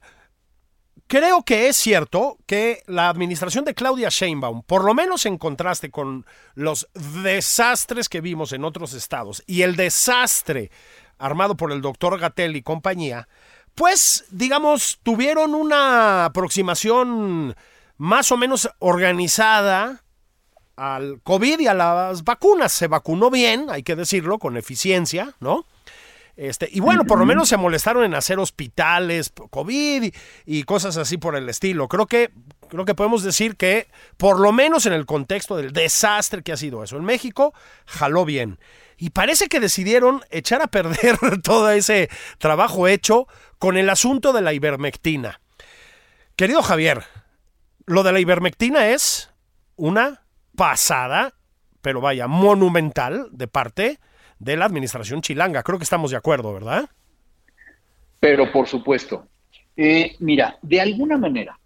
creo 1.15 1.43
que 1.43 1.69
es 1.69 1.77
cierto 1.77 2.37
que 2.45 2.83
la 2.87 3.07
administración 3.07 3.63
de 3.63 3.73
Claudia 3.73 4.09
Sheinbaum, 4.09 4.63
por 4.63 4.83
lo 4.83 4.93
menos 4.93 5.25
en 5.25 5.37
contraste 5.37 5.89
con 5.89 6.25
los 6.55 6.89
desastres 7.23 8.09
que 8.09 8.19
vimos 8.19 8.51
en 8.51 8.65
otros 8.65 8.93
estados 8.93 9.41
y 9.47 9.61
el 9.61 9.77
desastre 9.77 10.71
armado 11.17 11.55
por 11.55 11.71
el 11.71 11.79
doctor 11.79 12.19
Gatel 12.19 12.57
y 12.57 12.63
compañía, 12.63 13.29
pues, 13.75 14.25
digamos, 14.29 14.99
tuvieron 15.03 15.55
una 15.55 16.25
aproximación 16.25 17.55
más 17.97 18.33
o 18.33 18.35
menos 18.35 18.69
organizada 18.79 20.03
al 20.75 21.21
COVID 21.23 21.61
y 21.61 21.67
a 21.67 21.73
las 21.73 22.25
vacunas. 22.25 22.73
Se 22.73 22.87
vacunó 22.87 23.29
bien, 23.29 23.67
hay 23.69 23.83
que 23.83 23.95
decirlo, 23.95 24.37
con 24.37 24.57
eficiencia, 24.57 25.33
¿no? 25.39 25.65
Este, 26.37 26.67
y 26.69 26.81
bueno, 26.81 27.05
por 27.05 27.17
lo 27.17 27.25
menos 27.25 27.47
se 27.47 27.55
molestaron 27.55 28.03
en 28.03 28.13
hacer 28.13 28.39
hospitales, 28.39 29.31
COVID 29.49 30.13
y, 30.45 30.63
cosas 30.63 30.97
así 30.97 31.17
por 31.17 31.35
el 31.35 31.47
estilo. 31.47 31.87
Creo 31.87 32.07
que, 32.07 32.31
creo 32.67 32.83
que 32.83 32.93
podemos 32.93 33.23
decir 33.23 33.55
que, 33.55 33.87
por 34.17 34.39
lo 34.39 34.51
menos 34.51 34.85
en 34.85 34.93
el 34.93 35.05
contexto 35.05 35.55
del 35.55 35.71
desastre 35.71 36.43
que 36.43 36.51
ha 36.51 36.57
sido 36.57 36.83
eso 36.83 36.97
en 36.97 37.05
México, 37.05 37.53
jaló 37.85 38.25
bien. 38.25 38.59
Y 38.97 39.11
parece 39.11 39.47
que 39.47 39.61
decidieron 39.61 40.23
echar 40.29 40.61
a 40.61 40.67
perder 40.67 41.17
todo 41.43 41.71
ese 41.71 42.09
trabajo 42.37 42.87
hecho 42.87 43.27
con 43.57 43.77
el 43.77 43.89
asunto 43.89 44.33
de 44.33 44.41
la 44.41 44.53
ivermectina. 44.53 45.39
Querido 46.35 46.61
Javier, 46.61 47.05
lo 47.85 48.03
de 48.03 48.11
la 48.11 48.19
ivermectina 48.19 48.89
es 48.89 49.31
una 49.77 50.23
pasada, 50.57 51.33
pero 51.81 52.01
vaya, 52.01 52.27
monumental 52.27 53.29
de 53.31 53.47
parte 53.47 53.99
de 54.39 54.57
la 54.57 54.65
administración 54.65 55.21
chilanga. 55.21 55.63
Creo 55.63 55.77
que 55.77 55.83
estamos 55.83 56.11
de 56.11 56.17
acuerdo, 56.17 56.53
¿verdad? 56.53 56.89
Pero 58.19 58.51
por 58.51 58.67
supuesto. 58.67 59.27
Eh, 59.77 60.15
mira, 60.19 60.57
de 60.61 60.79
alguna 60.79 61.17
manera, 61.17 61.59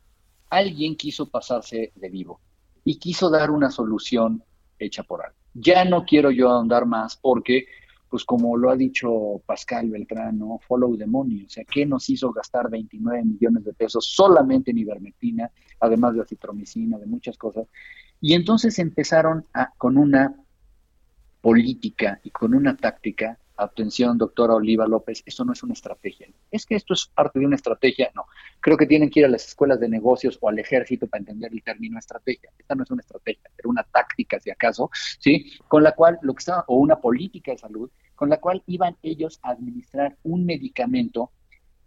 alguien 0.50 0.96
quiso 0.96 1.30
pasarse 1.30 1.92
de 1.96 2.10
vivo 2.10 2.40
y 2.84 2.98
quiso 2.98 3.30
dar 3.30 3.52
una 3.52 3.70
solución 3.70 4.44
hecha 4.78 5.04
por 5.04 5.24
algo. 5.24 5.36
Ya 5.54 5.86
no 5.86 6.06
quiero 6.06 6.32
yo 6.32 6.50
ahondar 6.50 6.86
más 6.86 7.18
porque, 7.18 7.68
pues 8.10 8.24
como 8.24 8.58
lo 8.58 8.72
ha 8.72 8.76
dicho 8.76 9.42
Pascal 9.46 9.90
Beltrano, 9.90 10.60
follow 10.68 10.98
the 10.98 11.06
money, 11.06 11.46
o 11.46 11.50
sea, 11.50 11.64
¿qué 11.66 11.86
nos 11.86 12.10
hizo 12.10 12.32
gastar 12.32 12.70
29 12.70 13.24
millones 13.24 13.66
de 13.66 13.74
pesos 13.74 14.06
solamente 14.06 14.72
en 14.72 14.80
ivermectina, 14.80 15.52
además 15.80 16.16
de 16.16 16.22
acitromicina, 16.22 16.98
de 16.98 17.06
muchas 17.06 17.38
cosas? 17.38 17.68
Y 18.22 18.34
entonces 18.34 18.80
empezaron 18.80 19.46
a, 19.54 19.72
con 19.78 19.98
una 19.98 20.36
política 21.42 22.20
y 22.24 22.30
con 22.32 22.54
una 22.54 22.76
táctica, 22.76 23.38
atención, 23.56 24.18
doctora 24.18 24.56
Oliva 24.56 24.88
López, 24.88 25.22
esto 25.26 25.44
no 25.44 25.54
es 25.54 25.64
una 25.64 25.74
estrategia. 25.74 26.28
Es 26.50 26.66
que 26.66 26.76
esto 26.76 26.94
es 26.94 27.08
parte 27.14 27.40
de 27.40 27.46
una 27.46 27.56
estrategia, 27.56 28.12
no. 28.16 28.26
Creo 28.60 28.78
que 28.78 28.86
tienen 28.86 29.10
que 29.10 29.20
ir 29.22 29.26
a 29.26 29.30
las 29.30 29.48
escuelas 29.48 29.80
de 29.80 29.90
negocios 29.90 30.38
o 30.42 30.50
al 30.50 30.60
ejército 30.60 31.08
para 31.08 31.20
entender 31.20 31.52
el 31.52 31.64
término 31.64 32.00
estrategia. 32.00 32.50
Esta 32.58 32.76
no 32.76 32.84
es 32.84 32.92
una 32.92 33.02
estrategia, 33.02 33.50
era 33.58 33.70
una 33.70 33.84
táctica, 33.84 34.40
si 34.40 34.50
acaso, 34.50 34.90
¿sí? 35.20 35.52
Con 35.68 35.84
la 35.84 35.94
cual, 35.94 36.20
lo 36.22 36.34
que 36.34 36.40
estaba, 36.40 36.64
o 36.68 36.78
una 36.78 36.98
política 36.98 37.52
de 37.52 37.58
salud, 37.58 37.90
con 38.16 38.30
la 38.30 38.38
cual 38.38 38.64
iban 38.68 38.98
ellos 39.04 39.40
a 39.44 39.52
administrar 39.52 40.18
un 40.24 40.46
medicamento 40.46 41.32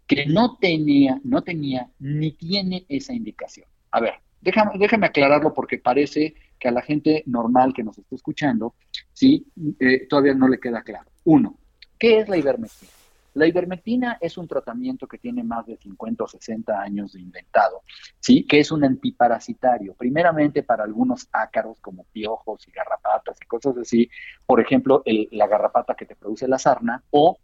que 0.07 0.25
no 0.25 0.57
tenía, 0.57 1.19
no 1.23 1.43
tenía 1.43 1.89
ni 1.99 2.31
tiene 2.31 2.85
esa 2.89 3.13
indicación. 3.13 3.67
A 3.91 3.99
ver, 3.99 4.15
déjame, 4.41 4.71
déjame 4.77 5.07
aclararlo 5.07 5.53
porque 5.53 5.77
parece 5.77 6.35
que 6.63 6.69
a 6.69 6.71
la 6.71 6.81
gente 6.81 7.23
normal 7.25 7.73
que 7.73 7.83
nos 7.83 7.97
está 7.97 8.15
escuchando, 8.15 8.73
¿sí? 9.11 9.45
Eh, 9.81 10.07
todavía 10.07 10.33
no 10.33 10.47
le 10.47 10.61
queda 10.61 10.81
claro. 10.81 11.11
Uno, 11.25 11.57
¿qué 11.99 12.19
es 12.19 12.29
la 12.29 12.37
ivermectina? 12.37 12.89
La 13.33 13.47
ivermectina 13.47 14.17
es 14.21 14.37
un 14.37 14.47
tratamiento 14.47 15.05
que 15.05 15.17
tiene 15.17 15.43
más 15.43 15.65
de 15.65 15.75
50 15.75 16.23
o 16.23 16.27
60 16.27 16.79
años 16.79 17.11
de 17.11 17.19
inventado, 17.19 17.81
¿sí? 18.17 18.45
Que 18.45 18.61
es 18.61 18.71
un 18.71 18.85
antiparasitario, 18.85 19.93
primeramente 19.95 20.63
para 20.63 20.85
algunos 20.85 21.27
ácaros 21.33 21.81
como 21.81 22.05
piojos 22.13 22.65
y 22.65 22.71
garrapatas 22.71 23.35
y 23.41 23.45
cosas 23.45 23.75
así, 23.77 24.09
por 24.45 24.61
ejemplo, 24.61 25.03
la 25.31 25.47
garrapata 25.47 25.95
que 25.95 26.05
te 26.05 26.15
produce 26.15 26.47
la 26.47 26.59
sarna 26.59 27.03
o 27.09 27.39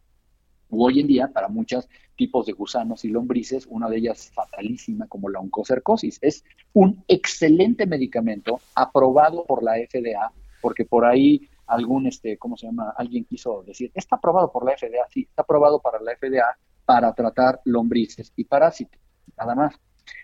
hoy 0.69 0.99
en 0.99 1.07
día 1.07 1.27
para 1.27 1.47
muchos 1.47 1.87
tipos 2.15 2.45
de 2.45 2.53
gusanos 2.53 3.05
y 3.05 3.09
lombrices, 3.09 3.65
una 3.67 3.89
de 3.89 3.97
ellas 3.97 4.31
fatalísima 4.33 5.07
como 5.07 5.29
la 5.29 5.39
oncocercosis. 5.39 6.19
Es 6.21 6.43
un 6.73 7.03
excelente 7.07 7.85
medicamento 7.85 8.59
aprobado 8.75 9.45
por 9.45 9.63
la 9.63 9.75
FDA, 9.75 10.31
porque 10.61 10.85
por 10.85 11.05
ahí 11.05 11.47
algún, 11.65 12.07
este, 12.07 12.37
¿cómo 12.37 12.57
se 12.57 12.67
llama? 12.67 12.93
Alguien 12.97 13.25
quiso 13.25 13.63
decir, 13.63 13.91
está 13.93 14.17
aprobado 14.17 14.51
por 14.51 14.65
la 14.65 14.75
FDA, 14.75 15.07
sí, 15.09 15.21
está 15.29 15.43
aprobado 15.43 15.79
para 15.79 15.99
la 16.01 16.15
FDA 16.15 16.57
para 16.85 17.13
tratar 17.13 17.61
lombrices 17.65 18.33
y 18.35 18.43
parásitos, 18.43 18.99
nada 19.37 19.55
más. 19.55 19.75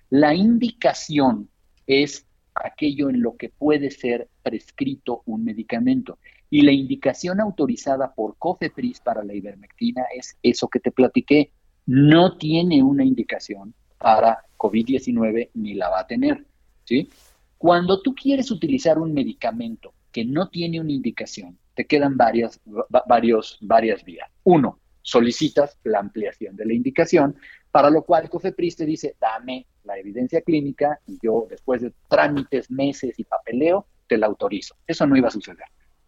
La 0.10 0.34
indicación 0.34 1.50
es 1.86 2.26
aquello 2.56 3.10
en 3.10 3.22
lo 3.22 3.36
que 3.36 3.50
puede 3.50 3.92
ser 3.92 4.30
prescrito 4.42 5.22
un 5.26 5.44
medicamento. 5.44 6.18
Y 6.56 6.62
la 6.62 6.72
indicación 6.72 7.42
autorizada 7.42 8.14
por 8.14 8.38
COFEPRIS 8.38 9.02
para 9.02 9.26
la 9.26 9.34
ivermectina 9.34 10.04
es 10.16 10.38
eso 10.42 10.70
que 10.70 10.80
te 10.80 10.90
platiqué. 10.90 11.52
No 11.86 12.38
tiene 12.38 12.82
una 12.82 13.04
indicación 13.04 13.74
para 13.98 14.46
COVID-19 14.56 15.50
ni 15.54 15.74
la 15.74 15.90
va 15.90 16.00
a 16.00 16.08
tener. 16.08 16.46
¿sí? 16.86 17.10
Cuando 17.58 18.02
tú 18.02 18.16
quieres 18.16 18.52
utilizar 18.52 19.00
un 19.00 19.14
medicamento 19.14 19.94
que 20.14 20.24
no 20.24 20.48
tiene 20.48 20.80
una 20.80 20.94
indicación, 20.94 21.58
te 21.74 21.86
quedan 21.86 22.16
varias, 22.16 22.62
varios, 23.06 23.58
varias 23.60 24.06
vías. 24.06 24.32
Uno, 24.46 24.80
solicitas 25.02 25.78
la 25.84 26.00
ampliación 26.00 26.56
de 26.56 26.68
la 26.68 26.74
indicación, 26.74 27.36
para 27.70 27.90
lo 27.90 28.04
cual 28.04 28.30
COFEPRIS 28.30 28.78
te 28.78 28.86
dice, 28.86 29.18
dame 29.20 29.68
la 29.84 29.98
evidencia 29.98 30.40
clínica 30.40 31.02
y 31.06 31.20
yo 31.22 31.48
después 31.50 31.82
de 31.82 31.92
trámites, 32.08 32.72
meses 32.72 33.20
y 33.20 33.26
papeleo, 33.26 33.88
te 34.08 34.18
la 34.18 34.28
autorizo. 34.28 34.78
Eso 34.88 35.06
no 35.06 35.18
iba 35.18 35.28
a 35.28 35.32
suceder. 35.32 35.66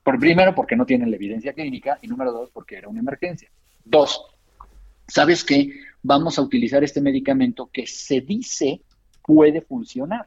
Por 0.08 0.20
primero, 0.20 0.56
porque 0.56 0.78
no 0.78 0.86
tienen 0.86 1.10
la 1.10 1.18
evidencia 1.18 1.52
clínica 1.52 2.00
y 2.02 2.08
número 2.08 2.32
dos, 2.32 2.50
porque 2.52 2.78
era 2.78 2.88
una 2.88 3.02
emergencia. 3.02 3.52
Dos, 3.84 4.22
¿sabes 5.06 5.44
qué? 5.44 5.70
Vamos 6.02 6.40
a 6.40 6.44
utilizar 6.44 6.82
este 6.82 7.02
medicamento 7.02 7.70
que 7.74 7.86
se 7.86 8.22
dice 8.22 8.80
puede 9.22 9.60
funcionar. 9.60 10.26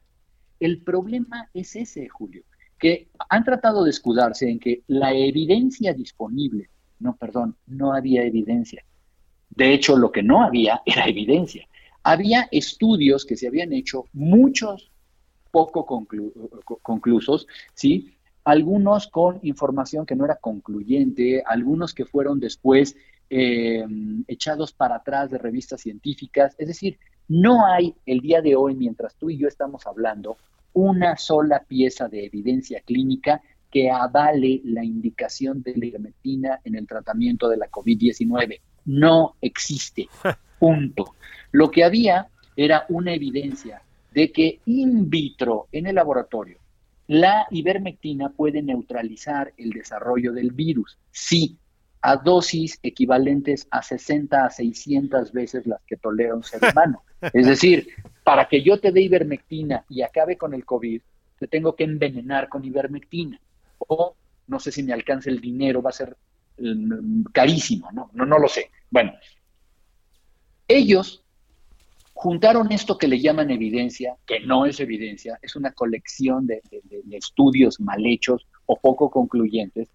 El 0.58 0.82
problema 0.82 1.48
es 1.54 1.76
ese, 1.76 2.10
Julio, 2.10 2.42
que 2.78 3.08
han 3.30 3.42
tratado 3.42 3.82
de 3.84 3.88
escudarse 3.88 4.50
en 4.50 4.60
que 4.60 4.82
la 4.86 5.14
evidencia 5.14 5.94
disponible, 5.94 6.68
no, 6.98 7.16
perdón, 7.16 7.56
no 7.66 7.94
había 7.94 8.22
evidencia. 8.22 8.84
De 9.48 9.72
hecho, 9.72 9.96
lo 9.96 10.12
que 10.12 10.22
no 10.22 10.42
había 10.42 10.82
era 10.84 11.06
evidencia. 11.06 11.66
Había 12.02 12.48
estudios 12.50 13.24
que 13.24 13.38
se 13.38 13.46
habían 13.46 13.72
hecho, 13.72 14.04
muchos 14.12 14.90
poco 15.50 15.86
conclusos, 16.82 17.46
¿sí? 17.72 18.14
Algunos 18.44 19.08
con 19.08 19.38
información 19.42 20.06
que 20.06 20.16
no 20.16 20.24
era 20.24 20.36
concluyente, 20.36 21.42
algunos 21.46 21.94
que 21.94 22.04
fueron 22.04 22.40
después 22.40 22.96
eh, 23.28 23.84
echados 24.26 24.72
para 24.72 24.96
atrás 24.96 25.30
de 25.30 25.38
revistas 25.38 25.80
científicas. 25.80 26.54
Es 26.58 26.68
decir, 26.68 26.98
no 27.28 27.64
hay 27.66 27.94
el 28.06 28.20
día 28.20 28.42
de 28.42 28.56
hoy, 28.56 28.74
mientras 28.74 29.14
tú 29.14 29.30
y 29.30 29.38
yo 29.38 29.46
estamos 29.46 29.86
hablando, 29.86 30.36
una 30.72 31.16
sola 31.16 31.64
pieza 31.66 32.08
de 32.08 32.26
evidencia 32.26 32.80
clínica 32.80 33.40
que 33.70 33.90
avale 33.90 34.60
la 34.64 34.84
indicación 34.84 35.62
de 35.62 35.76
la 35.76 35.86
ivermectina 35.86 36.60
en 36.64 36.74
el 36.74 36.86
tratamiento 36.86 37.48
de 37.48 37.56
la 37.56 37.70
COVID-19. 37.70 38.60
No 38.86 39.36
existe. 39.40 40.08
Punto. 40.58 41.14
Lo 41.52 41.70
que 41.70 41.84
había 41.84 42.28
era 42.56 42.84
una 42.88 43.14
evidencia 43.14 43.82
de 44.12 44.32
que 44.32 44.60
in 44.66 45.08
vitro, 45.08 45.68
en 45.70 45.86
el 45.86 45.94
laboratorio, 45.94 46.58
la 47.10 47.48
ivermectina 47.50 48.28
puede 48.28 48.62
neutralizar 48.62 49.52
el 49.56 49.70
desarrollo 49.70 50.32
del 50.32 50.52
virus. 50.52 50.96
Sí, 51.10 51.58
a 52.02 52.14
dosis 52.14 52.78
equivalentes 52.84 53.66
a 53.72 53.82
60 53.82 54.46
a 54.46 54.48
600 54.48 55.32
veces 55.32 55.66
las 55.66 55.82
que 55.88 55.96
tolera 55.96 56.36
un 56.36 56.44
ser 56.44 56.60
humano. 56.70 57.02
Es 57.32 57.48
decir, 57.48 57.88
para 58.22 58.46
que 58.46 58.62
yo 58.62 58.78
te 58.78 58.92
dé 58.92 59.00
ivermectina 59.00 59.84
y 59.88 60.02
acabe 60.02 60.36
con 60.36 60.54
el 60.54 60.64
COVID, 60.64 61.02
te 61.40 61.48
tengo 61.48 61.74
que 61.74 61.82
envenenar 61.82 62.48
con 62.48 62.64
ivermectina. 62.64 63.40
O 63.78 64.14
no 64.46 64.60
sé 64.60 64.70
si 64.70 64.84
me 64.84 64.92
alcance 64.92 65.30
el 65.30 65.40
dinero, 65.40 65.82
va 65.82 65.90
a 65.90 65.94
ser 65.94 66.16
mm, 66.58 67.24
carísimo, 67.32 67.90
¿no? 67.90 68.10
No, 68.12 68.24
no 68.24 68.38
lo 68.38 68.46
sé. 68.46 68.70
Bueno, 68.88 69.14
ellos 70.68 71.24
juntaron 72.20 72.70
esto 72.70 72.98
que 72.98 73.08
le 73.08 73.18
llaman 73.18 73.50
evidencia, 73.50 74.14
que 74.26 74.40
no 74.40 74.66
es 74.66 74.78
evidencia, 74.78 75.38
es 75.40 75.56
una 75.56 75.72
colección 75.72 76.46
de, 76.46 76.60
estudios 77.12 77.80
mal 77.80 78.04
hechos 78.04 78.46
o 78.66 78.78
poco 78.78 79.10
concluyentes, 79.10 79.88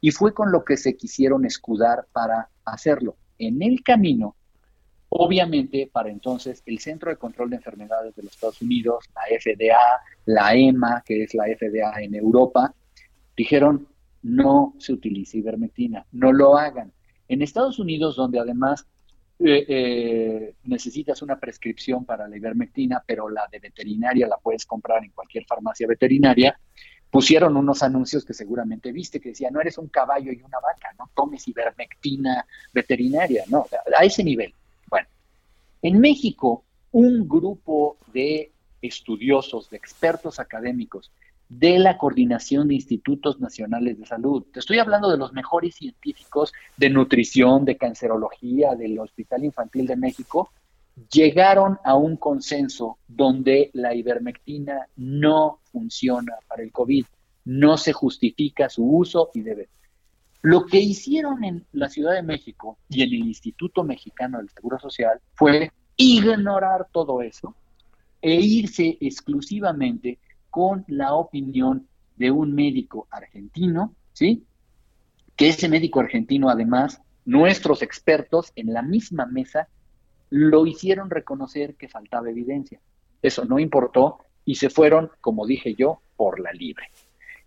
y 0.00 0.12
fue 0.12 0.32
con 0.32 0.52
lo 0.52 0.64
que 0.64 0.76
se 0.76 0.96
quisieron 0.96 1.44
escudar 1.44 2.06
para 2.12 2.48
hacerlo. 2.64 3.16
En 3.40 3.60
el 3.60 3.82
camino, 3.82 4.36
obviamente, 5.08 5.90
para 5.92 6.10
entonces, 6.10 6.62
el 6.64 6.78
Centro 6.78 7.10
de 7.10 7.16
Control 7.16 7.50
de 7.50 7.56
Enfermedades 7.56 8.14
de 8.14 8.22
los 8.22 8.34
Estados 8.34 8.62
Unidos, 8.62 9.06
la 9.12 9.36
FDA, 9.36 10.00
la 10.26 10.54
EMA, 10.54 11.02
que 11.04 11.24
es 11.24 11.34
la 11.34 11.46
FDA 11.46 12.02
en 12.02 12.14
Europa, 12.14 12.72
dijeron, 13.36 13.88
no 14.22 14.76
se 14.78 14.92
utilice 14.92 15.38
ivermectina, 15.38 16.06
no 16.12 16.32
lo 16.32 16.56
hagan. 16.56 16.92
En 17.26 17.42
Estados 17.42 17.80
Unidos, 17.80 18.14
donde 18.14 18.38
además 18.38 18.86
eh, 19.40 19.64
eh, 19.68 20.54
necesitas 20.64 21.20
una 21.22 21.38
prescripción 21.38 22.04
para 22.04 22.28
la 22.28 22.36
ivermectina, 22.36 23.02
pero 23.04 23.28
la 23.28 23.48
de 23.50 23.58
veterinaria 23.58 24.28
la 24.28 24.36
puedes 24.36 24.64
comprar 24.64 25.04
en 25.04 25.10
cualquier 25.10 25.44
farmacia 25.44 25.86
veterinaria, 25.86 26.58
pusieron 27.10 27.56
unos 27.56 27.82
anuncios 27.82 28.24
que 28.24 28.34
seguramente 28.34 28.92
viste 28.92 29.20
que 29.20 29.30
decían, 29.30 29.52
no 29.52 29.60
eres 29.60 29.78
un 29.78 29.88
caballo 29.88 30.32
y 30.32 30.42
una 30.42 30.58
vaca, 30.60 30.94
no 30.98 31.10
tomes 31.14 31.46
ivermectina 31.48 32.46
veterinaria, 32.72 33.44
no, 33.48 33.66
a 33.96 34.04
ese 34.04 34.22
nivel. 34.22 34.54
Bueno, 34.88 35.08
en 35.82 36.00
México, 36.00 36.64
un 36.92 37.28
grupo 37.28 37.98
de 38.12 38.52
estudiosos, 38.82 39.70
de 39.70 39.76
expertos 39.76 40.38
académicos, 40.38 41.10
de 41.58 41.78
la 41.78 41.96
Coordinación 41.98 42.68
de 42.68 42.74
Institutos 42.74 43.40
Nacionales 43.40 43.98
de 43.98 44.06
Salud. 44.06 44.44
Te 44.52 44.58
estoy 44.60 44.78
hablando 44.78 45.10
de 45.10 45.18
los 45.18 45.32
mejores 45.32 45.76
científicos 45.76 46.52
de 46.76 46.90
nutrición, 46.90 47.64
de 47.64 47.76
cancerología, 47.76 48.74
del 48.74 48.98
Hospital 48.98 49.44
Infantil 49.44 49.86
de 49.86 49.96
México, 49.96 50.50
llegaron 51.12 51.78
a 51.84 51.94
un 51.94 52.16
consenso 52.16 52.98
donde 53.06 53.70
la 53.72 53.94
ivermectina 53.94 54.88
no 54.96 55.60
funciona 55.70 56.34
para 56.48 56.62
el 56.62 56.72
COVID, 56.72 57.04
no 57.44 57.76
se 57.76 57.92
justifica 57.92 58.68
su 58.68 58.84
uso 58.84 59.30
y 59.34 59.42
debe. 59.42 59.68
Lo 60.42 60.66
que 60.66 60.78
hicieron 60.78 61.44
en 61.44 61.64
la 61.72 61.88
Ciudad 61.88 62.14
de 62.14 62.22
México 62.22 62.78
y 62.88 63.02
en 63.02 63.08
el 63.08 63.28
Instituto 63.28 63.84
Mexicano 63.84 64.38
del 64.38 64.50
Seguro 64.50 64.78
Social 64.78 65.20
fue 65.34 65.70
ignorar 65.96 66.88
todo 66.92 67.22
eso 67.22 67.54
e 68.20 68.34
irse 68.40 68.98
exclusivamente 69.00 70.18
con 70.54 70.84
la 70.86 71.14
opinión 71.14 71.88
de 72.14 72.30
un 72.30 72.54
médico 72.54 73.08
argentino, 73.10 73.92
¿sí? 74.12 74.44
Que 75.34 75.48
ese 75.48 75.68
médico 75.68 75.98
argentino, 75.98 76.48
además, 76.48 77.02
nuestros 77.24 77.82
expertos 77.82 78.52
en 78.54 78.72
la 78.72 78.80
misma 78.80 79.26
mesa 79.26 79.66
lo 80.30 80.64
hicieron 80.64 81.10
reconocer 81.10 81.74
que 81.74 81.88
faltaba 81.88 82.30
evidencia. 82.30 82.78
Eso 83.20 83.44
no 83.46 83.58
importó 83.58 84.18
y 84.44 84.54
se 84.54 84.70
fueron, 84.70 85.10
como 85.20 85.44
dije 85.44 85.74
yo, 85.74 86.02
por 86.14 86.38
la 86.38 86.52
libre. 86.52 86.88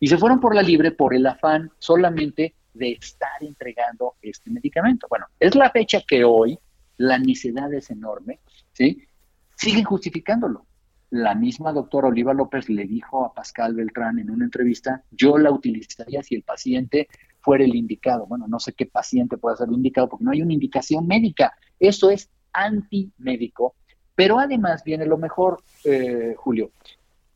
Y 0.01 0.07
se 0.07 0.17
fueron 0.17 0.41
por 0.41 0.53
la 0.53 0.61
libre 0.61 0.91
por 0.91 1.15
el 1.15 1.25
afán 1.27 1.71
solamente 1.79 2.55
de 2.73 2.91
estar 2.91 3.41
entregando 3.41 4.15
este 4.21 4.49
medicamento. 4.49 5.07
Bueno, 5.09 5.27
es 5.39 5.55
la 5.55 5.71
fecha 5.71 6.01
que 6.05 6.25
hoy 6.25 6.59
la 6.97 7.19
necedad 7.19 7.73
es 7.73 7.89
enorme, 7.89 8.41
¿sí? 8.73 9.07
Siguen 9.55 9.85
justificándolo. 9.85 10.66
La 11.09 11.35
misma 11.35 11.71
doctora 11.71 12.09
Oliva 12.09 12.33
López 12.33 12.69
le 12.69 12.85
dijo 12.85 13.25
a 13.25 13.33
Pascal 13.33 13.75
Beltrán 13.75 14.19
en 14.19 14.29
una 14.29 14.45
entrevista, 14.45 15.03
yo 15.11 15.37
la 15.37 15.51
utilizaría 15.51 16.21
si 16.21 16.35
el 16.35 16.43
paciente 16.43 17.07
fuera 17.39 17.63
el 17.63 17.75
indicado. 17.75 18.25
Bueno, 18.25 18.45
no 18.47 18.59
sé 18.59 18.73
qué 18.73 18.85
paciente 18.85 19.37
puede 19.37 19.55
ser 19.55 19.69
el 19.69 19.75
indicado 19.75 20.09
porque 20.09 20.25
no 20.25 20.31
hay 20.31 20.41
una 20.41 20.53
indicación 20.53 21.07
médica. 21.07 21.53
Eso 21.79 22.09
es 22.09 22.29
antimédico. 22.51 23.75
Pero 24.15 24.39
además 24.39 24.83
viene 24.83 25.05
lo 25.05 25.17
mejor, 25.17 25.63
eh, 25.85 26.33
Julio. 26.37 26.71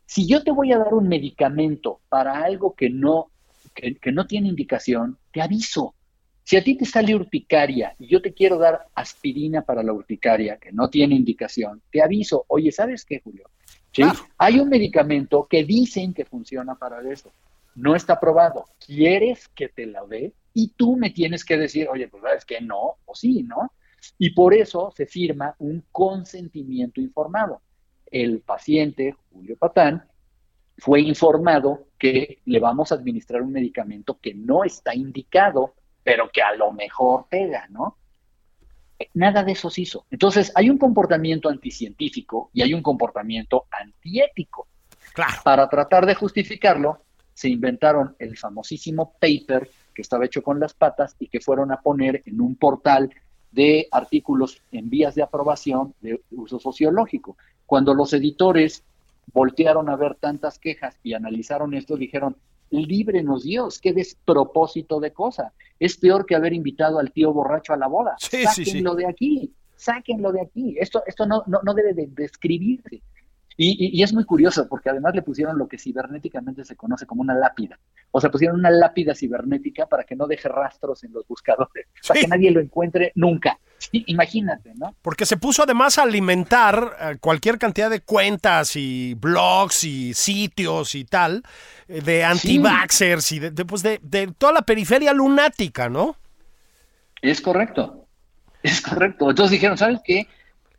Si 0.05 0.27
yo 0.27 0.43
te 0.43 0.51
voy 0.51 0.73
a 0.73 0.77
dar 0.77 0.93
un 0.93 1.07
medicamento 1.07 2.01
para 2.09 2.43
algo 2.43 2.73
que 2.73 2.89
no, 2.89 3.31
que 3.73 4.11
no 4.11 4.27
tiene 4.27 4.49
indicación, 4.49 5.17
te 5.31 5.41
aviso. 5.41 5.95
Si 6.43 6.57
a 6.57 6.63
ti 6.63 6.75
te 6.75 6.85
sale 6.85 7.15
urticaria 7.15 7.95
y 7.97 8.07
yo 8.07 8.21
te 8.21 8.33
quiero 8.33 8.57
dar 8.57 8.87
aspirina 8.95 9.61
para 9.61 9.83
la 9.83 9.93
urticaria 9.93 10.57
que 10.57 10.73
no 10.73 10.89
tiene 10.89 11.15
indicación, 11.15 11.81
te 11.91 12.01
aviso, 12.01 12.43
oye, 12.47 12.71
¿sabes 12.73 13.05
qué, 13.05 13.21
Julio? 13.23 13.45
Hay 14.37 14.59
un 14.59 14.69
medicamento 14.69 15.47
que 15.49 15.63
dicen 15.63 16.13
que 16.13 16.25
funciona 16.25 16.75
para 16.75 17.01
eso. 17.11 17.31
No 17.75 17.95
está 17.95 18.19
probado. 18.19 18.65
¿Quieres 18.85 19.47
que 19.49 19.69
te 19.69 19.85
la 19.85 20.05
dé? 20.05 20.33
Y 20.53 20.69
tú 20.69 20.95
me 20.97 21.09
tienes 21.09 21.45
que 21.45 21.57
decir, 21.57 21.87
oye, 21.89 22.07
pues 22.07 22.23
sabes 22.23 22.45
que 22.45 22.61
no, 22.61 22.95
o 23.05 23.15
sí, 23.15 23.43
¿no? 23.43 23.71
Y 24.17 24.31
por 24.31 24.53
eso 24.53 24.91
se 24.95 25.05
firma 25.05 25.55
un 25.59 25.83
consentimiento 25.91 26.99
informado. 26.99 27.61
El 28.09 28.41
paciente, 28.41 29.15
Julio 29.31 29.55
Patán, 29.57 30.05
fue 30.77 31.01
informado 31.01 31.87
que 31.97 32.39
le 32.45 32.59
vamos 32.59 32.91
a 32.91 32.95
administrar 32.95 33.41
un 33.41 33.51
medicamento 33.51 34.19
que 34.19 34.33
no 34.33 34.63
está 34.63 34.95
indicado, 34.95 35.75
pero 36.03 36.29
que 36.31 36.41
a 36.41 36.55
lo 36.55 36.71
mejor 36.71 37.27
pega, 37.29 37.67
¿no? 37.69 37.97
Nada 39.13 39.43
de 39.43 39.53
eso 39.53 39.69
se 39.69 39.81
hizo. 39.81 40.05
Entonces, 40.09 40.51
hay 40.55 40.69
un 40.69 40.77
comportamiento 40.77 41.49
anticientífico 41.49 42.49
y 42.53 42.61
hay 42.61 42.73
un 42.73 42.81
comportamiento 42.81 43.65
antiético. 43.71 44.67
Claro. 45.13 45.41
Para 45.43 45.69
tratar 45.69 46.05
de 46.05 46.15
justificarlo, 46.15 47.03
se 47.33 47.49
inventaron 47.49 48.15
el 48.19 48.37
famosísimo 48.37 49.13
paper 49.19 49.69
que 49.93 50.01
estaba 50.01 50.25
hecho 50.25 50.41
con 50.41 50.59
las 50.59 50.73
patas 50.73 51.15
y 51.19 51.27
que 51.27 51.39
fueron 51.39 51.71
a 51.71 51.81
poner 51.81 52.21
en 52.25 52.39
un 52.39 52.55
portal 52.55 53.09
de 53.51 53.87
artículos 53.91 54.61
en 54.71 54.89
vías 54.89 55.15
de 55.15 55.23
aprobación 55.23 55.93
de 56.01 56.21
uso 56.31 56.59
sociológico. 56.59 57.37
Cuando 57.65 57.93
los 57.93 58.13
editores 58.13 58.83
voltearon 59.33 59.89
a 59.89 59.95
ver 59.95 60.15
tantas 60.15 60.57
quejas 60.59 60.97
y 61.03 61.13
analizaron 61.13 61.73
esto, 61.73 61.97
dijeron, 61.97 62.35
líbrenos 62.71 63.43
Dios, 63.43 63.79
qué 63.79 63.93
despropósito 63.93 64.99
de 64.99 65.11
cosa. 65.11 65.53
Es 65.79 65.97
peor 65.97 66.25
que 66.25 66.35
haber 66.35 66.53
invitado 66.53 66.99
al 66.99 67.11
tío 67.11 67.33
borracho 67.33 67.73
a 67.73 67.77
la 67.77 67.87
boda. 67.87 68.15
sáquenlo 68.17 68.95
de 68.95 69.07
aquí, 69.07 69.53
sáquenlo 69.75 70.31
de 70.31 70.41
aquí. 70.41 70.75
Esto, 70.79 71.03
esto 71.05 71.25
no, 71.25 71.43
no, 71.47 71.73
debe 71.73 71.93
de 71.93 72.07
describirse. 72.07 73.01
Y, 73.57 74.01
es 74.01 74.13
muy 74.13 74.23
curioso 74.23 74.67
porque 74.67 74.89
además 74.89 75.13
le 75.13 75.21
pusieron 75.21 75.57
lo 75.57 75.67
que 75.67 75.77
cibernéticamente 75.77 76.65
se 76.65 76.75
conoce 76.75 77.05
como 77.05 77.21
una 77.21 77.35
lápida. 77.35 77.77
O 78.09 78.19
sea, 78.19 78.31
pusieron 78.31 78.57
una 78.57 78.71
lápida 78.71 79.13
cibernética 79.13 79.85
para 79.85 80.03
que 80.03 80.15
no 80.15 80.25
deje 80.25 80.47
rastros 80.47 81.03
en 81.03 81.11
los 81.11 81.27
buscadores, 81.27 81.85
para 82.07 82.21
que 82.21 82.27
nadie 82.27 82.49
lo 82.49 82.59
encuentre 82.59 83.11
nunca. 83.15 83.59
Imagínate, 83.91 84.73
¿no? 84.75 84.95
Porque 85.01 85.25
se 85.25 85.37
puso 85.37 85.63
además 85.63 85.97
a 85.97 86.03
alimentar 86.03 86.97
eh, 86.99 87.17
cualquier 87.19 87.57
cantidad 87.57 87.89
de 87.89 88.01
cuentas 88.01 88.75
y 88.75 89.13
blogs 89.15 89.83
y 89.83 90.13
sitios 90.13 90.95
y 90.95 91.05
tal, 91.05 91.43
eh, 91.87 92.01
de 92.01 92.23
anti-vaxxers 92.23 93.31
y 93.31 93.39
de, 93.39 93.65
pues 93.65 93.83
de, 93.83 93.99
toda 94.37 94.53
la 94.53 94.61
periferia 94.61 95.13
lunática, 95.13 95.89
¿no? 95.89 96.15
Es 97.21 97.41
correcto, 97.41 98.07
es 98.63 98.81
correcto. 98.81 99.29
Entonces 99.29 99.51
dijeron, 99.51 99.77
¿sabes 99.77 99.99
qué? 100.03 100.27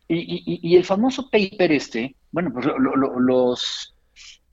Y, 0.08 0.76
el 0.76 0.84
famoso 0.84 1.30
paper 1.30 1.72
este, 1.72 2.14
bueno, 2.30 2.52
pues 2.52 2.66
los 2.76 3.94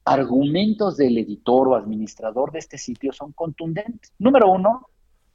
argumentos 0.05 0.97
del 0.97 1.17
editor 1.17 1.67
o 1.67 1.75
administrador 1.75 2.51
de 2.51 2.59
este 2.59 2.77
sitio 2.77 3.11
son 3.11 3.33
contundentes. 3.33 4.13
Número 4.17 4.49
uno, 4.49 4.87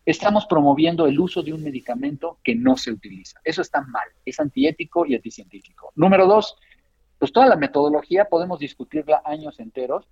estamos 0.07 0.47
promoviendo 0.47 1.07
el 1.07 1.19
uso 1.19 1.43
de 1.43 1.53
un 1.53 1.63
medicamento 1.63 2.39
que 2.43 2.55
no 2.55 2.77
se 2.77 2.91
utiliza. 2.91 3.41
Eso 3.45 3.63
está 3.63 3.81
mal, 3.83 4.09
es 4.25 4.39
antiético 4.39 5.07
y 5.07 5.15
anticientífico. 5.15 5.93
Número 5.97 6.27
dos, 6.27 6.57
pues 7.19 7.33
toda 7.33 7.47
la 7.47 7.57
metodología 7.57 8.27
podemos 8.27 8.59
discutirla 8.59 9.23
años 9.25 9.59
enteros. 9.61 10.07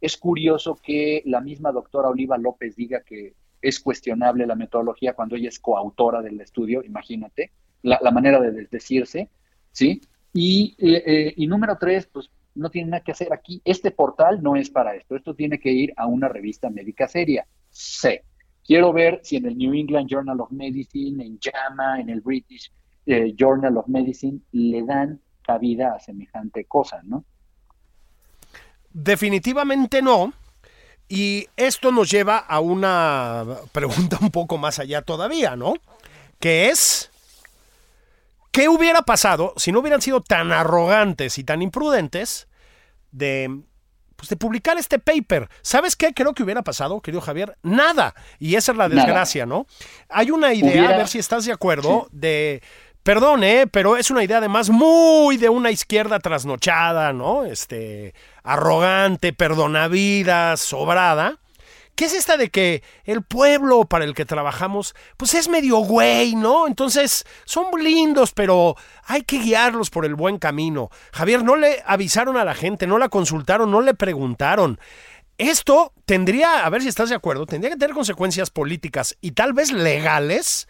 Es 0.00 0.16
curioso 0.16 0.76
que 0.76 1.22
la 1.24 1.40
misma 1.40 1.72
doctora 1.72 2.08
Oliva 2.08 2.36
López 2.36 2.76
diga 2.76 3.00
que 3.00 3.34
es 3.60 3.80
cuestionable 3.80 4.46
la 4.46 4.54
metodología 4.54 5.14
cuando 5.14 5.34
ella 5.34 5.48
es 5.48 5.58
coautora 5.58 6.22
del 6.22 6.40
estudio, 6.40 6.82
imagínate, 6.84 7.50
la, 7.82 8.10
manera 8.10 8.40
de 8.40 8.66
decirse. 8.70 9.28
¿sí? 9.72 10.00
Y, 10.32 10.76
eh, 10.78 11.02
eh, 11.06 11.34
y 11.36 11.46
número 11.46 11.76
tres, 11.78 12.06
pues 12.06 12.30
no 12.54 12.70
tiene 12.70 12.90
nada 12.90 13.02
que 13.02 13.12
hacer 13.12 13.32
aquí. 13.32 13.62
Este 13.64 13.90
portal 13.90 14.42
no 14.42 14.56
es 14.56 14.70
para 14.70 14.94
esto. 14.94 15.16
Esto 15.16 15.34
tiene 15.34 15.58
que 15.58 15.70
ir 15.70 15.92
a 15.96 16.06
una 16.06 16.28
revista 16.28 16.68
médica 16.70 17.08
seria. 17.08 17.46
C. 17.70 18.24
Quiero 18.68 18.92
ver 18.92 19.20
si 19.22 19.36
en 19.36 19.46
el 19.46 19.56
New 19.56 19.72
England 19.72 20.10
Journal 20.10 20.38
of 20.42 20.50
Medicine, 20.50 21.24
en 21.24 21.38
JAMA, 21.40 22.00
en 22.00 22.10
el 22.10 22.20
British 22.20 22.70
eh, 23.06 23.32
Journal 23.34 23.78
of 23.78 23.88
Medicine, 23.88 24.40
le 24.52 24.82
dan 24.82 25.22
cabida 25.40 25.94
a 25.94 26.00
semejante 26.00 26.66
cosa, 26.66 27.00
¿no? 27.02 27.24
Definitivamente 28.92 30.02
no. 30.02 30.34
Y 31.08 31.46
esto 31.56 31.90
nos 31.90 32.10
lleva 32.10 32.36
a 32.36 32.60
una 32.60 33.46
pregunta 33.72 34.18
un 34.20 34.30
poco 34.30 34.58
más 34.58 34.78
allá 34.78 35.00
todavía, 35.00 35.56
¿no? 35.56 35.72
Que 36.38 36.68
es, 36.68 37.10
¿Qué 38.50 38.68
hubiera 38.68 39.00
pasado 39.00 39.54
si 39.56 39.72
no 39.72 39.80
hubieran 39.80 40.02
sido 40.02 40.20
tan 40.20 40.52
arrogantes 40.52 41.38
y 41.38 41.44
tan 41.44 41.62
imprudentes 41.62 42.48
de, 43.12 43.62
pues, 44.18 44.28
de 44.28 44.36
publicar 44.36 44.76
este 44.78 44.98
paper? 44.98 45.48
¿Sabes 45.62 45.94
qué 45.94 46.12
creo 46.12 46.34
que 46.34 46.42
hubiera 46.42 46.62
pasado, 46.62 47.00
querido 47.00 47.20
Javier? 47.20 47.56
Nada. 47.62 48.16
Y 48.40 48.56
esa 48.56 48.72
es 48.72 48.78
la 48.78 48.88
desgracia, 48.88 49.46
¿no? 49.46 49.66
Hay 50.08 50.32
una 50.32 50.52
idea, 50.52 50.90
a 50.90 50.96
ver 50.96 51.06
si 51.06 51.18
estás 51.18 51.44
de 51.44 51.52
acuerdo, 51.52 52.08
de... 52.10 52.60
Perdón, 53.04 53.44
¿eh? 53.44 53.66
pero 53.70 53.96
es 53.96 54.10
una 54.10 54.24
idea 54.24 54.38
además 54.38 54.68
muy 54.68 55.38
de 55.38 55.48
una 55.48 55.70
izquierda 55.70 56.18
trasnochada, 56.18 57.12
¿no? 57.12 57.44
Este, 57.44 58.12
arrogante, 58.42 59.32
perdonavidas, 59.32 60.60
sobrada, 60.60 61.38
¿Qué 61.98 62.04
es 62.04 62.14
esta 62.14 62.36
de 62.36 62.48
que 62.48 62.84
el 63.02 63.22
pueblo 63.22 63.84
para 63.86 64.04
el 64.04 64.14
que 64.14 64.24
trabajamos, 64.24 64.94
pues 65.16 65.34
es 65.34 65.48
medio 65.48 65.78
güey, 65.78 66.36
¿no? 66.36 66.68
Entonces, 66.68 67.26
son 67.44 67.66
lindos, 67.82 68.30
pero 68.30 68.76
hay 69.06 69.22
que 69.22 69.40
guiarlos 69.40 69.90
por 69.90 70.04
el 70.04 70.14
buen 70.14 70.38
camino. 70.38 70.90
Javier, 71.12 71.42
no 71.42 71.56
le 71.56 71.82
avisaron 71.84 72.36
a 72.36 72.44
la 72.44 72.54
gente, 72.54 72.86
no 72.86 72.98
la 72.98 73.08
consultaron, 73.08 73.72
no 73.72 73.80
le 73.80 73.94
preguntaron. 73.94 74.78
Esto 75.38 75.92
tendría, 76.04 76.64
a 76.64 76.70
ver 76.70 76.82
si 76.82 76.88
estás 76.88 77.08
de 77.08 77.16
acuerdo, 77.16 77.46
tendría 77.46 77.72
que 77.72 77.80
tener 77.80 77.96
consecuencias 77.96 78.50
políticas 78.50 79.16
y 79.20 79.32
tal 79.32 79.52
vez 79.52 79.72
legales 79.72 80.68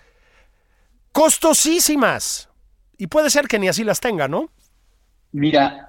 costosísimas. 1.13 2.49
Y 2.97 3.09
puede 3.09 3.29
ser 3.29 3.49
que 3.49 3.59
ni 3.59 3.69
así 3.69 3.85
las 3.85 4.01
tenga, 4.01 4.29
¿no? 4.29 4.51
Mira, 5.33 5.88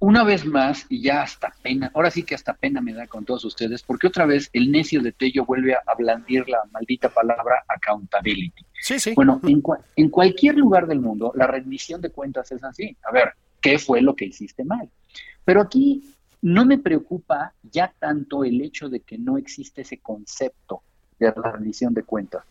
una 0.00 0.24
vez 0.24 0.46
más, 0.46 0.86
y 0.88 1.02
ya 1.02 1.22
hasta 1.22 1.52
pena, 1.62 1.90
ahora 1.94 2.10
sí 2.10 2.22
que 2.22 2.34
hasta 2.34 2.54
pena 2.54 2.80
me 2.80 2.94
da 2.94 3.06
con 3.06 3.24
todos 3.24 3.44
ustedes, 3.44 3.82
porque 3.82 4.06
otra 4.06 4.24
vez 4.24 4.48
el 4.54 4.72
necio 4.72 5.02
de 5.02 5.12
Tello 5.12 5.44
vuelve 5.44 5.74
a 5.74 5.94
blandir 5.96 6.48
la 6.48 6.58
maldita 6.72 7.10
palabra 7.10 7.64
accountability. 7.68 8.64
Sí, 8.80 8.98
sí. 8.98 9.12
Bueno, 9.14 9.40
en, 9.44 9.62
en 9.96 10.08
cualquier 10.08 10.56
lugar 10.56 10.86
del 10.86 11.00
mundo, 11.00 11.32
la 11.34 11.46
rendición 11.46 12.00
de 12.00 12.10
cuentas 12.10 12.50
es 12.50 12.64
así. 12.64 12.96
A 13.04 13.12
ver, 13.12 13.34
¿qué 13.60 13.78
fue 13.78 14.00
lo 14.00 14.16
que 14.16 14.24
hiciste 14.24 14.64
mal? 14.64 14.88
Pero 15.44 15.60
aquí 15.60 16.02
no 16.40 16.64
me 16.64 16.78
preocupa 16.78 17.52
ya 17.62 17.92
tanto 17.98 18.42
el 18.44 18.62
hecho 18.62 18.88
de 18.88 19.00
que 19.00 19.18
no 19.18 19.36
existe 19.36 19.82
ese 19.82 19.98
concepto 19.98 20.82
de 21.18 21.26
la 21.26 21.52
rendición 21.52 21.92
de 21.92 22.04
cuentas. 22.04 22.42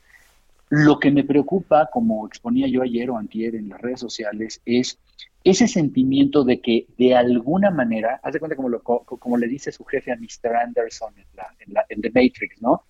Lo 0.70 1.00
que 1.00 1.12
me 1.12 1.24
preocupa, 1.24 1.90
como 1.92 2.28
exponía 2.28 2.68
yo 2.68 2.84
ayer 2.84 3.10
o 3.10 3.18
antier 3.18 3.56
en 3.56 3.70
las 3.70 3.82
redes 3.82 4.00
sociales, 4.00 4.62
es 4.66 5.00
ese 5.44 5.68
sentimiento 5.68 6.44
de 6.44 6.62
que 6.62 6.86
de 6.98 7.16
alguna 7.16 7.72
manera, 7.72 8.20
haz 8.22 8.34
de 8.34 8.40
cuenta 8.40 8.56
como, 8.56 8.70
lo, 8.70 8.82
como 8.82 9.38
le 9.38 9.48
dice 9.48 9.72
su 9.72 9.84
jefe 9.86 10.12
a 10.12 10.16
Mr. 10.16 10.56
Anderson 10.56 11.14
en, 11.18 11.74
la, 11.74 11.86
en, 11.90 12.02
The 12.02 12.10
Matrix, 12.10 12.62
¿no? 12.62 12.84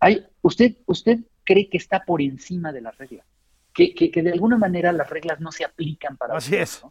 Hay, 0.00 0.24
usted, 0.42 0.76
usted 0.86 1.20
cree 1.44 1.68
que 1.68 1.76
está 1.76 2.04
por 2.04 2.22
encima 2.22 2.72
de 2.72 2.80
las 2.80 2.96
reglas, 2.96 3.26
que, 3.74 3.92
que, 3.94 4.22
de 4.22 4.32
alguna 4.32 4.56
manera 4.56 4.92
las 4.92 5.10
reglas 5.10 5.40
no 5.40 5.52
se 5.52 5.64
aplican 5.64 6.16
para 6.16 6.36
Así 6.36 6.56
es. 6.56 6.82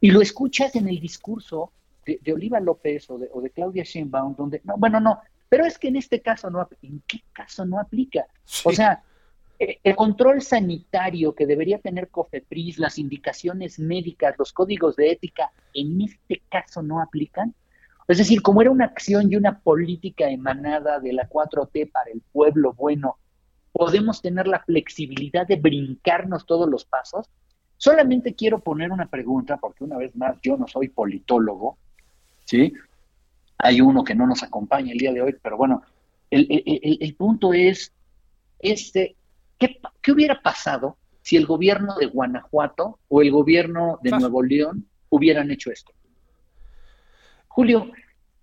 Y 0.00 0.10
lo 0.10 0.22
escuchas 0.22 0.74
en 0.76 0.88
el 0.88 1.00
discurso 1.00 1.72
de, 2.06 2.32
Oliva 2.32 2.60
López 2.60 3.10
o 3.10 3.18
de, 3.18 3.28
o 3.32 3.40
de, 3.40 3.50
Claudia 3.50 3.84
Sheinbaum, 3.84 4.36
donde, 4.36 4.60
no, 4.64 4.76
bueno, 4.76 5.00
no, 5.00 5.20
pero 5.48 5.64
es 5.64 5.78
que 5.78 5.88
en 5.88 5.96
este 5.96 6.20
caso 6.20 6.50
no, 6.50 6.68
¿en 6.82 7.02
qué 7.06 7.22
caso 7.32 7.64
no 7.64 7.80
aplica? 7.80 8.26
O 8.64 8.72
sea, 8.72 9.02
el 9.58 9.96
control 9.96 10.42
sanitario 10.42 11.34
que 11.34 11.46
debería 11.46 11.78
tener 11.78 12.08
COFEPRIS, 12.08 12.78
las 12.78 12.98
indicaciones 12.98 13.78
médicas, 13.78 14.34
los 14.38 14.52
códigos 14.52 14.96
de 14.96 15.12
ética, 15.12 15.52
en 15.72 16.00
este 16.02 16.42
caso 16.50 16.82
no 16.82 17.00
aplican. 17.00 17.54
Es 18.08 18.18
decir, 18.18 18.42
como 18.42 18.60
era 18.60 18.70
una 18.70 18.84
acción 18.84 19.32
y 19.32 19.36
una 19.36 19.60
política 19.60 20.28
emanada 20.28 21.00
de 21.00 21.12
la 21.12 21.28
4T 21.28 21.90
para 21.90 22.10
el 22.10 22.20
pueblo 22.32 22.74
bueno, 22.74 23.16
podemos 23.72 24.20
tener 24.20 24.46
la 24.46 24.60
flexibilidad 24.60 25.46
de 25.46 25.56
brincarnos 25.56 26.46
todos 26.46 26.68
los 26.68 26.84
pasos. 26.84 27.30
Solamente 27.76 28.34
quiero 28.34 28.58
poner 28.60 28.92
una 28.92 29.06
pregunta, 29.06 29.56
porque 29.56 29.84
una 29.84 29.96
vez 29.96 30.14
más 30.16 30.36
yo 30.42 30.56
no 30.56 30.68
soy 30.68 30.88
politólogo, 30.88 31.78
¿sí? 32.44 32.72
Hay 33.58 33.80
uno 33.80 34.04
que 34.04 34.14
no 34.14 34.26
nos 34.26 34.42
acompaña 34.42 34.92
el 34.92 34.98
día 34.98 35.12
de 35.12 35.22
hoy, 35.22 35.36
pero 35.40 35.56
bueno, 35.56 35.82
el, 36.30 36.46
el 37.00 37.14
punto 37.14 37.52
es, 37.52 37.92
este, 38.58 39.16
¿Qué, 40.02 40.12
hubiera 40.12 40.40
pasado 40.40 40.98
si 41.22 41.36
el 41.36 41.46
gobierno 41.46 41.96
de 41.96 42.06
Guanajuato 42.06 42.98
o 43.08 43.22
el 43.22 43.30
gobierno 43.30 43.98
de 44.02 44.10
Nuevo 44.10 44.42
León 44.42 44.88
hubieran 45.10 45.50
hecho 45.50 45.70
esto? 45.70 45.92
Julio, 47.48 47.90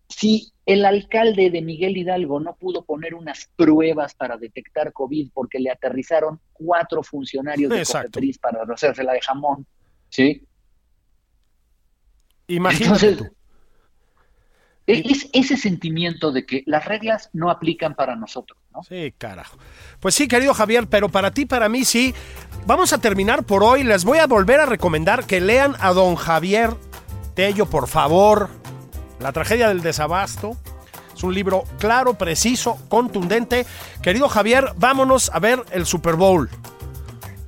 si 0.07 0.51
el 0.65 0.85
alcalde 0.85 1.49
de 1.49 1.61
Miguel 1.61 1.97
Hidalgo 1.97 2.39
no 2.39 2.55
pudo 2.55 2.85
poner 2.85 3.13
unas 3.13 3.49
pruebas 3.55 4.13
para 4.15 4.37
detectar 4.37 4.93
COVID 4.93 5.31
porque 5.33 5.59
le 5.59 5.69
aterrizaron 5.69 6.39
cuatro 6.53 7.03
funcionarios 7.03 7.71
de 7.71 7.83
Cofepris 7.85 8.37
para 8.37 8.63
hacerse 8.63 9.03
la 9.03 9.13
de 9.13 9.21
jamón, 9.21 9.65
¿sí? 10.09 10.45
Imagínate 12.47 13.31
es 14.93 15.29
ese 15.33 15.57
sentimiento 15.57 16.31
de 16.31 16.45
que 16.45 16.63
las 16.65 16.85
reglas 16.85 17.29
no 17.33 17.49
aplican 17.49 17.95
para 17.95 18.15
nosotros, 18.15 18.59
¿no? 18.73 18.83
Sí, 18.83 19.13
carajo. 19.17 19.57
Pues 19.99 20.15
sí, 20.15 20.27
querido 20.27 20.53
Javier, 20.53 20.87
pero 20.87 21.09
para 21.09 21.31
ti, 21.31 21.45
para 21.45 21.69
mí 21.69 21.85
sí. 21.85 22.13
Vamos 22.65 22.93
a 22.93 22.99
terminar 22.99 23.43
por 23.43 23.63
hoy. 23.63 23.83
Les 23.83 24.03
voy 24.03 24.19
a 24.19 24.27
volver 24.27 24.59
a 24.59 24.65
recomendar 24.65 25.25
que 25.25 25.41
lean 25.41 25.75
a 25.79 25.93
don 25.93 26.15
Javier 26.15 26.71
Tello, 27.33 27.65
por 27.65 27.87
favor. 27.87 28.49
La 29.19 29.31
tragedia 29.31 29.67
del 29.67 29.81
desabasto. 29.81 30.57
Es 31.15 31.23
un 31.23 31.33
libro 31.33 31.63
claro, 31.79 32.15
preciso, 32.15 32.77
contundente. 32.89 33.65
Querido 34.01 34.27
Javier, 34.29 34.73
vámonos 34.77 35.29
a 35.33 35.39
ver 35.39 35.63
el 35.71 35.85
Super 35.85 36.15
Bowl. 36.15 36.49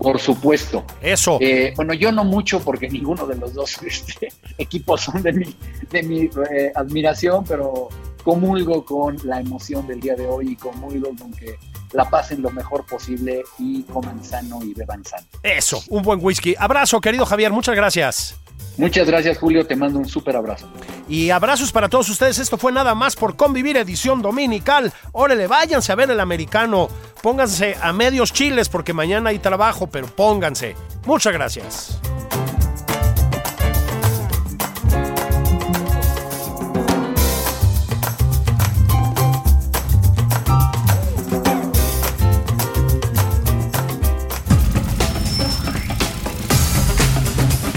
Por 0.04 0.20
supuesto. 0.20 0.84
Eso. 1.01 1.38
Eh, 1.39 1.74
bueno, 1.76 1.93
yo 1.93 2.12
no 2.12 2.24
mucho 2.24 2.60
porque 2.60 2.89
ninguno 2.91 3.26
de 3.26 3.36
los 3.36 3.54
dos 3.54 3.82
este, 3.82 4.32
equipos 4.58 5.01
son 5.01 5.24
de 5.24 5.34
mi, 5.34 5.56
de 5.89 6.04
mi 6.04 6.30
eh, 6.51 6.72
admiración, 6.76 7.45
pero 7.45 7.88
comulgo 8.24 8.86
con 8.86 9.18
la 9.24 9.39
emoción 9.39 9.88
del 9.88 9.99
día 9.99 10.16
de 10.16 10.28
hoy 10.28 10.51
y 10.51 10.56
comulgo 10.56 11.10
con 11.18 11.32
que 11.34 11.58
la 11.93 12.10
pasen 12.10 12.41
lo 12.41 12.51
mejor 12.51 12.86
posible 12.86 13.43
y 13.60 13.84
coman 13.84 14.24
sano 14.24 14.60
y 14.64 14.74
beban 14.74 15.04
sano. 15.06 15.26
Eso, 15.41 15.82
un 15.89 16.04
buen 16.04 16.20
whisky. 16.22 16.56
Abrazo, 16.58 16.99
querido 16.99 17.26
Javier, 17.26 17.51
muchas 17.51 17.76
gracias. 17.76 18.36
Muchas 18.78 19.06
gracias, 19.06 19.38
Julio. 19.38 19.68
Te 19.68 19.76
mando 19.76 19.99
un 19.99 20.08
súper 20.08 20.36
abrazo. 20.36 20.68
Y 21.08 21.30
abrazos 21.30 21.72
para 21.72 21.89
todos 21.89 22.10
ustedes. 22.10 22.39
Esto 22.39 22.58
fue 22.58 22.72
nada 22.72 22.95
más 22.95 23.16
por 23.16 23.36
convivir 23.36 23.78
edición 23.78 24.22
dominical. 24.22 24.91
Órale, 25.12 25.45
váyanse 25.47 25.91
a 25.91 25.95
ver 25.95 26.10
el 26.10 26.20
americano. 26.20 26.89
Pónganse 27.24 27.78
a 27.82 27.93
medios 27.93 28.34
chiles 28.34 28.67
porque 28.67 28.91
mañana 28.91 29.30
hay 29.30 29.39
trabajo, 29.39 29.88
pero 29.88 30.07
pónganse. 30.07 30.76
Muchas 31.05 31.32
gracias. 31.32 31.97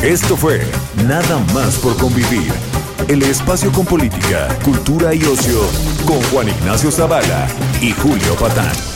Esto 0.03 0.37
fue 0.37 0.61
Nada 1.07 1.39
más 1.55 1.77
por 1.77 1.97
convivir. 1.99 2.53
El 3.07 3.23
espacio 3.23 3.71
con 3.71 3.87
política, 3.87 4.49
cultura 4.65 5.15
y 5.15 5.23
ocio 5.23 5.61
con 6.05 6.21
Juan 6.33 6.49
Ignacio 6.49 6.91
Zavala 6.91 7.47
y 7.81 7.93
Julio 7.93 8.35
Patán. 8.35 8.96